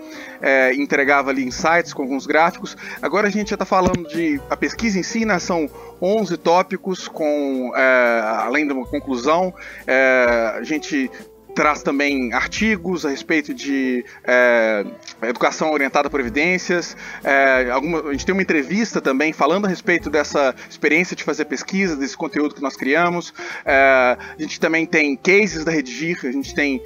entregava 0.75 1.31
ali 1.31 1.43
insights 1.59 1.93
com 1.93 2.03
alguns 2.03 2.27
gráficos. 2.27 2.77
Agora 3.03 3.27
a 3.27 3.31
gente 3.31 3.51
já 3.51 3.55
está 3.55 3.65
falando 3.65 4.09
de 4.09 4.41
a 4.49 4.57
pesquisa 4.57 4.99
em 4.99 5.03
si, 5.03 5.25
né? 5.25 5.39
São 5.39 5.69
11 6.01 6.37
tópicos 6.39 7.09
com 7.09 7.73
é, 7.75 8.21
além 8.45 8.67
de 8.67 8.73
uma 8.73 8.87
conclusão. 8.87 9.53
É, 9.87 10.55
a 10.57 10.63
gente 10.63 11.11
traz 11.59 11.83
também 11.83 12.33
artigos 12.33 13.05
a 13.05 13.09
respeito 13.09 13.53
de 13.53 14.05
é, 14.23 14.87
educação 15.23 15.73
orientada 15.73 16.09
por 16.09 16.21
evidências. 16.21 16.97
É, 17.25 17.69
alguma, 17.73 18.01
a 18.09 18.13
gente 18.13 18.25
tem 18.25 18.33
uma 18.33 18.43
entrevista 18.43 19.01
também 19.01 19.33
falando 19.33 19.65
a 19.65 19.69
respeito 19.69 20.09
dessa 20.09 20.55
experiência 20.71 21.17
de 21.17 21.25
fazer 21.25 21.47
pesquisa, 21.47 21.97
desse 21.97 22.17
conteúdo 22.17 22.55
que 22.55 22.63
nós 22.63 22.77
criamos. 22.77 23.35
É, 23.65 24.17
a 24.39 24.41
gente 24.41 24.61
também 24.61 24.87
tem 24.87 25.17
cases 25.17 25.65
da 25.65 25.73
Redigir, 25.73 26.21
a 26.23 26.31
gente 26.31 26.55
tem 26.55 26.81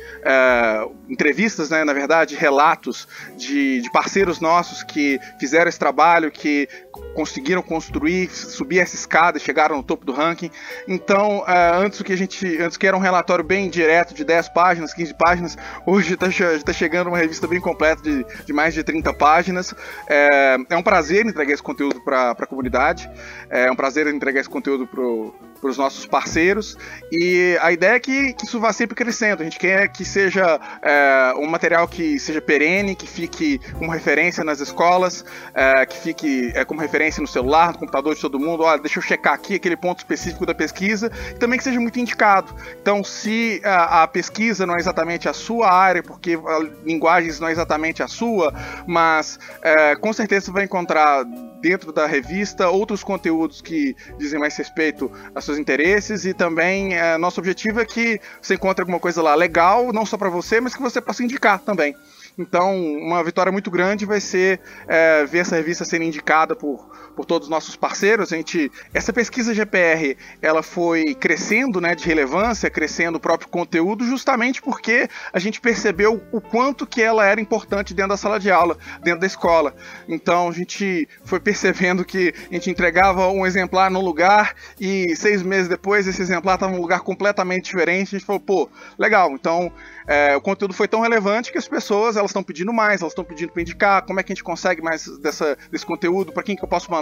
entrevistas, 1.07 1.69
né, 1.69 1.85
na 1.85 1.93
verdade, 1.93 2.35
relatos 2.35 3.07
de, 3.37 3.83
de 3.83 3.93
parceiros 3.93 4.41
nossos 4.41 4.83
que 4.83 5.21
fizeram 5.39 5.69
esse 5.69 5.79
trabalho, 5.79 6.31
que 6.31 6.67
conseguiram 7.15 7.63
construir, 7.63 8.31
subir 8.31 8.79
essa 8.79 8.95
escada 8.95 9.39
chegaram 9.39 9.77
no 9.77 9.83
topo 9.83 10.05
do 10.05 10.13
ranking. 10.13 10.51
Então, 10.87 11.45
é, 11.47 11.73
antes 11.77 12.03
que 12.03 12.13
a 12.13 12.17
gente, 12.17 12.59
antes 12.59 12.77
que 12.77 12.87
era 12.87 12.97
um 12.97 13.01
relatório 13.01 13.45
bem 13.45 13.69
direto 13.69 14.15
de 14.15 14.25
10 14.25 14.49
páginas, 14.51 14.63
páginas, 14.73 14.95
15 14.95 15.15
páginas. 15.15 15.59
Hoje 15.87 16.15
está 16.15 16.27
tá 16.65 16.73
chegando 16.73 17.09
uma 17.09 17.19
revista 17.19 17.47
bem 17.47 17.61
completa 17.61 18.03
de, 18.03 18.25
de 18.45 18.53
mais 18.53 18.75
de 18.75 18.83
30 18.83 19.13
páginas. 19.15 19.75
É, 20.09 20.57
é 20.71 20.77
um 20.77 20.83
prazer 20.83 21.27
entregar 21.27 21.53
esse 21.53 21.63
conteúdo 21.63 22.01
para 22.01 22.31
a 22.31 22.47
comunidade. 22.47 23.11
É 23.51 23.71
um 23.71 23.77
prazer 23.77 24.07
entregar 24.07 24.41
esse 24.41 24.49
conteúdo 24.49 24.87
para 24.87 25.52
os 25.71 25.79
nossos 25.79 26.07
parceiros. 26.07 26.77
E 27.11 27.57
a 27.61 27.73
ideia 27.73 27.95
é 27.95 28.01
que, 28.01 28.33
que, 28.35 28.45
isso 28.45 28.59
vá 28.59 28.73
sempre 28.73 28.95
crescendo. 28.95 29.43
A 29.43 29.45
gente 29.45 29.59
quer 29.59 29.89
que 29.89 30.05
seja 30.05 30.61
é, 30.83 31.35
um 31.37 31.47
material 31.47 31.87
que 31.87 32.19
seja 32.19 32.41
perene, 32.41 32.95
que 32.95 33.07
fique 33.07 33.61
como 33.79 33.91
referência 33.91 34.43
nas 34.45 34.61
escolas, 34.61 35.25
é, 35.55 35.87
que 35.87 35.97
fique 35.97 36.53
é, 36.55 36.65
como 36.65 36.81
referência 36.81 37.21
no 37.21 37.29
celular, 37.29 37.73
no 37.73 37.79
computador 37.79 38.15
de 38.15 38.21
todo 38.21 38.39
mundo. 38.39 38.65
Olha, 38.65 38.81
deixa 38.81 38.99
eu 38.99 39.03
checar 39.03 39.35
aqui 39.35 39.55
aquele 39.55 39.77
ponto 39.77 39.99
específico 39.99 40.45
da 40.47 40.55
pesquisa. 40.55 41.11
E 41.31 41.39
também 41.39 41.59
que 41.59 41.65
seja 41.65 41.79
muito 41.79 41.99
indicado. 41.99 42.55
Então, 42.81 43.05
se 43.05 43.61
a, 43.65 44.03
a 44.03 44.09
pesquisa 44.09 44.33
pesquisa 44.33 44.67
não 44.67 44.75
é 44.75 44.79
exatamente 44.79 45.29
a 45.29 45.33
sua 45.33 45.71
área, 45.71 46.03
porque 46.03 46.35
a 46.35 46.59
linguagens 46.85 47.39
não 47.39 47.49
é 47.49 47.53
exatamente 47.53 48.03
a 48.03 48.09
sua, 48.09 48.53
mas 48.87 49.39
é, 49.63 49.97
com 49.97 50.13
certeza 50.13 50.47
você 50.47 50.53
vai 50.53 50.65
encontrar 50.65 51.25
dentro 51.63 51.93
da 51.93 52.07
revista 52.07 52.69
outros 52.69 53.05
conteúdos 53.05 53.63
que 53.63 53.97
dizem 54.19 54.39
mais 54.39 54.57
respeito 54.57 55.11
aos 55.33 55.45
seus 55.45 55.57
interesses 55.57 56.25
e 56.25 56.35
também 56.35 56.95
é, 56.95 57.17
nosso 57.17 57.41
objetivo 57.41 57.81
é 57.81 57.87
que 57.87 58.21
você 58.41 58.55
encontre 58.55 58.83
alguma 58.83 58.99
coisa 58.99 59.23
lá 59.23 59.35
legal, 59.35 59.93
não 59.93 60.05
só 60.05 60.19
para 60.19 60.29
você, 60.29 60.61
mas 60.61 60.75
que 60.75 60.83
você 60.83 61.01
possa 61.01 61.23
indicar 61.23 61.61
também. 61.61 61.95
Então, 62.37 62.75
uma 62.99 63.23
vitória 63.23 63.53
muito 63.53 63.71
grande 63.71 64.05
vai 64.05 64.21
ser 64.21 64.61
é, 64.89 65.25
ver 65.25 65.39
essa 65.39 65.57
revista 65.57 65.85
sendo 65.85 66.05
indicada 66.05 66.57
por, 66.57 66.91
por 67.15 67.25
todos 67.25 67.47
os 67.47 67.51
nossos 67.51 67.77
parceiros. 67.77 68.33
A 68.33 68.37
gente, 68.37 68.71
essa 68.93 69.13
pesquisa 69.13 69.55
GPR, 69.55 70.17
ela 70.41 70.63
foi 70.63 71.15
crescendo, 71.15 71.81
né, 71.81 71.95
de 71.95 72.05
relevância, 72.05 72.71
crescendo 72.71 73.17
o 73.17 73.21
próprio 73.21 73.49
conteúdo, 73.49 74.05
justamente 74.05 74.61
porque 74.63 75.09
a 75.33 75.39
gente 75.39 75.61
percebeu 75.61 76.23
o 76.33 76.41
quanto 76.41 76.87
que 76.87 77.03
ela 77.03 77.27
era 77.27 77.41
importante 77.41 77.95
dentro 77.95 78.11
da 78.11 78.17
sala 78.17 78.39
de 78.39 78.51
aula, 78.51 78.77
dentro 79.03 79.21
da 79.21 79.27
escola. 79.27 79.75
Então, 80.09 80.49
a 80.49 80.53
gente 80.53 81.09
foi 81.25 81.41
percebendo 81.41 82.05
que 82.05 82.33
a 82.51 82.55
gente 82.55 82.71
entregava 82.71 83.29
um 83.29 83.47
exemplar 83.47 83.91
no 83.91 84.01
lugar 84.01 84.55
e 84.81 85.15
seis 85.17 85.43
meses 85.43 85.69
depois 85.69 86.07
esse 86.07 86.21
exemplar 86.23 86.55
estava 86.55 86.73
num 86.73 86.81
lugar 86.81 87.01
completamente 87.01 87.65
diferente. 87.65 88.15
A 88.15 88.19
gente 88.19 88.27
falou, 88.27 88.41
pô, 88.41 88.69
legal. 88.99 89.33
Então, 89.33 89.73
é, 90.07 90.37
o 90.37 90.41
conteúdo 90.41 90.75
foi 90.75 90.89
tão 90.89 91.01
relevante 91.01 91.53
que 91.53 91.59
as 91.59 91.69
pessoas 91.69 92.17
elas 92.17 92.31
estão 92.31 92.43
pedindo 92.43 92.73
mais, 92.73 93.01
elas 93.01 93.13
estão 93.13 93.25
pedindo 93.25 93.53
para 93.53 93.63
indicar, 93.63 94.03
como 94.03 94.19
é 94.19 94.23
que 94.23 94.33
a 94.33 94.35
gente 94.35 94.45
consegue 94.45 94.83
mais 94.83 95.07
dessa, 95.19 95.57
desse 95.71 95.87
conteúdo, 95.87 96.33
para 96.33 96.43
quem 96.43 96.57
que 96.57 96.65
eu 96.65 96.69
posso 96.69 96.91
mandar. 96.91 97.02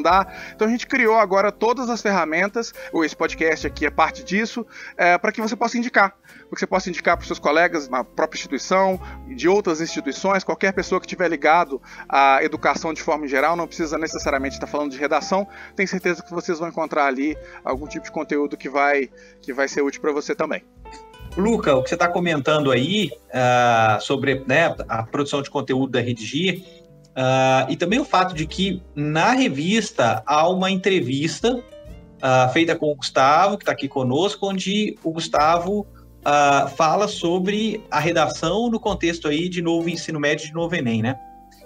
Então 0.54 0.66
a 0.66 0.70
gente 0.70 0.86
criou 0.86 1.18
agora 1.18 1.52
todas 1.52 1.90
as 1.90 2.00
ferramentas, 2.00 2.72
ou 2.92 3.04
esse 3.04 3.14
podcast 3.14 3.66
aqui 3.66 3.86
é 3.86 3.90
parte 3.90 4.24
disso, 4.24 4.66
é, 4.96 5.18
para 5.18 5.32
que 5.32 5.40
você 5.40 5.54
possa 5.54 5.76
indicar. 5.76 6.10
Para 6.10 6.54
que 6.54 6.60
você 6.60 6.66
possa 6.66 6.88
indicar 6.88 7.16
para 7.16 7.22
os 7.22 7.26
seus 7.26 7.38
colegas 7.38 7.88
na 7.88 8.02
própria 8.02 8.38
instituição, 8.38 9.00
de 9.28 9.48
outras 9.48 9.80
instituições, 9.80 10.44
qualquer 10.44 10.72
pessoa 10.72 11.00
que 11.00 11.06
estiver 11.06 11.28
ligado 11.28 11.80
à 12.08 12.42
educação 12.42 12.92
de 12.92 13.02
forma 13.02 13.26
geral, 13.26 13.56
não 13.56 13.66
precisa 13.66 13.98
necessariamente 13.98 14.56
estar 14.56 14.66
falando 14.66 14.90
de 14.90 14.98
redação, 14.98 15.46
tenho 15.76 15.88
certeza 15.88 16.22
que 16.22 16.30
vocês 16.30 16.58
vão 16.58 16.68
encontrar 16.68 17.06
ali 17.06 17.36
algum 17.64 17.86
tipo 17.86 18.04
de 18.04 18.10
conteúdo 18.10 18.56
que 18.56 18.68
vai, 18.68 19.10
que 19.40 19.52
vai 19.52 19.68
ser 19.68 19.82
útil 19.82 20.00
para 20.00 20.12
você 20.12 20.34
também. 20.34 20.64
Luca, 21.36 21.76
o 21.76 21.82
que 21.82 21.88
você 21.88 21.94
está 21.94 22.08
comentando 22.08 22.72
aí 22.72 23.10
uh, 23.28 24.00
sobre 24.00 24.42
né, 24.46 24.74
a 24.88 25.02
produção 25.04 25.40
de 25.40 25.48
conteúdo 25.48 25.92
da 25.92 26.00
Redigir, 26.00 26.64
uh, 27.16 27.70
e 27.70 27.76
também 27.76 27.98
o 27.98 28.04
fato 28.04 28.34
de 28.34 28.46
que 28.46 28.82
na 28.94 29.32
revista 29.32 30.22
há 30.26 30.48
uma 30.48 30.70
entrevista 30.70 31.54
uh, 31.56 32.52
feita 32.52 32.76
com 32.76 32.90
o 32.90 32.94
Gustavo, 32.94 33.56
que 33.56 33.62
está 33.62 33.72
aqui 33.72 33.88
conosco, 33.88 34.48
onde 34.48 34.96
o 35.02 35.12
Gustavo 35.12 35.86
fala 36.76 37.08
sobre 37.08 37.82
a 37.90 37.98
redação 37.98 38.68
no 38.68 38.78
contexto 38.78 39.26
aí 39.26 39.48
de 39.48 39.62
novo 39.62 39.88
ensino 39.88 40.20
médio 40.20 40.46
de 40.46 40.52
novo 40.52 40.76
Enem, 40.76 41.00
né? 41.00 41.18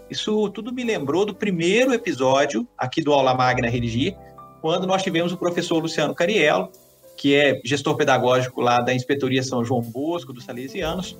Isso 0.09 0.48
tudo 0.50 0.72
me 0.72 0.85
lembrou 0.85 1.26
do 1.26 1.35
primeiro 1.35 1.92
episódio 1.92 2.64
aqui 2.78 3.02
do 3.02 3.12
Aula 3.12 3.35
Magna 3.35 3.68
Redigir, 3.68 4.16
quando 4.61 4.87
nós 4.87 5.02
tivemos 5.02 5.33
o 5.33 5.37
professor 5.37 5.78
Luciano 5.80 6.14
Cariello, 6.14 6.70
que 7.16 7.35
é 7.35 7.61
gestor 7.64 7.96
pedagógico 7.96 8.61
lá 8.61 8.80
da 8.80 8.94
Inspetoria 8.94 9.42
São 9.42 9.64
João 9.64 9.83
Bosco, 9.83 10.33
dos 10.33 10.44
Salesianos, 10.44 11.16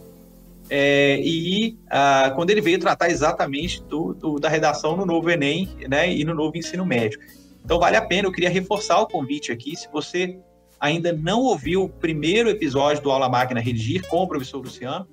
é, 0.70 1.20
e 1.20 1.79
ah, 1.90 2.33
quando 2.35 2.50
ele 2.50 2.61
veio 2.61 2.79
tratar 2.79 3.11
exatamente 3.11 3.83
do, 3.85 4.14
do, 4.14 4.38
da 4.38 4.48
redação 4.48 4.96
no 4.96 5.05
novo 5.05 5.31
Enem 5.31 5.68
né, 5.88 6.11
e 6.11 6.24
no 6.24 6.35
novo 6.35 6.57
ensino 6.57 6.85
médio. 6.87 7.20
Então 7.64 7.79
vale 7.79 7.96
a 7.96 8.03
pena, 8.03 8.29
eu 8.29 8.33
queria 8.33 8.50
reforçar 8.50 9.00
o 9.00 9.07
convite 9.07 9.53
aqui, 9.53 9.77
se 9.77 9.88
você 9.90 10.38
ainda 10.79 11.12
não 11.12 11.40
ouviu 11.40 11.85
o 11.85 11.88
primeiro 11.88 12.48
episódio 12.48 13.03
do 13.03 13.11
Aula 13.11 13.29
Máquina 13.29 13.61
Redigir 13.61 14.07
com 14.09 14.22
o 14.22 14.29
professor 14.29 14.59
Luciano, 14.59 15.07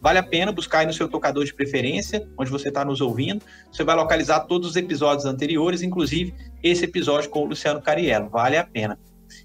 vale 0.00 0.18
a 0.18 0.22
pena 0.22 0.52
buscar 0.52 0.80
aí 0.80 0.86
no 0.86 0.92
seu 0.92 1.08
tocador 1.08 1.44
de 1.44 1.52
preferência, 1.52 2.28
onde 2.38 2.50
você 2.50 2.68
está 2.68 2.84
nos 2.84 3.00
ouvindo. 3.00 3.44
Você 3.72 3.82
vai 3.82 3.96
localizar 3.96 4.40
todos 4.40 4.70
os 4.70 4.76
episódios 4.76 5.24
anteriores, 5.24 5.82
inclusive 5.82 6.32
esse 6.62 6.84
episódio 6.84 7.30
com 7.30 7.40
o 7.40 7.46
Luciano 7.46 7.82
Cariello. 7.82 8.28
Vale 8.28 8.56
a 8.56 8.64
pena. 8.64 8.98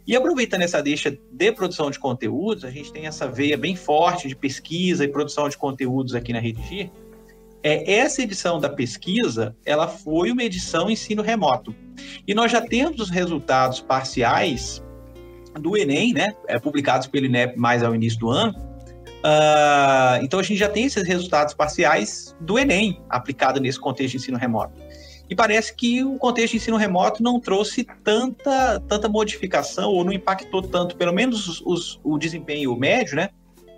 E 0.06 0.16
aproveitando 0.16 0.62
essa 0.62 0.82
deixa 0.82 1.18
de 1.32 1.52
produção 1.52 1.90
de 1.90 2.00
conteúdos, 2.00 2.64
a 2.66 2.70
gente 2.70 2.92
tem 2.92 3.06
essa 3.06 3.28
veia 3.28 3.58
bem 3.58 3.76
forte 3.76 4.28
de 4.28 4.36
pesquisa 4.36 5.04
e 5.04 5.08
produção 5.08 5.50
de 5.50 5.58
conteúdos 5.58 6.16
aqui 6.16 6.34
na 6.34 6.40
Redigir. 6.40 6.92
É, 7.62 7.94
essa 7.94 8.22
edição 8.22 8.60
da 8.60 8.70
pesquisa, 8.70 9.56
ela 9.66 9.88
foi 9.88 10.32
uma 10.32 10.44
edição 10.44 10.90
ensino 10.90 11.22
remoto. 11.22 11.74
E 12.28 12.34
nós 12.34 12.52
já 12.52 12.60
temos 12.60 13.00
os 13.00 13.10
resultados 13.10 13.80
parciais 13.80 14.84
do 15.60 15.78
Enem, 15.78 16.14
né, 16.14 16.34
é, 16.48 16.60
publicados 16.60 17.08
pelo 17.08 17.26
INEP 17.26 17.58
mais 17.58 17.84
ao 17.84 17.96
início 17.96 18.20
do 18.20 18.30
ano. 18.30 18.54
Uh, 19.24 20.20
então 20.22 20.38
a 20.38 20.44
gente 20.44 20.58
já 20.58 20.68
tem 20.68 20.84
esses 20.84 21.08
resultados 21.08 21.54
parciais 21.54 22.36
do 22.42 22.60
Enem 22.60 23.02
aplicado 23.10 23.62
nesse 23.62 23.80
contexto 23.80 24.12
de 24.12 24.18
ensino 24.18 24.38
remoto. 24.38 24.83
E 25.30 25.36
parece 25.36 25.74
que 25.74 26.04
o 26.04 26.18
contexto 26.18 26.52
de 26.52 26.58
ensino 26.58 26.78
remoto 26.78 27.24
não 27.24 27.40
trouxe 27.40 27.88
tanta, 28.04 28.80
tanta 28.88 29.08
modificação 29.08 29.92
ou 29.92 30.04
não 30.04 30.12
impactou 30.12 30.62
tanto, 30.62 30.96
pelo 30.96 31.14
menos 31.14 31.48
os, 31.48 31.62
os, 31.62 32.00
o 32.04 32.18
desempenho 32.18 32.76
médio, 32.76 33.16
né? 33.16 33.30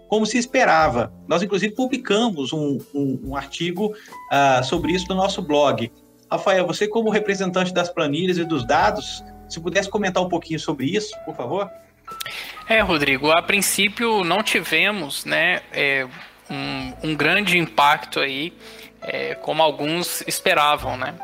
Como 0.07 0.25
se 0.25 0.37
esperava. 0.37 1.13
Nós, 1.27 1.41
inclusive, 1.43 1.73
publicamos 1.73 2.51
um, 2.51 2.79
um, 2.93 3.19
um 3.27 3.35
artigo 3.35 3.87
uh, 4.31 4.63
sobre 4.63 4.93
isso 4.93 5.07
no 5.09 5.15
nosso 5.15 5.41
blog. 5.41 5.91
Rafael, 6.29 6.65
você, 6.65 6.87
como 6.87 7.09
representante 7.09 7.73
das 7.73 7.89
planilhas 7.89 8.37
e 8.37 8.43
dos 8.43 8.65
dados, 8.65 9.23
se 9.47 9.59
pudesse 9.59 9.89
comentar 9.89 10.23
um 10.23 10.29
pouquinho 10.29 10.59
sobre 10.59 10.87
isso, 10.87 11.15
por 11.25 11.35
favor? 11.35 11.69
É, 12.67 12.81
Rodrigo, 12.81 13.31
a 13.31 13.41
princípio 13.41 14.23
não 14.23 14.43
tivemos 14.43 15.25
né, 15.25 15.61
é, 15.71 16.07
um, 16.49 17.09
um 17.09 17.15
grande 17.15 17.57
impacto 17.57 18.19
aí 18.19 18.53
é, 19.01 19.35
como 19.35 19.61
alguns 19.61 20.23
esperavam, 20.27 20.97
né? 20.97 21.15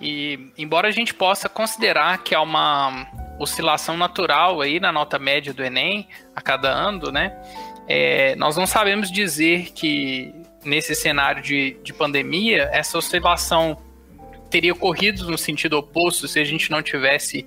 E 0.00 0.52
embora 0.56 0.88
a 0.88 0.92
gente 0.92 1.12
possa 1.12 1.48
considerar 1.48 2.22
que 2.22 2.34
há 2.34 2.40
uma, 2.40 3.06
oscilação 3.40 3.96
natural 3.96 4.60
aí 4.60 4.78
na 4.78 4.92
nota 4.92 5.18
média 5.18 5.54
do 5.54 5.64
Enem 5.64 6.06
a 6.36 6.42
cada 6.42 6.68
ano, 6.68 7.10
né? 7.10 7.34
É, 7.88 8.36
nós 8.36 8.56
não 8.56 8.66
sabemos 8.66 9.10
dizer 9.10 9.72
que 9.72 10.32
nesse 10.62 10.94
cenário 10.94 11.42
de, 11.42 11.78
de 11.82 11.92
pandemia 11.92 12.68
essa 12.70 12.98
oscilação 12.98 13.78
teria 14.50 14.74
ocorrido 14.74 15.28
no 15.30 15.38
sentido 15.38 15.78
oposto 15.78 16.28
se 16.28 16.38
a 16.38 16.44
gente 16.44 16.70
não 16.70 16.82
tivesse 16.82 17.46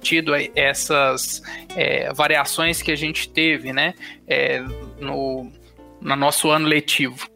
tido 0.00 0.32
essas 0.54 1.42
é, 1.74 2.12
variações 2.12 2.80
que 2.80 2.92
a 2.92 2.96
gente 2.96 3.28
teve, 3.28 3.72
né, 3.72 3.94
é, 4.26 4.60
no, 5.00 5.52
no 6.00 6.16
nosso 6.16 6.48
ano 6.48 6.66
letivo. 6.66 7.28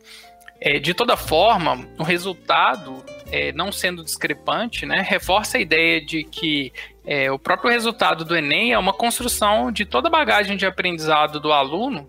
É, 0.60 0.78
de 0.78 0.94
toda 0.94 1.16
forma, 1.16 1.86
o 1.98 2.02
resultado, 2.02 3.04
é, 3.30 3.52
não 3.52 3.70
sendo 3.72 4.04
discrepante, 4.04 4.84
né, 4.86 5.04
reforça 5.06 5.58
a 5.58 5.60
ideia 5.60 6.00
de 6.04 6.24
que 6.24 6.72
é, 7.04 7.30
o 7.30 7.38
próprio 7.38 7.70
resultado 7.70 8.24
do 8.24 8.36
Enem 8.36 8.72
é 8.72 8.78
uma 8.78 8.92
construção 8.92 9.72
de 9.72 9.84
toda 9.84 10.08
a 10.08 10.10
bagagem 10.10 10.56
de 10.56 10.66
aprendizado 10.66 11.40
do 11.40 11.52
aluno, 11.52 12.08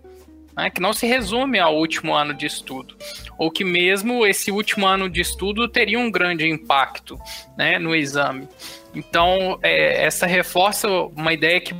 né, 0.56 0.70
que 0.70 0.80
não 0.80 0.92
se 0.92 1.06
resume 1.06 1.58
ao 1.58 1.76
último 1.76 2.14
ano 2.14 2.34
de 2.34 2.46
estudo, 2.46 2.96
ou 3.38 3.50
que 3.50 3.64
mesmo 3.64 4.26
esse 4.26 4.50
último 4.50 4.86
ano 4.86 5.08
de 5.08 5.20
estudo 5.20 5.68
teria 5.68 5.98
um 5.98 6.10
grande 6.10 6.48
impacto 6.48 7.18
né, 7.56 7.78
no 7.78 7.94
exame. 7.94 8.48
Então, 8.94 9.58
é, 9.62 10.04
essa 10.04 10.26
reforça 10.26 10.88
uma 10.88 11.32
ideia 11.32 11.60
que 11.60 11.74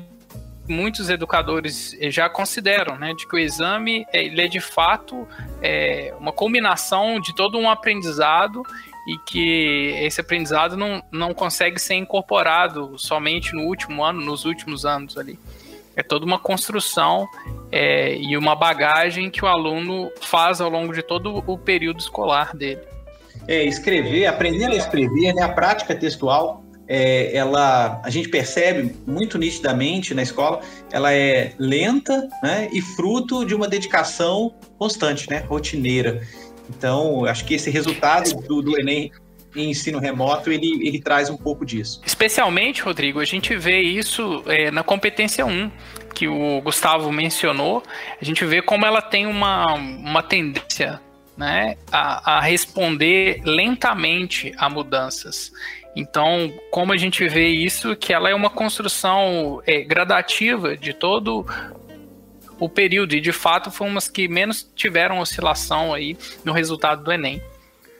muitos 0.68 1.10
educadores 1.10 1.96
já 2.08 2.28
consideram, 2.28 2.96
né, 2.96 3.12
de 3.14 3.26
que 3.26 3.34
o 3.34 3.38
exame 3.38 4.06
ele 4.12 4.40
é 4.40 4.48
de 4.48 4.60
fato 4.60 5.28
é, 5.60 6.14
uma 6.18 6.32
combinação 6.32 7.20
de 7.20 7.34
todo 7.34 7.58
um 7.58 7.68
aprendizado 7.68 8.62
e 9.06 9.18
que 9.18 9.94
esse 10.00 10.20
aprendizado 10.20 10.76
não, 10.76 11.02
não 11.10 11.34
consegue 11.34 11.80
ser 11.80 11.94
incorporado 11.94 12.96
somente 12.98 13.54
no 13.54 13.62
último 13.62 14.04
ano, 14.04 14.20
nos 14.20 14.44
últimos 14.44 14.84
anos 14.84 15.18
ali. 15.18 15.38
É 15.94 16.02
toda 16.02 16.24
uma 16.24 16.38
construção 16.38 17.28
é, 17.70 18.16
e 18.16 18.36
uma 18.36 18.54
bagagem 18.54 19.30
que 19.30 19.44
o 19.44 19.48
aluno 19.48 20.10
faz 20.20 20.60
ao 20.60 20.70
longo 20.70 20.94
de 20.94 21.02
todo 21.02 21.42
o 21.46 21.58
período 21.58 22.00
escolar 22.00 22.56
dele. 22.56 22.80
É, 23.48 23.64
escrever, 23.64 24.26
aprender 24.26 24.66
a 24.66 24.74
escrever, 24.74 25.34
né, 25.34 25.42
a 25.42 25.48
prática 25.48 25.94
textual 25.94 26.62
é, 26.94 27.34
ela, 27.34 28.02
a 28.04 28.10
gente 28.10 28.28
percebe 28.28 28.94
muito 29.06 29.38
nitidamente 29.38 30.12
na 30.12 30.22
escola, 30.22 30.60
ela 30.90 31.12
é 31.12 31.54
lenta 31.58 32.28
né, 32.42 32.68
e 32.72 32.82
fruto 32.82 33.46
de 33.46 33.54
uma 33.54 33.66
dedicação 33.66 34.54
constante, 34.78 35.30
né, 35.30 35.38
rotineira. 35.38 36.20
Então, 36.68 37.24
acho 37.24 37.44
que 37.44 37.54
esse 37.54 37.70
resultado 37.70 38.34
do, 38.46 38.62
do 38.62 38.78
Enem 38.78 39.10
em 39.54 39.70
ensino 39.70 39.98
remoto, 39.98 40.50
ele, 40.50 40.86
ele 40.86 41.00
traz 41.00 41.28
um 41.28 41.36
pouco 41.36 41.64
disso. 41.64 42.00
Especialmente, 42.04 42.82
Rodrigo, 42.82 43.20
a 43.20 43.24
gente 43.24 43.54
vê 43.56 43.80
isso 43.80 44.42
é, 44.46 44.70
na 44.70 44.82
competência 44.82 45.44
1, 45.44 45.70
que 46.14 46.26
o 46.26 46.60
Gustavo 46.62 47.12
mencionou, 47.12 47.82
a 48.20 48.24
gente 48.24 48.44
vê 48.44 48.62
como 48.62 48.86
ela 48.86 49.02
tem 49.02 49.26
uma, 49.26 49.74
uma 49.74 50.22
tendência 50.22 51.00
né, 51.36 51.76
a, 51.90 52.36
a 52.36 52.40
responder 52.40 53.42
lentamente 53.44 54.52
a 54.56 54.68
mudanças. 54.68 55.52
Então, 55.94 56.52
como 56.70 56.92
a 56.92 56.96
gente 56.96 57.26
vê 57.28 57.48
isso, 57.48 57.94
que 57.94 58.12
ela 58.12 58.30
é 58.30 58.34
uma 58.34 58.48
construção 58.48 59.60
é, 59.66 59.82
gradativa 59.82 60.76
de 60.76 60.94
todo 60.94 61.46
o 62.62 62.68
período, 62.68 63.16
e 63.16 63.20
de 63.20 63.32
fato 63.32 63.72
foi 63.72 63.88
umas 63.88 64.06
que 64.06 64.28
menos 64.28 64.62
tiveram 64.76 65.18
oscilação 65.18 65.92
aí 65.92 66.16
no 66.44 66.52
resultado 66.52 67.02
do 67.02 67.10
Enem. 67.10 67.42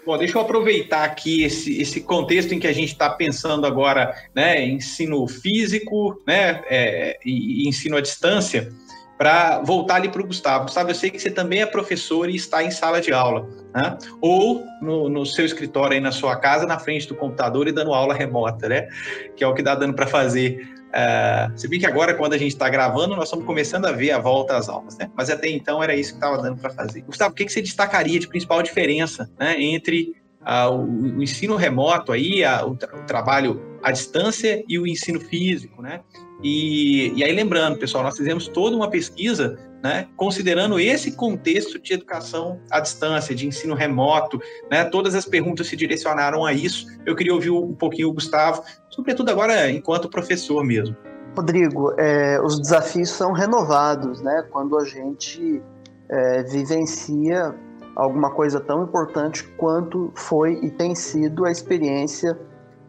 Bom, 0.07 0.17
deixa 0.17 0.39
eu 0.39 0.43
aproveitar 0.43 1.03
aqui 1.03 1.43
esse, 1.43 1.83
esse 1.83 2.01
contexto 2.01 2.55
em 2.55 2.61
que 2.61 2.69
a 2.69 2.73
gente 2.73 2.93
está 2.93 3.11
pensando 3.11 3.67
agora, 3.67 4.15
né, 4.33 4.65
ensino 4.65 5.27
físico, 5.27 6.23
né, 6.25 6.63
é, 6.71 7.19
e, 7.25 7.65
e 7.65 7.69
ensino 7.69 7.97
à 7.97 8.01
distância, 8.01 8.73
para 9.19 9.61
voltar 9.63 9.97
ali 9.97 10.09
para 10.09 10.23
o 10.23 10.27
Gustavo. 10.27 10.65
Gustavo, 10.65 10.91
eu 10.91 10.95
sei 10.95 11.11
que 11.11 11.19
você 11.19 11.31
também 11.31 11.63
é 11.63 11.67
professor 11.67 12.31
e 12.31 12.37
está 12.37 12.63
em 12.63 12.71
sala 12.71 13.01
de 13.01 13.13
aula, 13.13 13.49
né? 13.73 13.97
Ou 14.21 14.65
no, 14.81 15.09
no, 15.09 15.25
seu 15.25 15.45
escritório 15.45 15.95
aí 15.95 16.01
na 16.01 16.11
sua 16.11 16.35
casa, 16.37 16.67
na 16.67 16.79
frente 16.79 17.07
do 17.07 17.15
computador 17.15 17.69
e 17.69 17.73
dando 17.73 17.95
aula 17.95 18.15
remota, 18.15 18.69
né? 18.69 18.89
Que 19.37 19.45
é 19.45 19.47
o 19.47 19.55
que 19.55 19.63
dá 19.63 19.77
dando 19.77 19.95
para 19.95 20.09
fazer. 20.09 20.69
Uh, 20.93 21.59
se 21.59 21.67
bem 21.69 21.81
que 21.81 21.87
agora, 21.87 22.15
quando 22.15 22.35
a 22.35 22.39
gente 22.39 22.53
está 22.53 22.69
gravando, 22.69 23.17
nós 23.17 23.25
estamos 23.25 23.47
começando 23.47 23.87
a 23.87 23.93
ver 23.93 24.11
a 24.11 24.19
volta 24.19 24.57
às 24.57 24.69
aulas, 24.69 24.99
né? 24.99 25.11
Mas 25.17 25.31
até 25.31 25.49
então 25.49 25.83
era 25.83 25.97
isso 25.97 26.11
que 26.11 26.17
estava 26.17 26.41
dando 26.41 26.61
para 26.61 26.69
fazer. 26.71 27.01
Gustavo, 27.01 27.33
o 27.33 27.35
que, 27.35 27.47
que 27.47 27.53
você 27.53 27.63
destacaria 27.63 28.21
de 28.21 28.29
principal 28.29 28.63
diferença 28.63 29.31
né, 29.41 29.57
entre 29.59 30.15
uh, 30.43 30.71
o, 30.71 31.17
o, 31.17 31.23
ensino 31.23 31.57
remoto 31.57 32.13
aí, 32.13 32.45
a, 32.45 32.67
o, 32.67 32.77
tra 32.77 32.95
o 32.95 33.05
trabalho 33.05 33.63
à 33.83 33.91
distância 33.91 34.63
e 34.69 34.79
o 34.79 34.87
ensino 34.87 35.19
físico, 35.19 35.81
né? 35.81 36.01
E, 36.43 37.13
e 37.17 37.25
aí, 37.25 37.33
lembrando, 37.33 37.79
pessoal, 37.79 38.05
nós 38.05 38.17
fizemos 38.17 38.47
toda 38.49 38.77
uma 38.77 38.91
pesquisa, 38.91 39.59
né, 39.83 40.07
considerando 40.17 40.79
esse 40.79 41.13
contexto 41.13 41.79
de 41.79 41.93
educação 41.93 42.61
à 42.71 42.81
distância, 42.81 43.35
de 43.35 43.47
ensino 43.47 43.75
remoto, 43.75 44.41
né, 44.71 44.85
todas 44.85 45.15
as 45.15 45.25
perguntas 45.25 45.67
se 45.67 45.77
direcionaram 45.77 46.45
a 46.45 46.53
isso. 46.53 46.87
Eu 47.05 47.17
queria 47.17 47.35
ouvir 47.35 47.51
um 47.51 47.75
pouquinho 47.75 48.09
o 48.09 48.13
Gustavo, 48.13 48.63
sobretudo 48.89 49.31
agora 49.31 49.71
enquanto 49.71 50.09
professor 50.09 50.65
mesmo. 50.65 50.97
Rodrigo, 51.37 51.95
é, 51.99 52.41
os 52.43 52.61
desafios 52.61 53.11
são 53.11 53.33
renovados, 53.33 54.21
né, 54.21 54.45
quando 54.51 54.79
a 54.79 54.85
gente 54.85 55.63
é, 56.09 56.43
vivencia 56.45 57.55
alguma 57.97 58.31
coisa 58.31 58.61
tão 58.61 58.85
importante 58.85 59.45
quanto 59.57 60.13
foi 60.15 60.59
e 60.63 60.71
tem 60.71 60.95
sido 60.95 61.45
a 61.45 61.51
experiência 61.51 62.39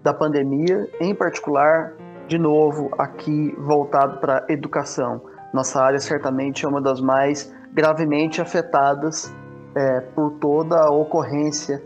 da 0.02 0.14
pandemia, 0.14 0.90
em 1.00 1.16
particular 1.16 1.94
de 2.28 2.38
novo, 2.38 2.90
aqui 2.98 3.54
voltado 3.58 4.20
para 4.20 4.46
educação. 4.50 5.22
Nossa 5.54 5.80
área 5.80 6.00
certamente 6.00 6.66
é 6.66 6.68
uma 6.68 6.82
das 6.82 7.00
mais 7.00 7.54
gravemente 7.72 8.42
afetadas 8.42 9.32
é, 9.76 10.02
por 10.02 10.32
toda 10.42 10.80
a 10.80 10.90
ocorrência 10.90 11.82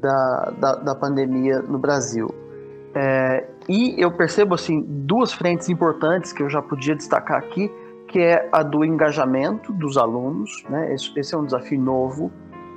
da, 0.00 0.52
da, 0.58 0.74
da 0.74 0.94
pandemia 0.94 1.60
no 1.60 1.78
Brasil. 1.78 2.28
É, 2.94 3.44
e 3.68 3.94
eu 3.98 4.10
percebo 4.12 4.54
assim 4.54 4.84
duas 4.86 5.32
frentes 5.32 5.68
importantes 5.68 6.32
que 6.32 6.42
eu 6.42 6.50
já 6.50 6.60
podia 6.60 6.94
destacar 6.94 7.38
aqui, 7.38 7.70
que 8.08 8.20
é 8.20 8.48
a 8.52 8.62
do 8.62 8.84
engajamento 8.84 9.72
dos 9.72 9.96
alunos, 9.96 10.64
né? 10.68 10.92
Esse, 10.92 11.18
esse 11.18 11.34
é 11.34 11.38
um 11.38 11.44
desafio 11.44 11.80
novo. 11.80 12.30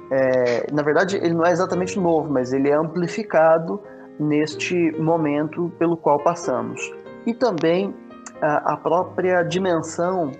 É, 0.10 0.72
na 0.72 0.82
verdade, 0.82 1.18
ele 1.18 1.34
não 1.34 1.46
é 1.46 1.52
exatamente 1.52 2.00
novo, 2.00 2.32
mas 2.32 2.54
ele 2.54 2.70
é 2.70 2.74
amplificado 2.74 3.82
neste 4.20 4.92
momento 5.00 5.72
pelo 5.78 5.98
qual 5.98 6.20
passamos. 6.20 6.92
E 7.26 7.34
também 7.34 7.94
a, 8.42 8.78
própria 8.78 9.44
dimensão 9.44 10.32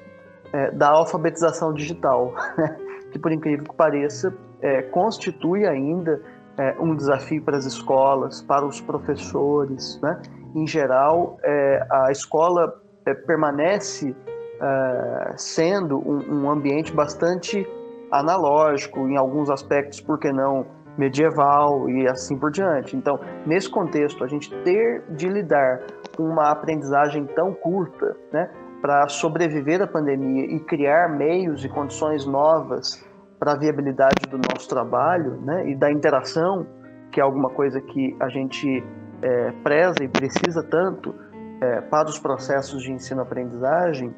é, 0.54 0.72
da 0.72 0.90
alfabetização 0.90 1.74
digital, 1.74 2.34
né? 2.58 2.78
que 3.12 3.20
por 3.20 3.32
incrível 3.32 3.66
que 3.66 3.76
pareça, 3.76 4.34
é, 4.62 4.82
constitui 4.82 5.66
ainda 5.66 6.22
é, 6.58 6.76
um 6.80 6.96
desafio 6.96 7.42
para 7.42 7.58
as 7.58 7.66
escolas, 7.66 8.42
para 8.42 8.66
os 8.66 8.82
professores. 8.82 10.00
Né? 10.02 10.22
Em 10.56 10.68
geral, 10.68 11.38
é, 11.44 11.86
a 11.90 12.12
escola 12.12 12.82
é, 13.06 13.14
permanece 13.14 14.16
é, 14.60 15.34
sendo 15.38 15.98
um, 15.98 16.44
um 16.44 16.50
ambiente 16.50 16.92
bastante 16.92 17.68
analógico, 18.12 19.08
em 19.08 19.18
alguns 19.18 19.50
aspectos, 19.50 20.02
por 20.02 20.18
que 20.18 20.32
não 20.32 20.66
medieval 20.98 21.88
e 21.90 22.08
assim 22.08 22.38
por 22.38 22.50
diante. 22.50 22.96
Então, 22.96 23.20
nesse 23.46 23.70
contexto, 23.70 24.24
a 24.24 24.28
gente 24.28 24.50
ter 24.64 25.04
de 25.10 25.30
lidar 25.30 25.82
com 26.18 26.24
uma 26.24 26.50
aprendizagem 26.50 27.26
tão 27.28 27.54
curta, 27.54 28.18
né, 28.34 28.50
para 28.82 29.08
sobreviver 29.08 29.82
à 29.82 29.88
pandemia 29.88 30.46
e 30.46 30.60
criar 30.60 31.08
meios 31.08 31.64
e 31.64 31.70
condições 31.70 32.26
novas 32.26 33.06
para 33.40 33.54
a 33.54 33.56
viabilidade 33.56 34.28
do 34.28 34.38
nosso 34.38 34.68
trabalho, 34.68 35.40
né, 35.42 35.70
e 35.70 35.76
da 35.76 35.92
interação, 35.92 36.66
que 37.12 37.20
é 37.20 37.24
alguma 37.24 37.50
coisa 37.52 37.80
que 37.80 38.16
a 38.20 38.28
gente 38.30 38.84
é, 39.22 39.52
preza 39.64 40.04
e 40.04 40.08
precisa 40.08 40.64
tanto 40.64 41.14
é, 41.62 41.82
para 41.82 42.08
os 42.10 42.20
processos 42.20 42.84
de 42.84 42.92
ensino-aprendizagem, 42.92 44.14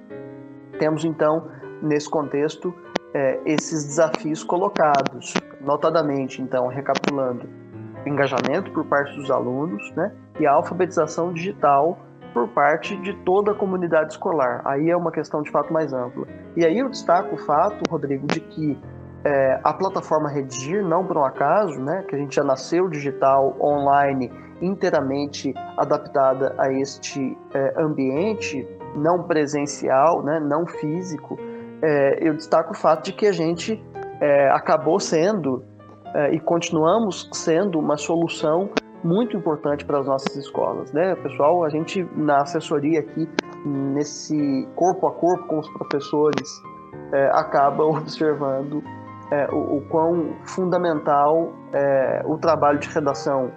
temos 0.80 1.04
então 1.04 1.48
nesse 1.82 2.10
contexto 2.10 2.74
é, 3.14 3.40
esses 3.46 3.86
desafios 3.86 4.44
colocados. 4.44 5.34
Notadamente, 5.62 6.42
então, 6.42 6.68
recapitulando, 6.68 7.48
engajamento 8.06 8.72
por 8.72 8.86
parte 8.86 9.16
dos 9.16 9.30
alunos, 9.30 9.92
né, 9.96 10.12
e 10.40 10.48
a 10.48 10.52
alfabetização 10.54 11.34
digital 11.34 11.98
por 12.34 12.48
parte 12.50 12.96
de 12.98 13.14
toda 13.24 13.52
a 13.52 13.56
comunidade 13.56 14.14
escolar. 14.14 14.62
Aí 14.66 14.90
é 14.90 14.96
uma 14.96 15.12
questão 15.12 15.42
de 15.42 15.52
fato 15.52 15.74
mais 15.74 15.92
ampla. 15.94 16.28
E 16.56 16.66
aí 16.66 16.80
eu 16.80 16.90
destaco 16.90 17.36
o 17.36 17.38
fato, 17.38 17.84
Rodrigo, 17.90 18.28
de 18.28 18.40
que 18.40 18.80
é, 19.24 19.60
a 19.64 19.74
plataforma 19.74 20.30
Redigir, 20.30 20.84
não 20.84 21.06
por 21.06 21.18
um 21.18 21.24
acaso, 21.24 21.80
né, 21.80 22.04
que 22.08 22.16
a 22.16 22.18
gente 22.18 22.36
já 22.36 22.44
nasceu 22.44 22.88
digital, 22.88 23.56
online, 23.60 24.32
inteiramente 24.62 25.54
adaptada 25.78 26.56
a 26.58 26.72
este 26.72 27.38
é, 27.54 27.82
ambiente 27.82 28.68
não 28.96 29.24
presencial, 29.24 30.24
né, 30.24 30.40
não 30.40 30.66
físico, 30.66 31.38
é, 31.82 32.18
eu 32.22 32.34
destaco 32.34 32.72
o 32.72 32.76
fato 32.76 33.06
de 33.06 33.14
que 33.14 33.26
a 33.28 33.32
gente 33.32 33.82
é, 34.20 34.50
acabou 34.50 35.00
sendo 35.00 35.64
é, 36.14 36.34
e 36.34 36.40
continuamos 36.40 37.30
sendo 37.32 37.80
uma 37.80 37.98
solução 37.98 38.70
muito 39.04 39.38
importante 39.38 39.86
para 39.86 40.00
as 40.00 40.06
nossas 40.06 40.36
escolas, 40.36 40.92
né? 40.92 41.16
Pessoal, 41.16 41.64
a 41.64 41.70
gente 41.70 42.08
na 42.16 42.42
assessoria 42.42 43.00
aqui, 43.00 43.30
nesse 43.66 44.68
corpo 44.76 45.08
a 45.08 45.12
corpo 45.12 45.48
com 45.48 45.60
os 45.60 45.70
professores, 45.70 46.62
é, 47.12 47.30
acaba 47.34 47.84
observando 47.86 48.84
é, 49.32 49.48
o, 49.52 49.78
o, 49.78 49.82
quão 49.90 50.34
fundamental 50.44 51.54
é, 51.72 52.24
o 52.26 52.38
trabalho 52.38 52.80
de 52.80 52.90
redação 52.90 53.52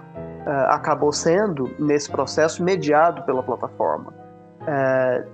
é, 0.47 0.51
acabou 0.69 1.13
sendo 1.13 1.71
nesse 1.79 2.11
processo 2.11 2.63
mediado 2.63 3.23
pela 3.23 3.43
plataforma. 3.43 4.13
É, 4.67 5.27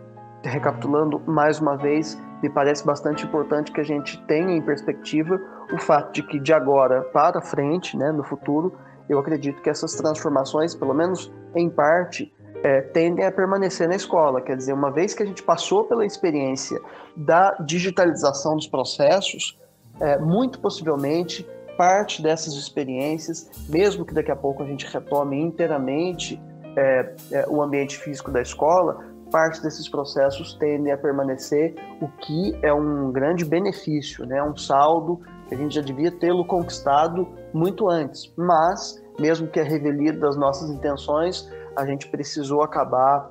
recapitulando 0.44 1.20
mais 1.26 1.60
uma 1.60 1.76
vez, 1.76 2.18
me 2.42 2.48
parece 2.48 2.86
bastante 2.86 3.26
importante 3.26 3.72
que 3.72 3.80
a 3.80 3.84
gente 3.84 4.22
tenha 4.26 4.56
em 4.56 4.62
perspectiva 4.62 5.40
o 5.72 5.78
fato 5.78 6.12
de 6.12 6.22
que 6.22 6.38
de 6.38 6.52
agora 6.52 7.02
para 7.12 7.40
frente, 7.40 7.96
né, 7.96 8.12
no 8.12 8.22
futuro, 8.22 8.72
eu 9.08 9.18
acredito 9.18 9.62
que 9.62 9.70
essas 9.70 9.94
transformações, 9.94 10.74
pelo 10.74 10.94
menos 10.94 11.32
em 11.54 11.68
parte, 11.68 12.32
é, 12.62 12.80
tendem 12.80 13.24
a 13.24 13.32
permanecer 13.32 13.88
na 13.88 13.96
escola. 13.96 14.40
Quer 14.40 14.56
dizer, 14.56 14.72
uma 14.72 14.90
vez 14.90 15.14
que 15.14 15.22
a 15.22 15.26
gente 15.26 15.42
passou 15.42 15.84
pela 15.84 16.04
experiência 16.04 16.80
da 17.16 17.52
digitalização 17.60 18.56
dos 18.56 18.66
processos, 18.66 19.58
é, 20.00 20.18
muito 20.18 20.60
possivelmente 20.60 21.46
parte 21.76 22.20
dessas 22.20 22.54
experiências, 22.54 23.48
mesmo 23.68 24.04
que 24.04 24.12
daqui 24.12 24.32
a 24.32 24.36
pouco 24.36 24.62
a 24.62 24.66
gente 24.66 24.84
retome 24.86 25.40
inteiramente 25.40 26.40
é, 26.76 27.14
é, 27.30 27.46
o 27.48 27.62
ambiente 27.62 27.96
físico 27.96 28.32
da 28.32 28.42
escola, 28.42 29.04
parte 29.30 29.62
desses 29.62 29.88
processos 29.88 30.54
tendem 30.54 30.92
a 30.92 30.98
permanecer, 30.98 31.74
o 32.00 32.08
que 32.08 32.58
é 32.62 32.72
um 32.72 33.12
grande 33.12 33.44
benefício, 33.44 34.26
né? 34.26 34.42
um 34.42 34.56
saldo 34.56 35.20
a 35.50 35.54
gente 35.54 35.74
já 35.74 35.80
devia 35.80 36.10
tê-lo 36.10 36.44
conquistado 36.44 37.28
muito 37.52 37.88
antes. 37.88 38.32
Mas, 38.36 39.02
mesmo 39.18 39.48
que 39.48 39.60
a 39.60 39.64
revelia 39.64 40.12
das 40.12 40.36
nossas 40.36 40.70
intenções, 40.70 41.48
a 41.76 41.86
gente 41.86 42.08
precisou 42.08 42.62
acabar 42.62 43.30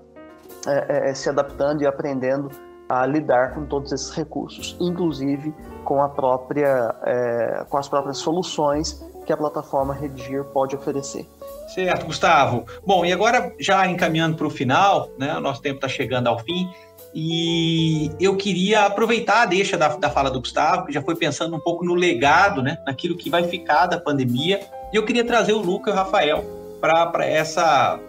é, 0.66 1.10
é, 1.10 1.14
se 1.14 1.30
adaptando 1.30 1.82
e 1.82 1.88
aprendendo 1.88 2.50
a 2.90 3.06
lidar 3.06 3.54
com 3.54 3.66
todos 3.66 3.92
esses 3.92 4.12
recursos, 4.12 4.76
inclusive 4.80 5.54
com 5.84 6.02
a 6.02 6.10
própria, 6.10 6.96
é, 7.04 7.66
com 7.70 7.78
as 7.78 7.88
próprias 7.88 8.18
soluções 8.18 9.04
que 9.26 9.34
a 9.34 9.38
plataforma 9.38 9.94
Redigir 9.94 10.44
pode 10.46 10.76
oferecer. 10.76 11.28
Certo, 11.68 12.06
Gustavo. 12.06 12.66
Bom, 12.86 13.06
e 13.06 13.12
agora 13.12 13.54
já 13.60 13.86
encaminhando 13.86 14.38
para 14.38 14.48
o 14.48 14.50
final, 14.50 15.10
né? 15.18 15.36
O 15.38 15.42
nosso 15.42 15.62
tempo 15.62 15.76
está 15.76 15.88
chegando 15.88 16.28
ao 16.28 16.40
fim. 16.40 16.70
E 17.14 18.12
eu 18.20 18.38
queria 18.38 18.86
aproveitar 18.86 19.42
a 19.42 19.46
deixa 19.46 19.78
da, 19.78 19.90
da 19.90 20.10
fala 20.10 20.30
do 20.30 20.40
Gustavo, 20.40 20.86
que 20.86 20.94
já 20.94 21.02
foi 21.02 21.16
pensando 21.16 21.56
um 21.56 21.60
pouco 21.60 21.84
no 21.84 21.94
legado, 21.94 22.62
né? 22.62 22.78
Naquilo 22.86 23.18
que 23.18 23.30
vai 23.30 23.44
ficar 23.44 23.86
da 23.88 24.00
pandemia. 24.00 24.62
E 24.94 24.96
eu 24.96 25.06
queria 25.06 25.26
trazer 25.26 25.54
o 25.54 25.60
Luca 25.60 25.90
e 25.90 25.94
o 25.94 25.96
Rafael 25.96 26.46
para 26.80 27.26
essa, 27.26 28.00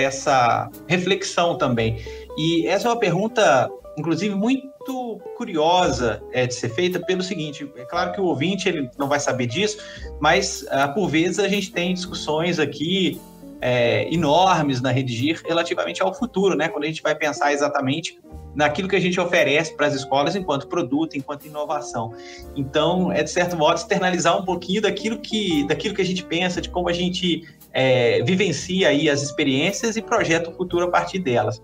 essa 0.00 0.70
reflexão 0.86 1.56
também. 1.56 1.98
E 2.36 2.66
essa 2.66 2.88
é 2.88 2.90
uma 2.90 2.98
pergunta, 2.98 3.68
inclusive, 3.96 4.34
muito 4.34 5.20
curiosa 5.36 6.22
é, 6.32 6.46
de 6.46 6.54
ser 6.54 6.68
feita 6.70 6.98
pelo 7.00 7.22
seguinte: 7.22 7.70
é 7.76 7.84
claro 7.84 8.12
que 8.12 8.20
o 8.20 8.24
ouvinte 8.24 8.68
ele 8.68 8.90
não 8.98 9.08
vai 9.08 9.20
saber 9.20 9.46
disso, 9.46 9.78
mas 10.20 10.66
ah, 10.70 10.88
por 10.88 11.08
vezes 11.08 11.38
a 11.38 11.48
gente 11.48 11.72
tem 11.72 11.94
discussões 11.94 12.58
aqui 12.58 13.20
é, 13.60 14.12
enormes 14.12 14.80
na 14.80 14.90
Redigir 14.90 15.40
relativamente 15.44 16.02
ao 16.02 16.12
futuro, 16.14 16.54
né? 16.54 16.68
Quando 16.68 16.84
a 16.84 16.86
gente 16.86 17.02
vai 17.02 17.14
pensar 17.14 17.52
exatamente 17.52 18.18
naquilo 18.54 18.88
que 18.88 18.96
a 18.96 19.00
gente 19.00 19.18
oferece 19.18 19.74
para 19.74 19.86
as 19.86 19.94
escolas 19.94 20.36
enquanto 20.36 20.68
produto, 20.68 21.16
enquanto 21.16 21.46
inovação. 21.46 22.12
Então, 22.54 23.10
é 23.10 23.22
de 23.22 23.30
certo 23.30 23.56
modo 23.56 23.76
externalizar 23.76 24.38
um 24.38 24.44
pouquinho 24.44 24.80
daquilo 24.82 25.18
que, 25.18 25.66
daquilo 25.66 25.94
que 25.94 26.02
a 26.02 26.04
gente 26.04 26.22
pensa, 26.24 26.60
de 26.60 26.68
como 26.68 26.88
a 26.88 26.92
gente 26.92 27.42
é, 27.72 28.22
vivencia 28.22 28.88
aí 28.88 29.08
as 29.08 29.22
experiências 29.22 29.96
e 29.96 30.02
projeta 30.02 30.50
o 30.50 30.52
futuro 30.54 30.84
a 30.84 30.90
partir 30.90 31.18
delas. 31.18 31.60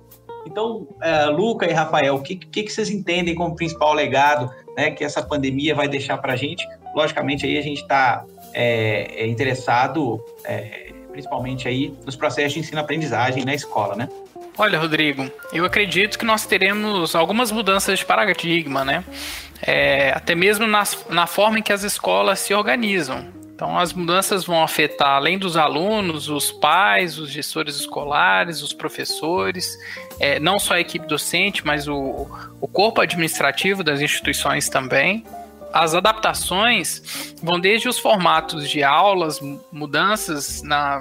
Então, 0.46 0.86
é, 1.02 1.26
Luca 1.26 1.66
e 1.66 1.72
Rafael, 1.72 2.14
o 2.14 2.22
que, 2.22 2.36
que, 2.36 2.62
que, 2.62 2.72
vocês 2.72 2.90
entendem 2.90 3.34
como 3.34 3.54
principal 3.54 3.92
legado 3.92 4.50
né, 4.76 4.90
que 4.90 5.04
essa 5.04 5.22
pandemia 5.22 5.74
vai 5.74 5.88
deixar 5.88 6.18
para 6.18 6.32
a 6.32 6.36
gente? 6.36 6.66
Logicamente, 6.94 7.46
aí 7.46 7.58
a 7.58 7.62
gente 7.62 7.82
está 7.82 8.24
é, 8.52 9.22
é, 9.22 9.26
interessado 9.26 10.22
é, 10.44 10.92
principalmente 11.10 11.68
aí 11.68 11.94
nos 12.04 12.16
processos 12.16 12.54
de 12.54 12.60
ensino-aprendizagem 12.60 13.44
na 13.44 13.54
escola, 13.54 13.94
né? 13.94 14.08
Olha, 14.58 14.78
Rodrigo, 14.78 15.30
eu 15.52 15.64
acredito 15.64 16.18
que 16.18 16.24
nós 16.24 16.44
teremos 16.44 17.14
algumas 17.14 17.50
mudanças 17.50 17.98
de 17.98 18.04
paradigma, 18.04 18.84
né? 18.84 19.04
É, 19.62 20.10
até 20.10 20.34
mesmo 20.34 20.66
nas, 20.66 21.06
na 21.08 21.26
forma 21.26 21.58
em 21.58 21.62
que 21.62 21.72
as 21.72 21.82
escolas 21.82 22.40
se 22.40 22.52
organizam. 22.54 23.26
Então, 23.54 23.78
as 23.78 23.92
mudanças 23.92 24.44
vão 24.44 24.62
afetar, 24.62 25.16
além 25.16 25.38
dos 25.38 25.54
alunos, 25.54 26.30
os 26.30 26.50
pais, 26.50 27.18
os 27.18 27.30
gestores 27.30 27.76
escolares, 27.76 28.62
os 28.62 28.72
professores, 28.72 29.76
é, 30.20 30.38
não 30.38 30.58
só 30.58 30.74
a 30.74 30.80
equipe 30.80 31.06
docente, 31.06 31.66
mas 31.66 31.88
o, 31.88 32.28
o 32.60 32.68
corpo 32.68 33.00
administrativo 33.00 33.82
das 33.82 34.00
instituições 34.00 34.68
também. 34.68 35.24
As 35.72 35.94
adaptações 35.94 37.34
vão 37.42 37.58
desde 37.58 37.88
os 37.88 37.98
formatos 37.98 38.68
de 38.68 38.82
aulas, 38.82 39.40
mudanças 39.72 40.62
na, 40.62 41.00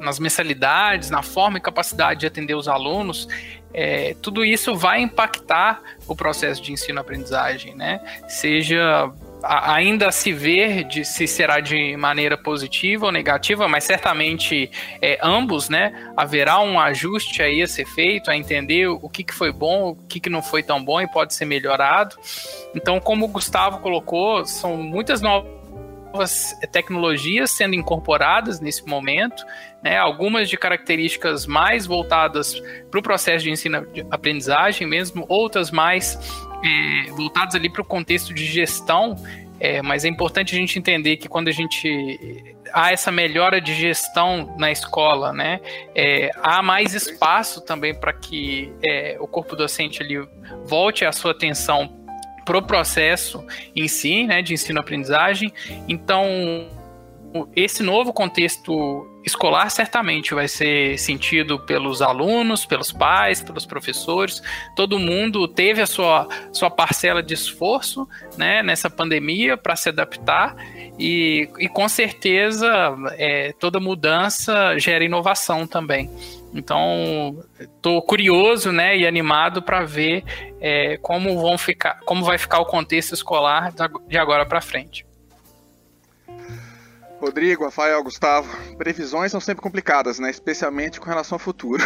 nas 0.00 0.18
mensalidades, 0.18 1.10
na 1.10 1.22
forma 1.22 1.58
e 1.58 1.60
capacidade 1.60 2.20
de 2.20 2.26
atender 2.26 2.54
os 2.54 2.68
alunos, 2.68 3.28
é, 3.74 4.14
tudo 4.22 4.44
isso 4.44 4.76
vai 4.76 5.00
impactar 5.00 5.82
o 6.06 6.14
processo 6.14 6.62
de 6.62 6.72
ensino-aprendizagem, 6.72 7.74
né? 7.74 8.00
Seja 8.28 9.10
ainda 9.46 10.10
se 10.10 10.32
ver 10.32 10.84
de 10.84 11.04
se 11.04 11.26
será 11.26 11.60
de 11.60 11.96
maneira 11.96 12.36
positiva 12.36 13.06
ou 13.06 13.12
negativa, 13.12 13.68
mas 13.68 13.84
certamente 13.84 14.70
é, 15.00 15.18
ambos, 15.22 15.68
né? 15.68 16.12
Haverá 16.16 16.60
um 16.60 16.78
ajuste 16.78 17.42
aí 17.42 17.62
a 17.62 17.66
ser 17.66 17.86
feito, 17.86 18.30
a 18.30 18.36
entender 18.36 18.88
o 18.88 19.08
que, 19.08 19.22
que 19.22 19.34
foi 19.34 19.52
bom, 19.52 19.90
o 19.90 19.96
que, 20.08 20.20
que 20.20 20.30
não 20.30 20.42
foi 20.42 20.62
tão 20.62 20.82
bom 20.84 21.00
e 21.00 21.08
pode 21.08 21.34
ser 21.34 21.44
melhorado. 21.44 22.16
Então, 22.74 23.00
como 23.00 23.26
o 23.26 23.28
Gustavo 23.28 23.78
colocou, 23.78 24.44
são 24.44 24.76
muitas 24.76 25.20
novas 25.20 26.56
tecnologias 26.70 27.50
sendo 27.50 27.74
incorporadas 27.74 28.60
nesse 28.60 28.86
momento, 28.86 29.44
né, 29.82 29.98
algumas 29.98 30.48
de 30.48 30.56
características 30.56 31.44
mais 31.44 31.86
voltadas 31.86 32.54
para 32.90 33.00
o 33.00 33.02
processo 33.02 33.44
de 33.44 33.50
ensino-aprendizagem 33.50 34.86
mesmo, 34.86 35.26
outras 35.28 35.70
mais 35.70 36.18
é, 36.64 37.10
voltados 37.10 37.54
ali 37.54 37.68
para 37.68 37.82
o 37.82 37.84
contexto 37.84 38.32
de 38.32 38.44
gestão, 38.46 39.16
é, 39.60 39.82
mas 39.82 40.04
é 40.04 40.08
importante 40.08 40.54
a 40.54 40.58
gente 40.58 40.78
entender 40.78 41.16
que 41.16 41.28
quando 41.28 41.48
a 41.48 41.52
gente 41.52 42.56
há 42.72 42.90
essa 42.90 43.12
melhora 43.12 43.60
de 43.60 43.74
gestão 43.74 44.54
na 44.58 44.72
escola, 44.72 45.32
né, 45.32 45.60
é, 45.94 46.30
há 46.42 46.62
mais 46.62 46.94
espaço 46.94 47.60
também 47.60 47.94
para 47.94 48.12
que 48.12 48.72
é, 48.82 49.16
o 49.20 49.26
corpo 49.26 49.54
docente 49.54 50.02
ali 50.02 50.16
volte 50.64 51.04
a 51.04 51.12
sua 51.12 51.30
atenção 51.30 52.02
para 52.44 52.58
o 52.58 52.62
processo 52.62 53.44
em 53.74 53.88
si, 53.88 54.24
né, 54.24 54.42
de 54.42 54.52
ensino-aprendizagem. 54.52 55.52
Então, 55.88 56.26
esse 57.54 57.82
novo 57.82 58.12
contexto 58.12 59.06
escolar 59.24 59.70
certamente 59.70 60.34
vai 60.34 60.46
ser 60.46 60.98
sentido 60.98 61.58
pelos 61.58 62.02
alunos, 62.02 62.66
pelos 62.66 62.92
pais, 62.92 63.42
pelos 63.42 63.64
professores. 63.64 64.42
Todo 64.76 64.98
mundo 64.98 65.48
teve 65.48 65.80
a 65.80 65.86
sua, 65.86 66.28
sua 66.52 66.70
parcela 66.70 67.22
de 67.22 67.34
esforço 67.34 68.08
né, 68.36 68.62
nessa 68.62 68.90
pandemia 68.90 69.56
para 69.56 69.76
se 69.76 69.88
adaptar 69.88 70.54
e, 70.98 71.48
e 71.58 71.68
com 71.68 71.88
certeza 71.88 72.94
é, 73.12 73.52
toda 73.58 73.80
mudança 73.80 74.78
gera 74.78 75.04
inovação 75.04 75.66
também. 75.66 76.10
Então, 76.54 77.44
estou 77.58 78.00
curioso, 78.00 78.70
né, 78.70 78.96
e 78.96 79.04
animado 79.04 79.60
para 79.60 79.84
ver 79.84 80.22
é, 80.60 80.96
como 80.98 81.40
vão 81.40 81.58
ficar, 81.58 81.98
como 82.04 82.24
vai 82.24 82.38
ficar 82.38 82.60
o 82.60 82.64
contexto 82.64 83.12
escolar 83.12 83.72
de 84.06 84.16
agora 84.16 84.46
para 84.46 84.60
frente. 84.60 85.04
Rodrigo, 87.24 87.64
Rafael, 87.64 88.02
Gustavo, 88.02 88.48
previsões 88.76 89.32
são 89.32 89.40
sempre 89.40 89.62
complicadas, 89.62 90.18
né? 90.18 90.30
Especialmente 90.30 91.00
com 91.00 91.08
relação 91.08 91.36
ao 91.36 91.38
futuro. 91.38 91.82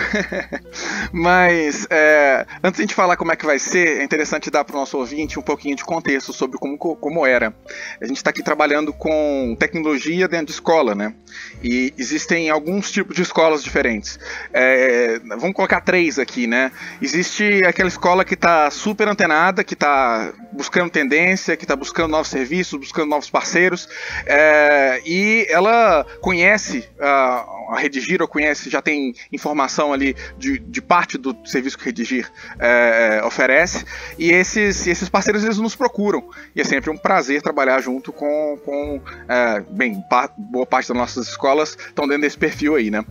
Mas 1.13 1.87
é, 1.91 2.45
antes 2.63 2.79
de 2.79 2.83
a 2.83 2.87
gente 2.87 2.95
falar 2.95 3.17
como 3.17 3.31
é 3.31 3.37
que 3.37 3.47
vai 3.47 3.59
ser, 3.59 4.01
é 4.01 4.05
interessante 4.05 4.51
dar 4.51 4.65
para 4.65 4.75
o 4.75 4.79
nosso 4.81 4.99
ouvinte 4.99 5.39
um 5.39 5.43
pouquinho 5.43 5.77
de 5.77 5.85
contexto 5.85 6.33
sobre 6.33 6.59
como, 6.59 6.77
como 6.77 7.25
era. 7.25 7.55
A 8.01 8.07
gente 8.07 8.17
está 8.17 8.31
aqui 8.31 8.43
trabalhando 8.43 8.93
com 8.93 9.57
tecnologia 9.59 10.27
dentro 10.27 10.47
de 10.47 10.53
escola, 10.53 10.95
né? 10.95 11.15
E 11.63 11.95
existem 11.97 12.51
alguns 12.51 12.91
tipos 12.91 13.15
de 13.15 13.23
escolas 13.23 13.63
diferentes. 13.63 14.19
É, 14.53 15.21
vamos 15.21 15.55
colocar 15.55 15.81
três 15.81 16.19
aqui, 16.19 16.47
né? 16.47 16.73
Existe 17.01 17.63
aquela 17.65 17.89
escola 17.89 18.25
que 18.25 18.35
está 18.35 18.71
super 18.71 19.07
antenada, 19.07 19.63
que 19.63 19.75
está 19.75 20.33
buscando 20.53 20.91
tendência, 20.91 21.57
que 21.57 21.65
está 21.65 21.77
buscando 21.77 22.11
novos 22.11 22.29
serviços, 22.29 22.79
buscando 22.79 23.09
novos 23.09 23.31
parceiros, 23.31 23.89
é, 24.27 25.01
e 25.07 25.28
ela 25.49 26.05
conhece 26.21 26.89
uh, 26.99 27.73
a 27.73 27.79
Redigir 27.79 28.23
ou 28.23 28.29
conhece, 28.29 28.71
já 28.71 28.81
tem 28.81 29.15
informação 29.33 29.93
ali 29.93 30.17
de, 30.39 30.59
de 30.59 30.81
parte 30.81 31.19
do 31.19 31.37
serviço 31.45 31.79
que 31.79 31.85
Redigir 31.85 32.31
é, 32.59 33.23
oferece. 33.25 33.85
E 34.19 34.31
esses, 34.31 34.87
esses 34.87 35.09
parceiros 35.09 35.45
eles 35.45 35.59
nos 35.59 35.77
procuram. 35.77 36.29
E 36.55 36.61
é 36.61 36.65
sempre 36.65 36.91
um 36.91 36.97
prazer 36.97 37.43
trabalhar 37.43 37.81
junto 37.81 38.13
com, 38.13 38.59
com 38.65 39.01
é, 39.29 39.61
bem, 39.69 40.03
boa 40.37 40.67
parte 40.67 40.89
das 40.89 40.97
nossas 40.97 41.29
escolas 41.29 41.77
estão 41.79 42.07
dentro 42.07 42.23
desse 42.23 42.39
perfil 42.39 42.75
aí, 42.75 42.91
né? 42.91 43.05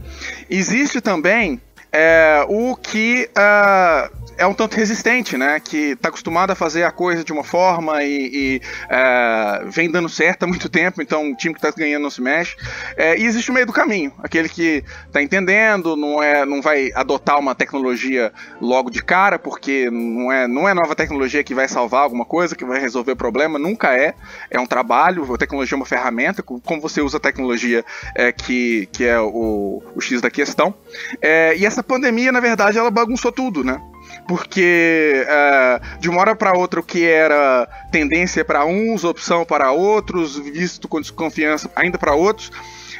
Existe 0.50 1.00
também 1.02 1.62
é, 1.92 2.46
o 2.48 2.76
que 2.76 3.30
uh, 3.38 4.27
é 4.38 4.46
um 4.46 4.54
tanto 4.54 4.76
resistente, 4.76 5.38
né? 5.38 5.60
Que 5.60 5.92
está 5.92 6.10
acostumado 6.10 6.52
a 6.52 6.56
fazer 6.56 6.84
a 6.84 6.92
coisa 6.92 7.24
de 7.24 7.34
uma 7.34 7.44
forma 7.44 8.04
e, 8.04 8.30
e 8.34 8.62
é, 8.90 9.66
vem 9.66 9.90
dando 9.90 10.08
certo 10.08 10.44
há 10.44 10.48
muito 10.48 10.70
tempo, 10.70 11.02
então 11.02 11.32
o 11.32 11.36
time 11.36 11.54
que 11.54 11.66
está 11.66 11.72
ganhando 11.78 12.04
não 12.04 12.10
se 12.10 12.22
mexe. 12.22 12.56
É, 12.96 13.18
e 13.18 13.26
existe 13.26 13.50
o 13.50 13.54
meio 13.54 13.66
do 13.66 13.74
caminho, 13.74 14.14
aquele 14.20 14.48
que 14.48 14.84
está 15.06 15.22
entendendo, 15.22 15.96
não, 15.96 16.22
é, 16.22 16.46
não 16.46 16.62
vai 16.62 16.92
adotar 16.94 17.40
uma 17.40 17.56
tecnologia 17.56 18.32
logo 18.62 18.90
de 18.90 19.02
cara, 19.02 19.40
porque 19.40 19.90
não 19.90 20.32
é, 20.32 20.48
não 20.48 20.70
é 20.70 20.74
nova 20.74 20.96
tecnologia 20.96 21.44
que 21.44 21.56
vai 21.56 21.68
salvar 21.68 22.04
alguma 22.04 22.26
coisa, 22.26 22.56
que 22.56 22.66
vai 22.66 22.80
resolver 22.80 23.14
o 23.14 23.18
problema, 23.18 23.58
nunca 23.58 23.94
é. 23.94 24.14
É 24.52 24.60
um 24.60 24.66
trabalho, 24.66 25.34
a 25.34 25.38
tecnologia 25.38 25.76
é 25.76 25.78
uma 25.78 25.86
ferramenta, 25.86 26.44
como 26.44 26.82
você 26.82 27.02
usa 27.02 27.18
a 27.18 27.20
tecnologia 27.20 27.84
é, 28.16 28.32
que, 28.32 28.88
que 28.92 29.04
é 29.04 29.20
o, 29.20 29.82
o 29.96 30.02
X 30.02 30.22
da 30.22 30.30
questão. 30.30 30.74
É, 31.22 31.56
e 31.58 31.66
essa 31.66 31.82
pandemia, 31.82 32.32
na 32.32 32.40
verdade, 32.40 32.78
ela 32.78 32.92
bagunçou 32.92 33.32
tudo, 33.32 33.64
né? 33.64 33.82
Porque 34.28 35.26
uh, 35.26 36.00
de 36.00 36.10
uma 36.10 36.20
hora 36.20 36.36
para 36.36 36.58
outra 36.58 36.80
o 36.80 36.84
que 36.84 37.06
era 37.06 37.68
tendência 37.92 38.44
para 38.44 38.66
uns, 38.66 39.04
opção 39.04 39.46
para 39.46 39.72
outros, 39.72 40.38
visto 40.38 40.88
com 40.88 41.00
desconfiança 41.00 41.72
ainda 41.76 41.98
para 41.98 42.14
outros, 42.14 42.52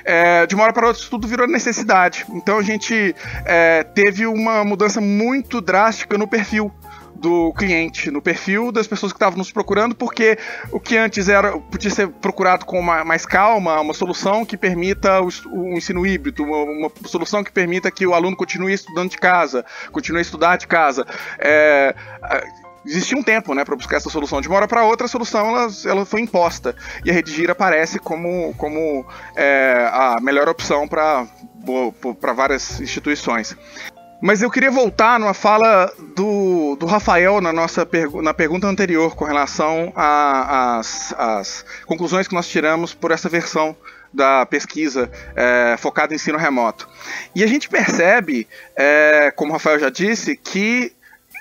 é, 0.06 0.46
de 0.46 0.56
uma 0.56 0.64
hora 0.64 0.74
para 0.74 0.88
outra 0.88 1.04
tudo 1.10 1.28
virou 1.28 1.48
necessidade. 1.48 2.26
Então 2.30 2.58
a 2.58 2.64
gente 2.64 3.14
é, 3.46 3.84
teve 3.84 4.26
uma 4.26 4.64
mudança 4.64 5.02
muito 5.02 5.60
drástica 5.60 6.18
no 6.18 6.28
perfil 6.28 6.72
do 7.20 7.54
cliente, 7.54 8.12
no 8.12 8.22
perfil 8.22 8.72
das 8.72 8.88
pessoas 8.88 9.12
que 9.12 9.18
estavam 9.18 9.38
nos 9.38 9.52
procurando, 9.52 9.96
porque 9.96 10.38
o 10.72 10.80
que 10.80 10.98
antes 10.98 11.28
era 11.28 11.58
podia 11.58 11.90
ser 11.90 12.08
procurado 12.08 12.66
com 12.66 12.80
uma, 12.80 13.04
mais 13.04 13.26
calma, 13.26 13.80
uma 13.82 13.94
solução 13.94 14.46
que 14.46 14.56
permita 14.56 15.22
o, 15.22 15.30
o 15.52 15.78
ensino 15.78 16.06
híbrido, 16.06 16.44
uma, 16.44 16.64
uma, 16.64 16.92
solução 17.06 17.44
que 17.44 17.52
permita 17.52 17.92
que 17.92 18.06
o 18.06 18.14
aluno 18.14 18.36
continue 18.36 18.74
estudando 18.74 19.10
de 19.10 19.18
casa, 19.18 19.66
continue 19.92 20.20
a 20.20 20.22
estudar 20.22 20.58
de 20.58 20.68
casa. 20.68 21.06
É, 21.40 21.96
existia 22.86 23.18
um 23.18 23.24
tempo 23.24 23.54
né, 23.54 23.66
para 23.66 23.76
buscar 23.76 23.98
essa 23.98 24.10
solução. 24.10 24.40
De 24.40 24.48
uma 24.48 24.58
hora 24.58 24.68
para 24.68 24.86
outra, 24.86 25.06
a 25.06 25.10
solução 25.10 25.50
ela, 25.50 25.68
ela 25.86 26.06
foi 26.06 26.22
imposta. 26.22 26.76
E 27.04 27.10
a 27.10 27.14
Redigir 27.14 27.50
aparece 27.50 28.00
como, 28.00 28.54
como 28.58 29.06
é, 29.36 29.90
a 29.92 30.18
melhor 30.22 30.48
opção 30.48 30.88
para 30.88 31.28
várias 32.34 32.80
instituições. 32.80 33.56
Mas 34.20 34.42
eu 34.42 34.50
queria 34.50 34.72
voltar 34.72 35.20
numa 35.20 35.34
fala 35.34 35.94
do, 36.16 36.76
do 36.76 36.88
Rafael 36.88 37.40
na 37.40 37.54
nossa 37.54 37.86
pergu 37.86 38.22
na 38.22 38.34
pergunta 38.34 38.66
anterior 38.66 39.16
com 39.16 39.26
relação 39.26 39.94
às 39.96 41.64
conclusões 41.86 42.28
que 42.28 42.34
nós 42.34 42.48
tiramos 42.48 42.96
por 42.96 43.12
essa 43.12 43.30
versão 43.30 43.76
da 44.12 44.46
pesquisa 44.46 45.12
é, 45.36 45.76
focada 45.78 46.14
em 46.14 46.16
ensino 46.16 46.38
remoto. 46.38 46.90
E 47.36 47.44
a 47.44 47.48
gente 47.48 47.70
percebe, 47.70 48.48
é, 48.76 49.32
como 49.36 49.52
o 49.52 49.54
Rafael 49.54 49.78
já 49.78 49.90
disse, 49.90 50.36
que 50.36 50.94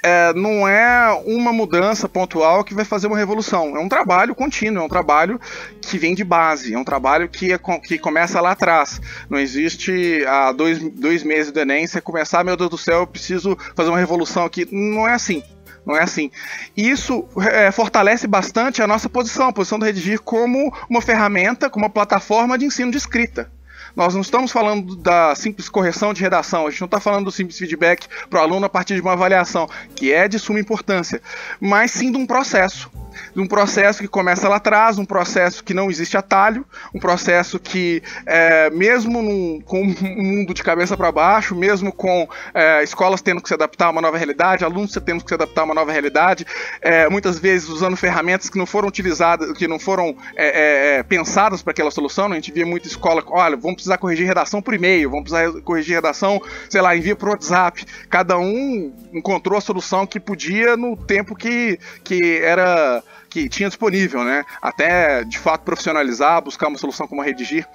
é, 0.06 0.32
não 0.34 0.68
é 0.68 1.12
uma 1.26 1.52
mudança 1.52 2.08
pontual 2.08 2.62
que 2.62 2.74
vai 2.74 2.84
fazer 2.84 3.08
uma 3.08 3.18
revolução. 3.18 3.76
É 3.76 3.80
um 3.80 3.88
trabalho 3.88 4.36
contínuo, 4.36 4.80
é 4.80 4.86
um 4.86 4.88
trabalho 4.88 5.40
que 5.80 5.98
vem 5.98 6.14
de 6.14 6.22
base, 6.22 6.72
é 6.72 6.78
um 6.78 6.84
trabalho 6.84 7.28
que, 7.28 7.52
é, 7.52 7.58
que 7.58 7.98
começa 7.98 8.40
lá 8.40 8.52
atrás. 8.52 9.00
Não 9.28 9.36
existe 9.36 10.24
há 10.24 10.52
dois, 10.52 10.78
dois 10.92 11.24
meses 11.24 11.50
do 11.50 11.58
Enem 11.58 11.88
você 11.88 12.00
começar, 12.00 12.44
meu 12.44 12.56
Deus 12.56 12.70
do 12.70 12.78
céu, 12.78 13.00
eu 13.00 13.06
preciso 13.06 13.58
fazer 13.74 13.90
uma 13.90 13.98
revolução 13.98 14.44
aqui. 14.44 14.68
Não 14.70 15.08
é 15.08 15.12
assim 15.12 15.42
não 15.84 15.96
é 15.96 16.02
assim. 16.02 16.32
Isso 16.76 17.28
é, 17.48 17.70
fortalece 17.70 18.26
bastante 18.26 18.82
a 18.82 18.88
nossa 18.88 19.08
posição, 19.08 19.46
a 19.46 19.52
posição 19.52 19.78
do 19.78 19.84
Redigir 19.84 20.20
como 20.20 20.74
uma 20.90 21.00
ferramenta, 21.00 21.70
como 21.70 21.84
uma 21.84 21.90
plataforma 21.90 22.58
de 22.58 22.64
ensino 22.64 22.90
de 22.90 22.96
escrita. 22.96 23.48
Nós 23.96 24.12
não 24.12 24.20
estamos 24.20 24.52
falando 24.52 24.94
da 24.94 25.34
simples 25.34 25.70
correção 25.70 26.12
de 26.12 26.20
redação, 26.20 26.66
a 26.66 26.70
gente 26.70 26.82
não 26.82 26.86
está 26.86 27.00
falando 27.00 27.24
do 27.24 27.32
simples 27.32 27.58
feedback 27.58 28.06
para 28.28 28.40
o 28.40 28.42
aluno 28.42 28.66
a 28.66 28.68
partir 28.68 28.94
de 28.94 29.00
uma 29.00 29.14
avaliação, 29.14 29.66
que 29.94 30.12
é 30.12 30.28
de 30.28 30.38
suma 30.38 30.60
importância, 30.60 31.22
mas 31.58 31.92
sim 31.92 32.12
de 32.12 32.18
um 32.18 32.26
processo 32.26 32.90
de 33.34 33.40
um 33.40 33.46
processo 33.46 34.00
que 34.00 34.08
começa 34.08 34.48
lá 34.48 34.56
atrás, 34.56 34.98
um 34.98 35.04
processo 35.04 35.62
que 35.62 35.74
não 35.74 35.90
existe 35.90 36.16
atalho, 36.16 36.64
um 36.94 36.98
processo 36.98 37.58
que, 37.58 38.02
é, 38.24 38.70
mesmo 38.70 39.22
num, 39.22 39.60
com 39.60 39.82
um 39.82 40.22
mundo 40.22 40.54
de 40.54 40.62
cabeça 40.62 40.96
para 40.96 41.10
baixo, 41.12 41.54
mesmo 41.54 41.92
com 41.92 42.28
é, 42.54 42.82
escolas 42.82 43.20
tendo 43.20 43.40
que 43.40 43.48
se 43.48 43.54
adaptar 43.54 43.86
a 43.86 43.90
uma 43.90 44.00
nova 44.00 44.16
realidade, 44.16 44.64
alunos 44.64 44.96
tendo 45.04 45.22
que 45.22 45.28
se 45.28 45.34
adaptar 45.34 45.62
a 45.62 45.64
uma 45.64 45.74
nova 45.74 45.92
realidade, 45.92 46.46
é, 46.80 47.08
muitas 47.08 47.38
vezes 47.38 47.68
usando 47.68 47.96
ferramentas 47.96 48.48
que 48.48 48.58
não 48.58 48.66
foram 48.66 48.88
utilizadas, 48.88 49.52
que 49.56 49.66
não 49.66 49.78
foram 49.78 50.16
é, 50.34 50.46
é, 50.46 50.98
é, 50.98 51.02
pensadas 51.02 51.62
para 51.62 51.72
aquela 51.72 51.90
solução. 51.90 52.28
Né? 52.28 52.36
A 52.36 52.40
gente 52.40 52.52
via 52.52 52.66
muita 52.66 52.86
escola, 52.86 53.22
olha, 53.28 53.56
vamos 53.56 53.76
precisar 53.76 53.98
corrigir 53.98 54.26
redação 54.26 54.62
por 54.62 54.74
e-mail, 54.74 55.10
vamos 55.10 55.30
precisar 55.30 55.60
corrigir 55.62 55.94
redação, 55.94 56.40
sei 56.68 56.80
lá, 56.80 56.96
envia 56.96 57.16
por 57.16 57.30
WhatsApp. 57.30 57.84
Cada 58.08 58.38
um 58.38 58.92
encontrou 59.12 59.58
a 59.58 59.60
solução 59.60 60.06
que 60.06 60.20
podia 60.20 60.76
no 60.76 60.96
tempo 60.96 61.34
que, 61.34 61.78
que 62.02 62.38
era 62.38 63.02
que 63.36 63.50
tinha 63.50 63.68
disponível, 63.68 64.24
né? 64.24 64.44
Até 64.62 65.22
de 65.22 65.38
fato 65.38 65.60
profissionalizar, 65.60 66.40
buscar 66.40 66.68
uma 66.68 66.78
solução 66.78 67.06
como 67.06 67.20
a 67.20 67.24
Redigir. 67.24 67.68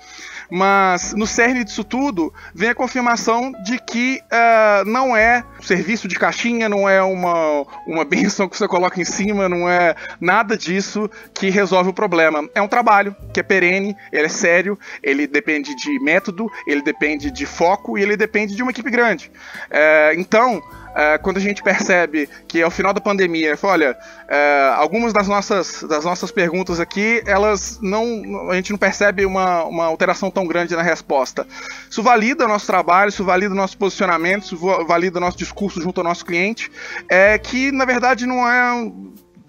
Mas 0.49 1.13
no 1.13 1.27
cerne 1.27 1.63
disso 1.63 1.83
tudo 1.83 2.33
vem 2.53 2.69
a 2.69 2.75
confirmação 2.75 3.51
de 3.63 3.77
que 3.77 4.19
uh, 4.25 4.83
não 4.89 5.15
é 5.15 5.43
serviço 5.61 6.07
de 6.07 6.17
caixinha, 6.17 6.67
não 6.67 6.89
é 6.89 7.01
uma, 7.03 7.63
uma 7.85 8.03
benção 8.05 8.49
que 8.49 8.57
você 8.57 8.67
coloca 8.67 8.99
em 8.99 9.05
cima, 9.05 9.47
não 9.47 9.69
é 9.69 9.95
nada 10.19 10.57
disso 10.57 11.07
que 11.31 11.51
resolve 11.51 11.91
o 11.91 11.93
problema. 11.93 12.49
É 12.55 12.61
um 12.61 12.67
trabalho 12.67 13.15
que 13.31 13.39
é 13.39 13.43
perene, 13.43 13.95
ele 14.11 14.25
é 14.25 14.29
sério, 14.29 14.79
ele 15.03 15.27
depende 15.27 15.75
de 15.75 15.99
método, 15.99 16.51
ele 16.65 16.81
depende 16.81 17.29
de 17.29 17.45
foco 17.45 17.99
e 17.99 18.01
ele 18.01 18.17
depende 18.17 18.55
de 18.55 18.63
uma 18.63 18.71
equipe 18.71 18.89
grande. 18.89 19.31
Uh, 19.69 20.19
então, 20.19 20.61
é, 20.95 21.17
quando 21.17 21.37
a 21.37 21.39
gente 21.39 21.63
percebe 21.63 22.29
que 22.47 22.61
ao 22.61 22.71
final 22.71 22.93
da 22.93 23.01
pandemia, 23.01 23.57
olha, 23.63 23.97
é, 24.27 24.73
algumas 24.75 25.13
das 25.13 25.27
nossas, 25.27 25.83
das 25.83 26.05
nossas 26.05 26.31
perguntas 26.31 26.79
aqui, 26.79 27.21
elas 27.25 27.79
não. 27.81 28.49
A 28.49 28.55
gente 28.55 28.71
não 28.71 28.77
percebe 28.77 29.25
uma, 29.25 29.63
uma 29.63 29.85
alteração 29.85 30.29
tão 30.29 30.45
grande 30.45 30.75
na 30.75 30.81
resposta. 30.81 31.47
Isso 31.89 32.01
valida 32.03 32.45
o 32.45 32.47
nosso 32.47 32.67
trabalho, 32.67 33.09
isso 33.09 33.23
valida 33.23 33.53
o 33.53 33.57
nosso 33.57 33.77
posicionamento, 33.77 34.43
isso 34.43 34.57
valida 34.85 35.17
o 35.17 35.21
nosso 35.21 35.37
discurso 35.37 35.81
junto 35.81 35.99
ao 35.99 36.03
nosso 36.03 36.25
cliente, 36.25 36.71
é 37.09 37.37
que 37.37 37.71
na 37.71 37.85
verdade 37.85 38.25
não 38.25 38.47
é 38.47 38.91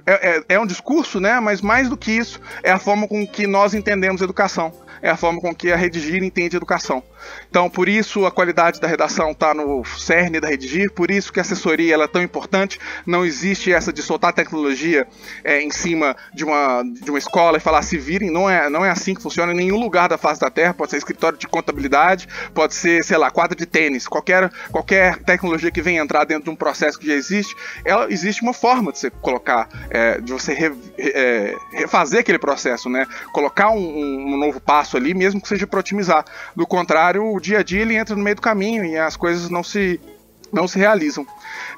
é, 0.04 0.36
é, 0.36 0.44
é, 0.48 0.60
um 0.60 0.66
discurso, 0.66 1.20
né? 1.20 1.38
Mas 1.38 1.60
mais 1.60 1.88
do 1.88 1.96
que 1.96 2.10
isso, 2.10 2.40
é 2.62 2.72
a 2.72 2.78
forma 2.78 3.06
com 3.06 3.24
que 3.24 3.46
nós 3.46 3.72
entendemos 3.72 4.20
educação 4.20 4.72
é 5.02 5.10
a 5.10 5.16
forma 5.16 5.40
com 5.40 5.52
que 5.52 5.70
a 5.70 5.76
Redigir 5.76 6.22
entende 6.22 6.56
educação. 6.56 7.02
Então, 7.48 7.68
por 7.68 7.88
isso 7.88 8.26
a 8.26 8.30
qualidade 8.30 8.80
da 8.80 8.88
redação 8.88 9.32
está 9.32 9.54
no 9.54 9.84
cerne 9.84 10.40
da 10.40 10.48
Redigir, 10.48 10.90
por 10.92 11.10
isso 11.10 11.32
que 11.32 11.38
a 11.38 11.42
assessoria 11.42 11.94
ela 11.94 12.04
é 12.04 12.08
tão 12.08 12.22
importante. 12.22 12.78
Não 13.06 13.24
existe 13.24 13.72
essa 13.72 13.92
de 13.92 14.02
soltar 14.02 14.32
tecnologia 14.32 15.06
é, 15.44 15.60
em 15.60 15.70
cima 15.70 16.16
de 16.34 16.44
uma, 16.44 16.82
de 16.82 17.10
uma 17.10 17.18
escola 17.18 17.58
e 17.58 17.60
falar 17.60 17.82
se 17.82 17.98
virem. 17.98 18.30
Não 18.30 18.48
é, 18.48 18.68
não 18.70 18.84
é 18.84 18.90
assim 18.90 19.14
que 19.14 19.22
funciona 19.22 19.52
em 19.52 19.56
nenhum 19.56 19.78
lugar 19.78 20.08
da 20.08 20.16
face 20.16 20.40
da 20.40 20.50
Terra. 20.50 20.74
Pode 20.74 20.90
ser 20.90 20.96
escritório 20.96 21.36
de 21.36 21.46
contabilidade, 21.46 22.28
pode 22.54 22.74
ser, 22.74 23.04
sei 23.04 23.16
lá, 23.16 23.30
quadra 23.30 23.56
de 23.56 23.66
tênis. 23.66 24.06
Qualquer, 24.06 24.50
qualquer 24.70 25.18
tecnologia 25.18 25.70
que 25.70 25.82
venha 25.82 26.02
entrar 26.02 26.24
dentro 26.24 26.44
de 26.44 26.50
um 26.50 26.56
processo 26.56 26.98
que 26.98 27.06
já 27.06 27.14
existe, 27.14 27.54
ela, 27.84 28.10
existe 28.10 28.42
uma 28.42 28.54
forma 28.54 28.92
de 28.92 28.98
você 28.98 29.10
colocar, 29.10 29.68
é, 29.90 30.20
de 30.20 30.32
você 30.32 30.54
re, 30.54 30.72
é, 30.98 31.54
refazer 31.72 32.20
aquele 32.20 32.38
processo, 32.38 32.88
né? 32.88 33.06
Colocar 33.32 33.70
um, 33.70 34.34
um 34.34 34.36
novo 34.36 34.60
passo 34.60 34.96
ali, 34.96 35.12
mesmo 35.14 35.40
que 35.40 35.48
seja 35.48 35.66
para 35.66 35.80
otimizar. 35.80 36.24
Do 36.56 36.66
contrário, 36.66 37.11
o 37.18 37.38
dia 37.40 37.58
a 37.58 37.62
dia 37.62 37.82
ele 37.82 37.96
entra 37.96 38.14
no 38.14 38.22
meio 38.22 38.36
do 38.36 38.42
caminho 38.42 38.84
e 38.84 38.96
as 38.96 39.16
coisas 39.16 39.48
não 39.50 39.62
se 39.62 40.00
não 40.52 40.68
se 40.68 40.78
realizam. 40.78 41.26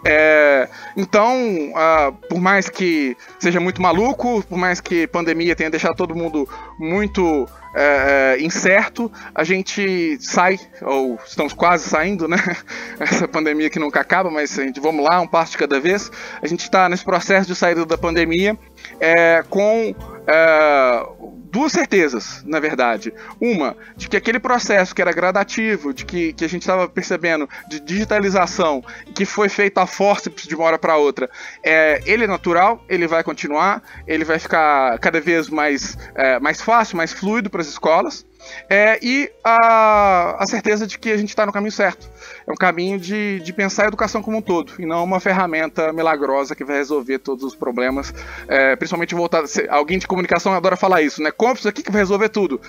É, 0.05 0.69
então, 0.97 1.37
uh, 1.71 2.13
por 2.29 2.41
mais 2.41 2.69
que 2.69 3.17
seja 3.39 3.61
muito 3.61 3.81
maluco, 3.81 4.45
por 4.49 4.59
mais 4.59 4.81
que 4.81 5.07
pandemia 5.07 5.55
tenha 5.55 5.71
deixado 5.71 5.95
todo 5.95 6.15
mundo 6.15 6.49
muito 6.79 7.49
é, 7.75 8.37
é 8.37 8.43
incerto, 8.43 9.11
a 9.35 9.45
gente 9.45 10.19
sai, 10.21 10.59
ou 10.83 11.19
estamos 11.27 11.53
quase 11.53 11.89
saindo, 11.89 12.29
né? 12.29 12.37
Essa 12.99 13.27
pandemia 13.29 13.71
que 13.71 13.79
nunca 13.79 14.01
acaba, 14.01 14.31
mas 14.31 14.59
a 14.59 14.63
gente, 14.63 14.81
vamos 14.81 15.05
lá, 15.05 15.21
um 15.21 15.27
passo 15.27 15.53
de 15.53 15.59
cada 15.59 15.81
vez. 15.81 16.11
A 16.43 16.47
gente 16.47 16.61
está 16.61 16.89
nesse 16.89 17.05
processo 17.05 17.47
de 17.47 17.55
saída 17.55 17.87
da 17.87 17.97
pandemia 17.97 18.59
é, 19.01 19.43
com 19.49 19.95
é, 20.27 21.07
duas 21.55 21.71
certezas, 21.71 22.43
na 22.45 22.59
verdade. 22.59 23.15
Uma, 23.41 23.77
de 23.97 24.09
que 24.09 24.17
aquele 24.17 24.41
processo 24.41 24.93
que 24.93 25.01
era 25.01 25.13
gradativo, 25.13 25.95
de 25.95 26.05
que, 26.05 26.33
que 26.33 26.45
a 26.45 26.49
gente 26.49 26.63
estava 26.63 26.89
percebendo 26.89 27.49
de 27.69 27.79
digitalização, 27.79 28.83
que 29.15 29.25
foi 29.25 29.49
feito 29.49 29.79
a 29.79 29.87
força 29.87 30.29
de 30.29 30.53
uma 30.53 30.65
hora 30.65 30.79
para 30.81 30.97
outra, 30.97 31.31
é, 31.63 32.03
ele 32.07 32.25
é 32.25 32.27
natural, 32.27 32.85
ele 32.89 33.07
vai 33.07 33.23
continuar, 33.23 33.81
ele 34.05 34.25
vai 34.25 34.41
ficar 34.41 34.99
cada 34.99 35.21
vez 35.21 35.49
mais, 35.49 35.97
é, 36.17 36.41
mais 36.41 36.61
fácil, 36.61 36.97
mais 36.97 37.13
fluido 37.13 37.49
para 37.49 37.61
as 37.61 37.69
escolas. 37.69 38.27
é, 38.69 38.99
e 39.01 39.31
a, 39.43 40.43
a 40.43 40.47
certeza 40.47 40.87
de 40.89 40.99
que 40.99 41.11
a 41.11 41.17
gente 41.17 41.29
está 41.29 41.47
no 41.47 41.53
caminho 41.53 41.73
certo. 41.73 42.11
É 42.47 42.53
um 42.53 42.57
caminho 42.57 42.99
de, 42.99 43.41
de 43.41 43.53
pensar 43.53 43.85
a 43.85 43.89
educação 43.89 44.23
como 44.23 44.39
um 44.39 44.43
todo, 44.43 44.73
e 44.79 44.85
não 44.87 45.03
uma 45.03 45.21
ferramenta 45.21 45.93
milagrosa 45.93 46.55
que 46.55 46.65
vai 46.65 46.77
resolver 46.77 47.19
todos 47.19 47.45
os 47.45 47.55
problemas, 47.55 48.13
é, 48.47 48.77
principalmente 48.77 49.15
voltar. 49.15 49.45
Alguém 49.69 49.99
de 49.99 50.07
comunicação 50.07 50.53
adora 50.53 50.77
falar 50.77 51.03
isso, 51.03 51.23
né? 51.23 51.31
Compre 51.31 51.61
isso 51.61 51.69
aqui 51.69 51.83
que 51.83 51.91
vai 51.91 52.01
resolver 52.01 52.29
tudo. 52.29 52.61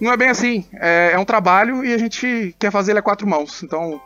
Não 0.00 0.12
é 0.12 0.16
bem 0.16 0.28
assim. 0.28 0.64
É, 0.74 1.10
é 1.12 1.18
um 1.18 1.24
trabalho 1.24 1.84
e 1.84 1.92
a 1.92 1.98
gente 1.98 2.54
quer 2.58 2.70
fazer 2.70 2.92
ele 2.92 2.98
a 2.98 3.02
quatro 3.02 3.26
mãos. 3.26 3.62
Então, 3.62 4.00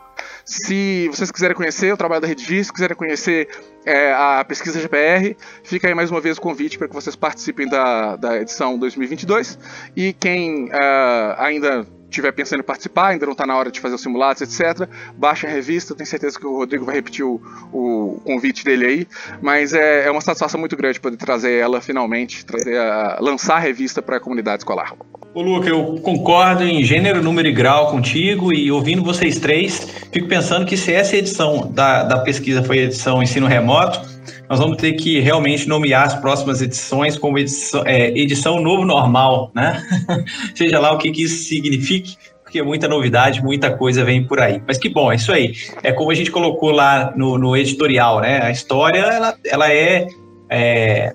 se 0.45 1.07
vocês 1.09 1.31
quiserem 1.31 1.55
conhecer 1.55 1.93
o 1.93 1.97
trabalho 1.97 2.21
da 2.21 2.27
Redigir, 2.27 2.63
se 2.63 2.73
quiserem 2.73 2.95
conhecer 2.95 3.47
é, 3.85 4.13
a 4.13 4.43
pesquisa 4.43 4.79
GPR, 4.79 5.35
fica 5.63 5.87
aí 5.87 5.93
mais 5.93 6.11
uma 6.11 6.21
vez 6.21 6.37
o 6.37 6.41
convite 6.41 6.77
para 6.77 6.87
que 6.87 6.93
vocês 6.93 7.15
participem 7.15 7.67
da, 7.67 8.15
da 8.15 8.37
edição 8.37 8.77
2022. 8.77 9.57
E 9.95 10.13
quem 10.13 10.65
uh, 10.65 11.35
ainda 11.37 11.85
estiver 12.11 12.31
pensando 12.31 12.59
em 12.59 12.63
participar, 12.63 13.07
ainda 13.09 13.25
não 13.25 13.31
está 13.31 13.45
na 13.47 13.55
hora 13.55 13.71
de 13.71 13.79
fazer 13.79 13.95
os 13.95 14.01
simulados, 14.01 14.41
etc., 14.41 14.87
baixe 15.15 15.47
a 15.47 15.49
revista. 15.49 15.95
Tenho 15.95 16.07
certeza 16.07 16.39
que 16.39 16.45
o 16.45 16.57
Rodrigo 16.57 16.85
vai 16.85 16.95
repetir 16.95 17.25
o, 17.25 17.41
o 17.71 18.21
convite 18.23 18.63
dele 18.63 18.85
aí. 18.85 19.07
Mas 19.41 19.73
é, 19.73 20.05
é, 20.05 20.11
uma 20.11 20.21
satisfação 20.21 20.59
muito 20.59 20.75
grande 20.75 20.99
poder 20.99 21.17
trazer 21.17 21.53
ela 21.53 21.81
finalmente, 21.81 22.45
trazer 22.45 22.77
a, 22.77 23.17
lançar 23.19 23.55
a 23.55 23.59
revista 23.59 24.01
para 24.01 24.17
a 24.17 24.19
comunidade 24.19 24.61
escolar. 24.61 24.93
Ô, 25.33 25.41
Luca, 25.41 25.69
eu 25.69 25.97
concordo 26.01 26.61
em 26.61 26.83
gênero, 26.83 27.23
número 27.23 27.47
e 27.47 27.53
grau 27.53 27.89
contigo, 27.89 28.53
e 28.53 28.69
ouvindo 28.69 29.01
vocês 29.01 29.39
três, 29.39 29.87
fico 30.11 30.27
pensando 30.27 30.65
que 30.65 30.75
se 30.75 30.93
essa 30.93 31.15
edição 31.15 31.71
da, 31.71 32.03
da 32.03 32.19
pesquisa 32.19 32.61
foi 32.61 32.79
edição 32.79 33.23
ensino 33.23 33.47
remoto, 33.47 34.01
nós 34.49 34.59
vamos 34.59 34.75
ter 34.75 34.91
que 34.91 35.21
realmente 35.21 35.69
nomear 35.69 36.05
as 36.05 36.15
próximas 36.15 36.61
edições 36.61 37.17
como 37.17 37.39
edição, 37.39 37.81
é, 37.85 38.09
edição 38.09 38.59
novo 38.59 38.83
normal, 38.83 39.49
né? 39.55 39.81
Seja 40.53 40.77
lá 40.79 40.91
o 40.91 40.97
que, 40.97 41.09
que 41.09 41.23
isso 41.23 41.47
signifique, 41.47 42.17
porque 42.43 42.61
muita 42.61 42.89
novidade, 42.89 43.41
muita 43.41 43.71
coisa 43.71 44.03
vem 44.03 44.25
por 44.25 44.41
aí. 44.41 44.61
Mas 44.67 44.77
que 44.77 44.89
bom, 44.89 45.13
é 45.13 45.15
isso 45.15 45.31
aí. 45.31 45.53
É 45.81 45.93
como 45.93 46.11
a 46.11 46.13
gente 46.13 46.29
colocou 46.29 46.71
lá 46.71 47.13
no, 47.15 47.37
no 47.37 47.55
editorial, 47.55 48.19
né? 48.19 48.41
A 48.43 48.51
história, 48.51 48.99
ela, 48.99 49.37
ela 49.45 49.71
é, 49.71 50.07
é 50.49 51.13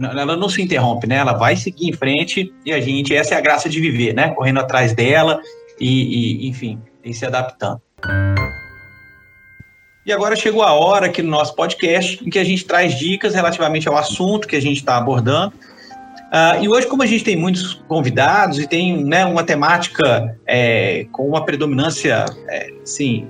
ela 0.00 0.36
não 0.36 0.48
se 0.48 0.62
interrompe, 0.62 1.06
né? 1.06 1.16
Ela 1.16 1.32
vai 1.32 1.56
seguir 1.56 1.88
em 1.88 1.92
frente 1.92 2.52
e 2.64 2.72
a 2.72 2.80
gente, 2.80 3.14
essa 3.14 3.34
é 3.34 3.38
a 3.38 3.40
graça 3.40 3.68
de 3.68 3.80
viver, 3.80 4.14
né? 4.14 4.30
Correndo 4.30 4.60
atrás 4.60 4.92
dela 4.92 5.40
e, 5.80 6.44
e 6.44 6.48
enfim, 6.48 6.80
e 7.04 7.12
se 7.12 7.26
adaptando. 7.26 7.80
E 10.06 10.12
agora 10.12 10.34
chegou 10.34 10.62
a 10.62 10.72
hora 10.72 11.06
aqui 11.06 11.22
no 11.22 11.30
nosso 11.30 11.54
podcast 11.54 12.24
em 12.24 12.30
que 12.30 12.38
a 12.38 12.44
gente 12.44 12.64
traz 12.64 12.98
dicas 12.98 13.34
relativamente 13.34 13.88
ao 13.88 13.96
assunto 13.96 14.48
que 14.48 14.56
a 14.56 14.62
gente 14.62 14.78
está 14.78 14.96
abordando. 14.96 15.52
Uh, 16.28 16.62
e 16.62 16.68
hoje, 16.68 16.86
como 16.86 17.02
a 17.02 17.06
gente 17.06 17.24
tem 17.24 17.36
muitos 17.36 17.74
convidados 17.88 18.58
e 18.58 18.66
tem 18.66 19.04
né, 19.04 19.24
uma 19.24 19.42
temática 19.42 20.34
é, 20.46 21.06
com 21.12 21.26
uma 21.26 21.44
predominância, 21.44 22.24
é, 22.48 22.70
sim, 22.84 23.28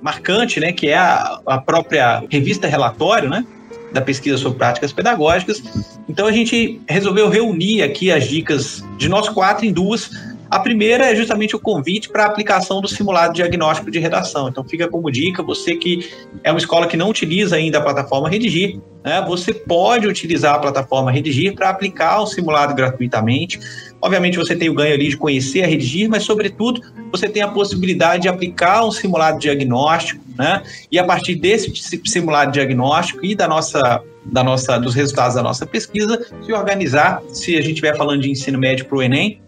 marcante, 0.00 0.58
né, 0.60 0.72
que 0.72 0.88
é 0.88 0.96
a, 0.96 1.40
a 1.46 1.58
própria 1.58 2.22
revista 2.30 2.66
relatório, 2.66 3.28
né, 3.28 3.44
da 3.92 4.00
pesquisa 4.00 4.36
sobre 4.36 4.58
práticas 4.58 4.92
pedagógicas. 4.92 5.62
Então 6.08 6.26
a 6.26 6.32
gente 6.32 6.80
resolveu 6.88 7.28
reunir 7.28 7.82
aqui 7.82 8.10
as 8.10 8.28
dicas 8.28 8.84
de 8.96 9.08
nós 9.08 9.28
quatro 9.28 9.64
em 9.64 9.72
duas 9.72 10.10
a 10.50 10.58
primeira 10.58 11.10
é 11.10 11.14
justamente 11.14 11.54
o 11.54 11.60
convite 11.60 12.08
para 12.08 12.24
a 12.24 12.26
aplicação 12.26 12.80
do 12.80 12.88
simulado 12.88 13.34
diagnóstico 13.34 13.90
de 13.90 13.98
redação. 13.98 14.48
Então, 14.48 14.64
fica 14.64 14.88
como 14.88 15.10
dica, 15.10 15.42
você 15.42 15.76
que 15.76 16.10
é 16.42 16.50
uma 16.50 16.58
escola 16.58 16.86
que 16.86 16.96
não 16.96 17.10
utiliza 17.10 17.56
ainda 17.56 17.78
a 17.78 17.82
plataforma 17.82 18.30
Redigir, 18.30 18.80
né, 19.04 19.22
você 19.26 19.52
pode 19.52 20.06
utilizar 20.06 20.54
a 20.54 20.58
plataforma 20.58 21.10
Redigir 21.10 21.54
para 21.54 21.68
aplicar 21.68 22.20
o 22.20 22.26
simulado 22.26 22.74
gratuitamente. 22.74 23.60
Obviamente, 24.00 24.38
você 24.38 24.54
tem 24.54 24.68
o 24.68 24.74
ganho 24.74 24.94
ali 24.94 25.08
de 25.08 25.16
conhecer 25.16 25.62
a 25.62 25.66
Redigir, 25.66 26.08
mas, 26.08 26.22
sobretudo, 26.22 26.80
você 27.10 27.28
tem 27.28 27.42
a 27.42 27.48
possibilidade 27.48 28.22
de 28.22 28.28
aplicar 28.28 28.84
um 28.84 28.90
simulado 28.90 29.38
diagnóstico, 29.38 30.22
né, 30.36 30.62
e 30.90 30.98
a 30.98 31.04
partir 31.04 31.34
desse 31.34 31.72
simulado 32.06 32.52
diagnóstico 32.52 33.24
e 33.24 33.34
da 33.34 33.48
nossa 33.48 34.02
da 34.30 34.44
nossa, 34.44 34.78
dos 34.78 34.94
resultados 34.94 35.36
da 35.36 35.42
nossa 35.42 35.64
pesquisa, 35.64 36.26
se 36.44 36.52
organizar, 36.52 37.22
se 37.32 37.56
a 37.56 37.62
gente 37.62 37.74
estiver 37.76 37.96
falando 37.96 38.20
de 38.20 38.30
ensino 38.30 38.58
médio 38.58 38.84
para 38.84 38.98
o 38.98 39.02
Enem, 39.02 39.40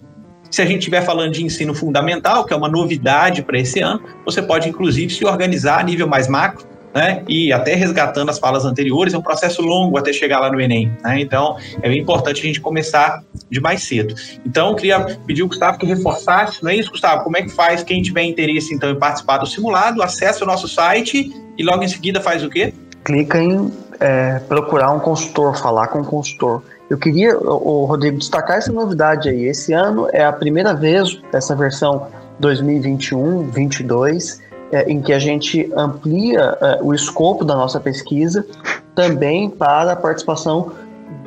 se 0.51 0.63
a 0.63 0.65
gente 0.65 0.79
estiver 0.79 1.03
falando 1.03 1.33
de 1.33 1.45
ensino 1.45 1.75
fundamental, 1.75 2.45
que 2.45 2.53
é 2.53 2.57
uma 2.57 2.69
novidade 2.69 3.43
para 3.43 3.59
esse 3.59 3.81
ano, 3.81 4.03
você 4.25 4.43
pode 4.43 4.69
inclusive 4.69 5.13
se 5.13 5.25
organizar 5.25 5.81
a 5.81 5.83
nível 5.83 6.09
mais 6.09 6.27
macro, 6.29 6.67
né? 6.95 7.23
E 7.29 7.53
até 7.53 7.75
resgatando 7.75 8.31
as 8.31 8.39
falas 8.39 8.65
anteriores, 8.65 9.15
é 9.15 9.19
um 9.19 9.23
processo 9.23 9.63
longo 9.63 9.99
até 9.99 10.13
chegar 10.13 10.41
lá 10.41 10.51
no 10.51 10.61
Enem, 10.61 10.93
né? 11.03 11.21
Então, 11.21 11.57
é 11.83 11.89
bem 11.89 12.01
importante 12.01 12.41
a 12.41 12.45
gente 12.45 12.61
começar 12.61 13.23
de 13.51 13.61
mais 13.61 13.85
cedo. 13.85 14.15
Então, 14.45 14.71
eu 14.71 14.77
queria 14.77 15.01
pedir 15.27 15.43
ao 15.43 15.49
Gustavo 15.49 15.79
que 15.79 15.87
reforçasse, 15.87 16.63
não 16.63 16.71
é 16.71 16.77
isso, 16.77 16.91
Gustavo? 16.91 17.25
Como 17.25 17.37
é 17.37 17.43
que 17.43 17.51
faz 17.51 17.83
quem 17.83 18.03
tiver 18.03 18.25
interesse, 18.25 18.75
então, 18.75 18.91
em 18.91 18.99
participar 18.99 19.39
do 19.39 19.47
simulado? 19.47 20.03
Acesse 20.03 20.43
o 20.43 20.47
nosso 20.47 20.69
site 20.69 21.33
e 21.57 21.63
logo 21.63 21.83
em 21.83 21.89
seguida 21.89 22.21
faz 22.21 22.45
o 22.45 22.51
quê? 22.51 22.75
Clica 23.05 23.39
em 23.39 23.73
é, 24.01 24.39
procurar 24.41 24.93
um 24.93 24.99
consultor, 24.99 25.57
falar 25.57 25.89
com 25.89 26.01
um 26.01 26.05
consultor. 26.05 26.63
Eu 26.89 26.99
queria, 26.99 27.39
o 27.39 27.85
Rodrigo, 27.85 28.19
destacar 28.19 28.59
essa 28.59 28.73
novidade 28.73 29.29
aí. 29.29 29.45
Esse 29.45 29.73
ano 29.73 30.09
é 30.13 30.25
a 30.25 30.33
primeira 30.33 30.75
vez, 30.75 31.21
essa 31.33 31.55
versão 31.55 32.09
2021-22, 32.41 34.41
é, 34.73 34.91
em 34.91 35.01
que 35.01 35.13
a 35.13 35.19
gente 35.19 35.71
amplia 35.77 36.57
é, 36.61 36.79
o 36.83 36.95
escopo 36.95 37.45
da 37.45 37.55
nossa 37.55 37.81
pesquisa 37.81 38.47
também 38.95 39.49
para 39.49 39.93
a 39.93 39.97
participação 39.97 40.73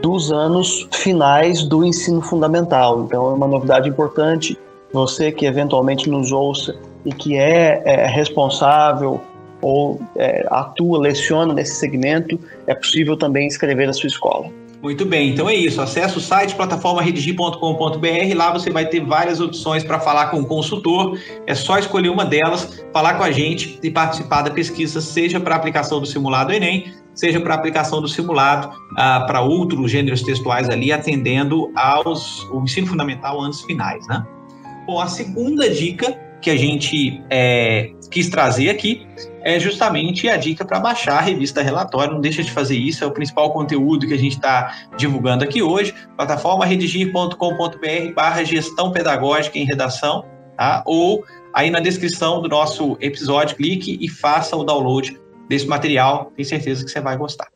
dos 0.01 0.31
anos 0.31 0.87
finais 0.91 1.63
do 1.63 1.83
ensino 1.83 2.21
fundamental. 2.21 3.03
Então, 3.03 3.31
é 3.31 3.33
uma 3.33 3.47
novidade 3.47 3.87
importante. 3.87 4.57
Você 4.91 5.31
que 5.31 5.45
eventualmente 5.45 6.09
nos 6.09 6.31
ouça 6.31 6.75
e 7.05 7.11
que 7.11 7.37
é, 7.37 7.81
é 7.85 8.07
responsável 8.07 9.19
ou 9.61 10.01
é, 10.15 10.45
atua, 10.49 10.99
leciona 10.99 11.53
nesse 11.53 11.75
segmento, 11.75 12.37
é 12.67 12.75
possível 12.75 13.17
também 13.17 13.47
inscrever 13.47 13.89
a 13.89 13.93
sua 13.93 14.07
escola. 14.07 14.47
Muito 14.83 15.05
bem, 15.05 15.29
então 15.29 15.49
é 15.49 15.55
isso. 15.55 15.81
Acesse 15.81 16.17
o 16.17 16.19
site 16.19 16.55
plataformaredigir.com.br. 16.55 18.35
Lá 18.35 18.51
você 18.51 18.69
vai 18.69 18.85
ter 18.85 18.99
várias 18.99 19.39
opções 19.39 19.81
para 19.81 19.97
falar 19.97 20.25
com 20.25 20.41
o 20.41 20.45
consultor. 20.45 21.17
É 21.47 21.55
só 21.55 21.77
escolher 21.79 22.09
uma 22.09 22.25
delas, 22.25 22.83
falar 22.91 23.13
com 23.13 23.23
a 23.23 23.31
gente 23.31 23.79
e 23.81 23.89
participar 23.89 24.41
da 24.41 24.51
pesquisa, 24.51 24.99
seja 24.99 25.39
para 25.39 25.55
aplicação 25.55 26.01
do 26.01 26.05
simulado 26.05 26.51
Enem, 26.51 26.93
seja 27.15 27.39
para 27.39 27.53
aplicação 27.53 28.01
do 28.01 28.09
simulado 28.09 28.69
ah, 28.97 29.21
para 29.21 29.39
outros 29.39 29.89
gêneros 29.89 30.21
textuais 30.21 30.69
ali, 30.69 30.91
atendendo 30.91 31.71
aos 31.77 32.43
o 32.51 32.61
ensino 32.61 32.85
fundamental 32.85 33.39
anos 33.39 33.61
finais, 33.61 34.05
né? 34.07 34.27
Bom, 34.85 34.99
a 34.99 35.07
segunda 35.07 35.69
dica 35.69 36.19
que 36.43 36.49
a 36.49 36.57
gente 36.57 37.23
é, 37.29 37.89
quis 38.11 38.29
trazer 38.29 38.69
aqui 38.69 39.07
é 39.41 39.59
justamente 39.59 40.29
a 40.29 40.37
dica 40.37 40.63
para 40.63 40.79
baixar 40.79 41.17
a 41.17 41.21
revista 41.21 41.61
Relatório. 41.61 42.13
Não 42.13 42.21
deixa 42.21 42.43
de 42.43 42.51
fazer 42.51 42.77
isso, 42.77 43.03
é 43.03 43.07
o 43.07 43.11
principal 43.11 43.51
conteúdo 43.51 44.05
que 44.05 44.13
a 44.13 44.17
gente 44.17 44.33
está 44.33 44.73
divulgando 44.97 45.43
aqui 45.43 45.61
hoje. 45.61 45.93
Plataforma 46.15 46.65
redigir.com.br 46.65 48.13
barra 48.13 48.43
gestão 48.43 48.91
pedagógica 48.91 49.57
em 49.57 49.65
redação, 49.65 50.25
tá? 50.57 50.83
Ou 50.85 51.23
aí 51.53 51.69
na 51.69 51.79
descrição 51.79 52.41
do 52.41 52.49
nosso 52.49 52.97
episódio, 52.99 53.55
clique 53.55 53.97
e 53.99 54.09
faça 54.09 54.55
o 54.55 54.63
download 54.63 55.17
desse 55.49 55.67
material. 55.67 56.31
Tenho 56.35 56.47
certeza 56.47 56.83
que 56.83 56.91
você 56.91 57.01
vai 57.01 57.17
gostar. 57.17 57.47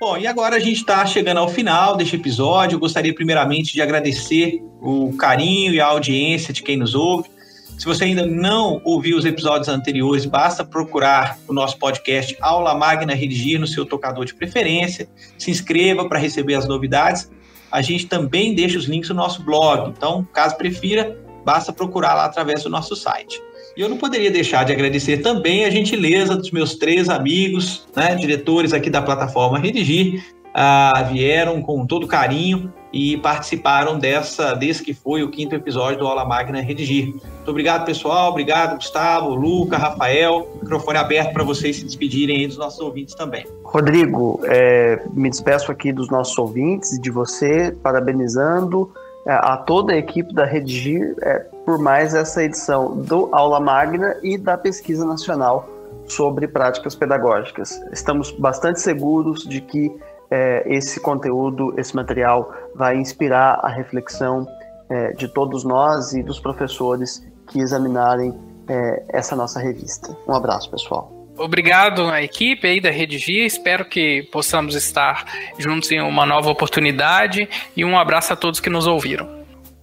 Bom, 0.00 0.16
e 0.16 0.28
agora 0.28 0.54
a 0.54 0.60
gente 0.60 0.76
está 0.76 1.04
chegando 1.04 1.38
ao 1.38 1.48
final 1.48 1.96
deste 1.96 2.14
episódio. 2.14 2.76
Eu 2.76 2.78
gostaria 2.78 3.12
primeiramente 3.12 3.72
de 3.72 3.82
agradecer 3.82 4.62
o 4.80 5.12
carinho 5.16 5.74
e 5.74 5.80
a 5.80 5.86
audiência 5.86 6.54
de 6.54 6.62
quem 6.62 6.76
nos 6.76 6.94
ouve. 6.94 7.28
Se 7.76 7.84
você 7.84 8.04
ainda 8.04 8.24
não 8.24 8.80
ouviu 8.84 9.16
os 9.16 9.24
episódios 9.24 9.68
anteriores, 9.68 10.24
basta 10.24 10.64
procurar 10.64 11.36
o 11.48 11.52
nosso 11.52 11.76
podcast 11.78 12.36
Aula 12.40 12.76
Magna 12.76 13.12
Redigir 13.12 13.58
no 13.58 13.66
seu 13.66 13.84
tocador 13.84 14.24
de 14.24 14.34
preferência. 14.34 15.08
Se 15.36 15.50
inscreva 15.50 16.08
para 16.08 16.20
receber 16.20 16.54
as 16.54 16.68
novidades. 16.68 17.28
A 17.70 17.82
gente 17.82 18.06
também 18.06 18.54
deixa 18.54 18.78
os 18.78 18.84
links 18.84 19.08
no 19.10 19.16
nosso 19.16 19.42
blog. 19.42 19.90
Então, 19.90 20.24
caso 20.32 20.56
prefira, 20.56 21.18
basta 21.44 21.72
procurar 21.72 22.14
lá 22.14 22.24
através 22.24 22.62
do 22.62 22.70
nosso 22.70 22.94
site. 22.94 23.42
E 23.78 23.80
eu 23.80 23.88
não 23.88 23.96
poderia 23.96 24.28
deixar 24.28 24.64
de 24.64 24.72
agradecer 24.72 25.18
também 25.18 25.64
a 25.64 25.70
gentileza 25.70 26.34
dos 26.34 26.50
meus 26.50 26.74
três 26.74 27.08
amigos, 27.08 27.86
né, 27.94 28.16
diretores 28.16 28.72
aqui 28.72 28.90
da 28.90 29.00
plataforma 29.00 29.56
Redigir, 29.56 30.34
ah, 30.52 31.08
vieram 31.12 31.62
com 31.62 31.86
todo 31.86 32.04
carinho 32.04 32.72
e 32.92 33.16
participaram 33.18 33.96
dessa, 33.96 34.52
desse 34.54 34.82
que 34.82 34.92
foi 34.92 35.22
o 35.22 35.30
quinto 35.30 35.54
episódio 35.54 36.00
do 36.00 36.08
Aula 36.08 36.24
Magna 36.24 36.60
Redigir. 36.60 37.12
Muito 37.12 37.48
obrigado, 37.48 37.84
pessoal. 37.84 38.30
Obrigado, 38.30 38.74
Gustavo, 38.74 39.32
Luca, 39.32 39.78
Rafael. 39.78 40.48
Microfone 40.60 40.98
aberto 40.98 41.32
para 41.32 41.44
vocês 41.44 41.76
se 41.76 41.84
despedirem 41.84 42.38
aí 42.38 42.46
dos 42.48 42.58
nossos 42.58 42.80
ouvintes 42.80 43.14
também. 43.14 43.46
Rodrigo, 43.62 44.40
é, 44.46 45.00
me 45.12 45.30
despeço 45.30 45.70
aqui 45.70 45.92
dos 45.92 46.10
nossos 46.10 46.36
ouvintes 46.36 46.94
e 46.94 47.00
de 47.00 47.12
você, 47.12 47.70
parabenizando 47.80 48.90
é, 49.24 49.34
a 49.34 49.56
toda 49.56 49.92
a 49.92 49.96
equipe 49.96 50.34
da 50.34 50.44
Redigir 50.44 51.14
é, 51.22 51.46
por 51.68 51.78
mais 51.78 52.14
essa 52.14 52.42
edição 52.42 52.96
do 52.96 53.28
Aula 53.30 53.60
Magna 53.60 54.16
e 54.22 54.38
da 54.38 54.56
Pesquisa 54.56 55.04
Nacional 55.04 55.68
sobre 56.06 56.48
Práticas 56.48 56.94
Pedagógicas. 56.94 57.78
Estamos 57.92 58.30
bastante 58.30 58.80
seguros 58.80 59.46
de 59.46 59.60
que 59.60 59.94
é, 60.30 60.62
esse 60.64 60.98
conteúdo, 60.98 61.78
esse 61.78 61.94
material 61.94 62.50
vai 62.74 62.96
inspirar 62.96 63.60
a 63.62 63.68
reflexão 63.68 64.48
é, 64.88 65.12
de 65.12 65.28
todos 65.28 65.62
nós 65.62 66.14
e 66.14 66.22
dos 66.22 66.40
professores 66.40 67.22
que 67.48 67.58
examinarem 67.58 68.34
é, 68.66 69.04
essa 69.10 69.36
nossa 69.36 69.60
revista. 69.60 70.16
Um 70.26 70.32
abraço, 70.32 70.70
pessoal. 70.70 71.12
Obrigado 71.36 72.08
à 72.08 72.22
equipe 72.22 72.66
aí 72.66 72.80
da 72.80 72.90
Redigir. 72.90 73.44
Espero 73.44 73.84
que 73.84 74.22
possamos 74.32 74.74
estar 74.74 75.26
juntos 75.58 75.92
em 75.92 76.00
uma 76.00 76.24
nova 76.24 76.48
oportunidade 76.48 77.46
e 77.76 77.84
um 77.84 77.98
abraço 77.98 78.32
a 78.32 78.36
todos 78.36 78.58
que 78.58 78.70
nos 78.70 78.86
ouviram. 78.86 79.37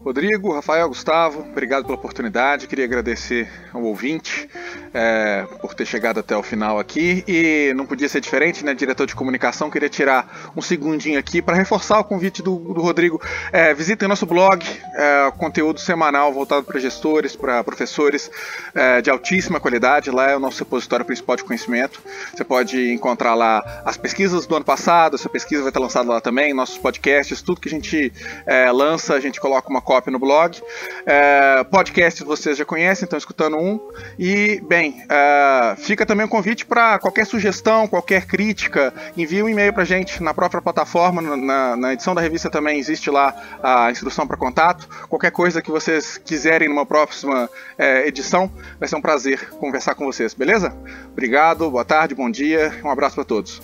Rodrigo, 0.05 0.53
Rafael, 0.53 0.87
Gustavo, 0.87 1.39
obrigado 1.39 1.83
pela 1.83 1.95
oportunidade. 1.95 2.67
Queria 2.67 2.85
agradecer 2.85 3.49
ao 3.73 3.81
ouvinte 3.81 4.47
é, 4.93 5.47
por 5.59 5.73
ter 5.73 5.83
chegado 5.83 6.19
até 6.19 6.37
o 6.37 6.43
final 6.43 6.77
aqui. 6.77 7.23
E 7.27 7.73
não 7.75 7.87
podia 7.87 8.07
ser 8.07 8.21
diferente, 8.21 8.63
né? 8.63 8.75
Diretor 8.75 9.07
de 9.07 9.15
comunicação, 9.15 9.67
queria 9.67 9.89
tirar 9.89 10.51
um 10.55 10.61
segundinho 10.61 11.17
aqui 11.17 11.41
para 11.41 11.55
reforçar 11.55 11.99
o 11.99 12.03
convite 12.03 12.43
do, 12.43 12.55
do 12.55 12.81
Rodrigo. 12.81 13.19
É, 13.51 13.73
visitem 13.73 14.07
nosso 14.07 14.27
blog, 14.27 14.63
é, 14.93 15.31
conteúdo 15.39 15.79
semanal 15.79 16.31
voltado 16.31 16.63
para 16.63 16.79
gestores, 16.79 17.35
para 17.35 17.63
professores 17.63 18.29
é, 18.75 19.01
de 19.01 19.09
altíssima 19.09 19.59
qualidade. 19.59 20.11
Lá 20.11 20.29
é 20.29 20.35
o 20.35 20.39
nosso 20.39 20.59
repositório 20.59 21.03
principal 21.03 21.35
de 21.35 21.43
conhecimento. 21.43 21.99
Você 22.31 22.43
pode 22.43 22.93
encontrar 22.93 23.33
lá 23.33 23.81
as 23.83 23.97
pesquisas 23.97 24.45
do 24.45 24.55
ano 24.55 24.65
passado, 24.65 25.15
essa 25.15 25.29
pesquisa 25.29 25.63
vai 25.63 25.71
estar 25.71 25.79
lançada 25.79 26.07
lá 26.11 26.21
também, 26.21 26.53
nossos 26.53 26.77
podcasts, 26.77 27.41
tudo 27.41 27.59
que 27.59 27.69
a 27.69 27.71
gente 27.71 28.13
é, 28.45 28.71
lança, 28.71 29.15
a 29.15 29.19
gente 29.19 29.41
coloca 29.41 29.67
uma 29.67 29.81
cópia 29.81 29.94
no 30.11 30.19
blog. 30.19 30.61
É, 31.05 31.63
podcast 31.65 32.23
vocês 32.23 32.57
já 32.57 32.65
conhecem, 32.65 33.05
estão 33.05 33.17
escutando 33.17 33.57
um. 33.57 33.79
E, 34.17 34.61
bem, 34.67 35.03
é, 35.09 35.75
fica 35.77 36.05
também 36.05 36.25
o 36.25 36.27
um 36.27 36.29
convite 36.29 36.65
para 36.65 36.99
qualquer 36.99 37.25
sugestão, 37.25 37.87
qualquer 37.87 38.25
crítica, 38.25 38.93
envie 39.15 39.41
um 39.41 39.49
e-mail 39.49 39.73
para 39.73 39.83
gente 39.83 40.21
na 40.21 40.33
própria 40.33 40.61
plataforma, 40.61 41.21
na, 41.21 41.75
na, 41.75 41.93
edição 41.93 42.13
da 42.13 42.21
revista 42.21 42.49
também 42.49 42.79
existe 42.79 43.09
lá 43.09 43.33
a 43.61 43.91
instrução 43.91 44.27
para 44.27 44.37
contato. 44.37 44.87
Qualquer 45.07 45.31
coisa 45.31 45.61
que 45.61 45.71
vocês 45.71 46.17
quiserem 46.17 46.69
numa 46.69 46.85
próxima 46.85 47.49
é, 47.77 48.07
edição, 48.07 48.51
vai 48.79 48.87
ser 48.87 48.95
um 48.95 49.01
prazer 49.01 49.49
conversar 49.51 49.95
com 49.95 50.05
vocês, 50.05 50.33
beleza? 50.33 50.75
Obrigado, 51.11 51.69
boa 51.69 51.85
tarde, 51.85 52.15
bom 52.15 52.29
dia, 52.29 52.73
um 52.83 52.89
abraço 52.89 53.15
para 53.15 53.25
todos. 53.25 53.61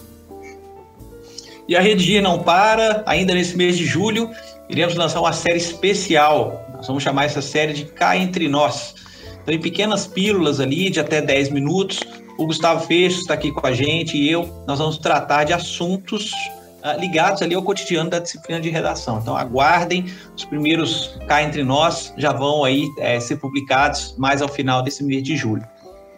E 1.67 1.75
a 1.75 1.79
Rede 1.79 2.19
não 2.19 2.43
para, 2.43 3.01
ainda 3.05 3.33
nesse 3.33 3.55
mês 3.55 3.77
de 3.77 3.85
julho, 3.85 4.29
iremos 4.71 4.95
lançar 4.95 5.19
uma 5.19 5.33
série 5.33 5.57
especial. 5.57 6.65
Nós 6.73 6.87
vamos 6.87 7.03
chamar 7.03 7.25
essa 7.25 7.41
série 7.41 7.73
de 7.73 7.85
Cá 7.85 8.15
Entre 8.15 8.47
Nós. 8.47 8.95
Então, 9.41 9.53
em 9.53 9.59
pequenas 9.59 10.07
pílulas 10.07 10.59
ali, 10.59 10.89
de 10.89 10.99
até 10.99 11.21
10 11.21 11.49
minutos, 11.49 11.99
o 12.37 12.45
Gustavo 12.45 12.85
Fecho 12.87 13.19
está 13.19 13.33
aqui 13.33 13.51
com 13.51 13.67
a 13.67 13.73
gente 13.73 14.17
e 14.17 14.31
eu, 14.31 14.47
nós 14.65 14.79
vamos 14.79 14.97
tratar 14.97 15.43
de 15.43 15.51
assuntos 15.51 16.31
uh, 16.31 16.99
ligados 16.99 17.41
ali 17.41 17.53
ao 17.53 17.61
cotidiano 17.61 18.09
da 18.09 18.19
disciplina 18.19 18.61
de 18.61 18.69
redação. 18.69 19.19
Então, 19.19 19.35
aguardem, 19.35 20.05
os 20.35 20.45
primeiros 20.45 21.19
Cá 21.27 21.43
Entre 21.43 21.63
Nós 21.63 22.13
já 22.17 22.31
vão 22.31 22.63
aí 22.63 22.87
é, 22.97 23.19
ser 23.19 23.37
publicados 23.37 24.15
mais 24.17 24.41
ao 24.41 24.47
final 24.47 24.81
desse 24.81 25.03
mês 25.03 25.21
de 25.21 25.35
julho. 25.35 25.67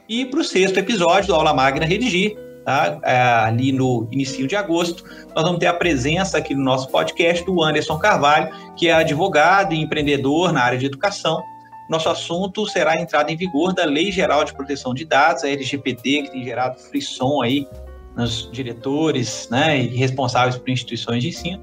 E 0.07 0.25
para 0.25 0.41
o 0.41 0.43
sexto 0.43 0.77
episódio 0.77 1.27
do 1.27 1.35
Aula 1.35 1.53
Magna 1.53 1.85
Redigir, 1.85 2.37
tá? 2.63 2.99
É, 3.03 3.19
ali 3.19 3.71
no 3.71 4.07
início 4.11 4.47
de 4.47 4.55
agosto, 4.55 5.03
nós 5.35 5.43
vamos 5.43 5.59
ter 5.59 5.67
a 5.67 5.73
presença 5.73 6.37
aqui 6.37 6.55
no 6.55 6.63
nosso 6.63 6.89
podcast 6.89 7.45
do 7.45 7.61
Anderson 7.61 7.97
Carvalho, 7.97 8.49
que 8.75 8.87
é 8.87 8.93
advogado 8.93 9.73
e 9.73 9.81
empreendedor 9.81 10.51
na 10.51 10.63
área 10.63 10.77
de 10.77 10.85
educação. 10.85 11.41
Nosso 11.89 12.09
assunto 12.09 12.65
será 12.67 12.91
a 12.91 13.01
entrada 13.01 13.31
em 13.31 13.35
vigor 13.35 13.73
da 13.73 13.85
Lei 13.85 14.11
Geral 14.11 14.43
de 14.43 14.53
Proteção 14.53 14.93
de 14.93 15.05
Dados, 15.05 15.43
a 15.43 15.49
LGPD, 15.49 16.23
que 16.23 16.31
tem 16.31 16.43
gerado 16.43 16.79
frisson 16.79 17.41
aí 17.41 17.67
nos 18.15 18.49
diretores 18.51 19.49
né, 19.49 19.79
e 19.79 19.95
responsáveis 19.95 20.55
por 20.55 20.69
instituições 20.69 21.21
de 21.21 21.29
ensino. 21.29 21.61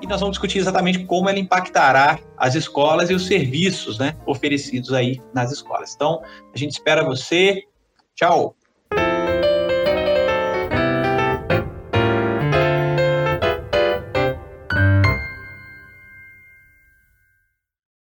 E 0.00 0.06
nós 0.06 0.20
vamos 0.20 0.34
discutir 0.34 0.58
exatamente 0.58 1.04
como 1.04 1.28
ela 1.28 1.38
impactará 1.38 2.18
as 2.36 2.54
escolas 2.54 3.10
e 3.10 3.14
os 3.14 3.26
serviços 3.26 3.98
né, 3.98 4.16
oferecidos 4.26 4.92
aí 4.92 5.20
nas 5.32 5.52
escolas. 5.52 5.94
Então, 5.94 6.22
a 6.52 6.58
gente 6.58 6.72
espera 6.72 7.04
você. 7.04 7.62
Tchau! 8.14 8.54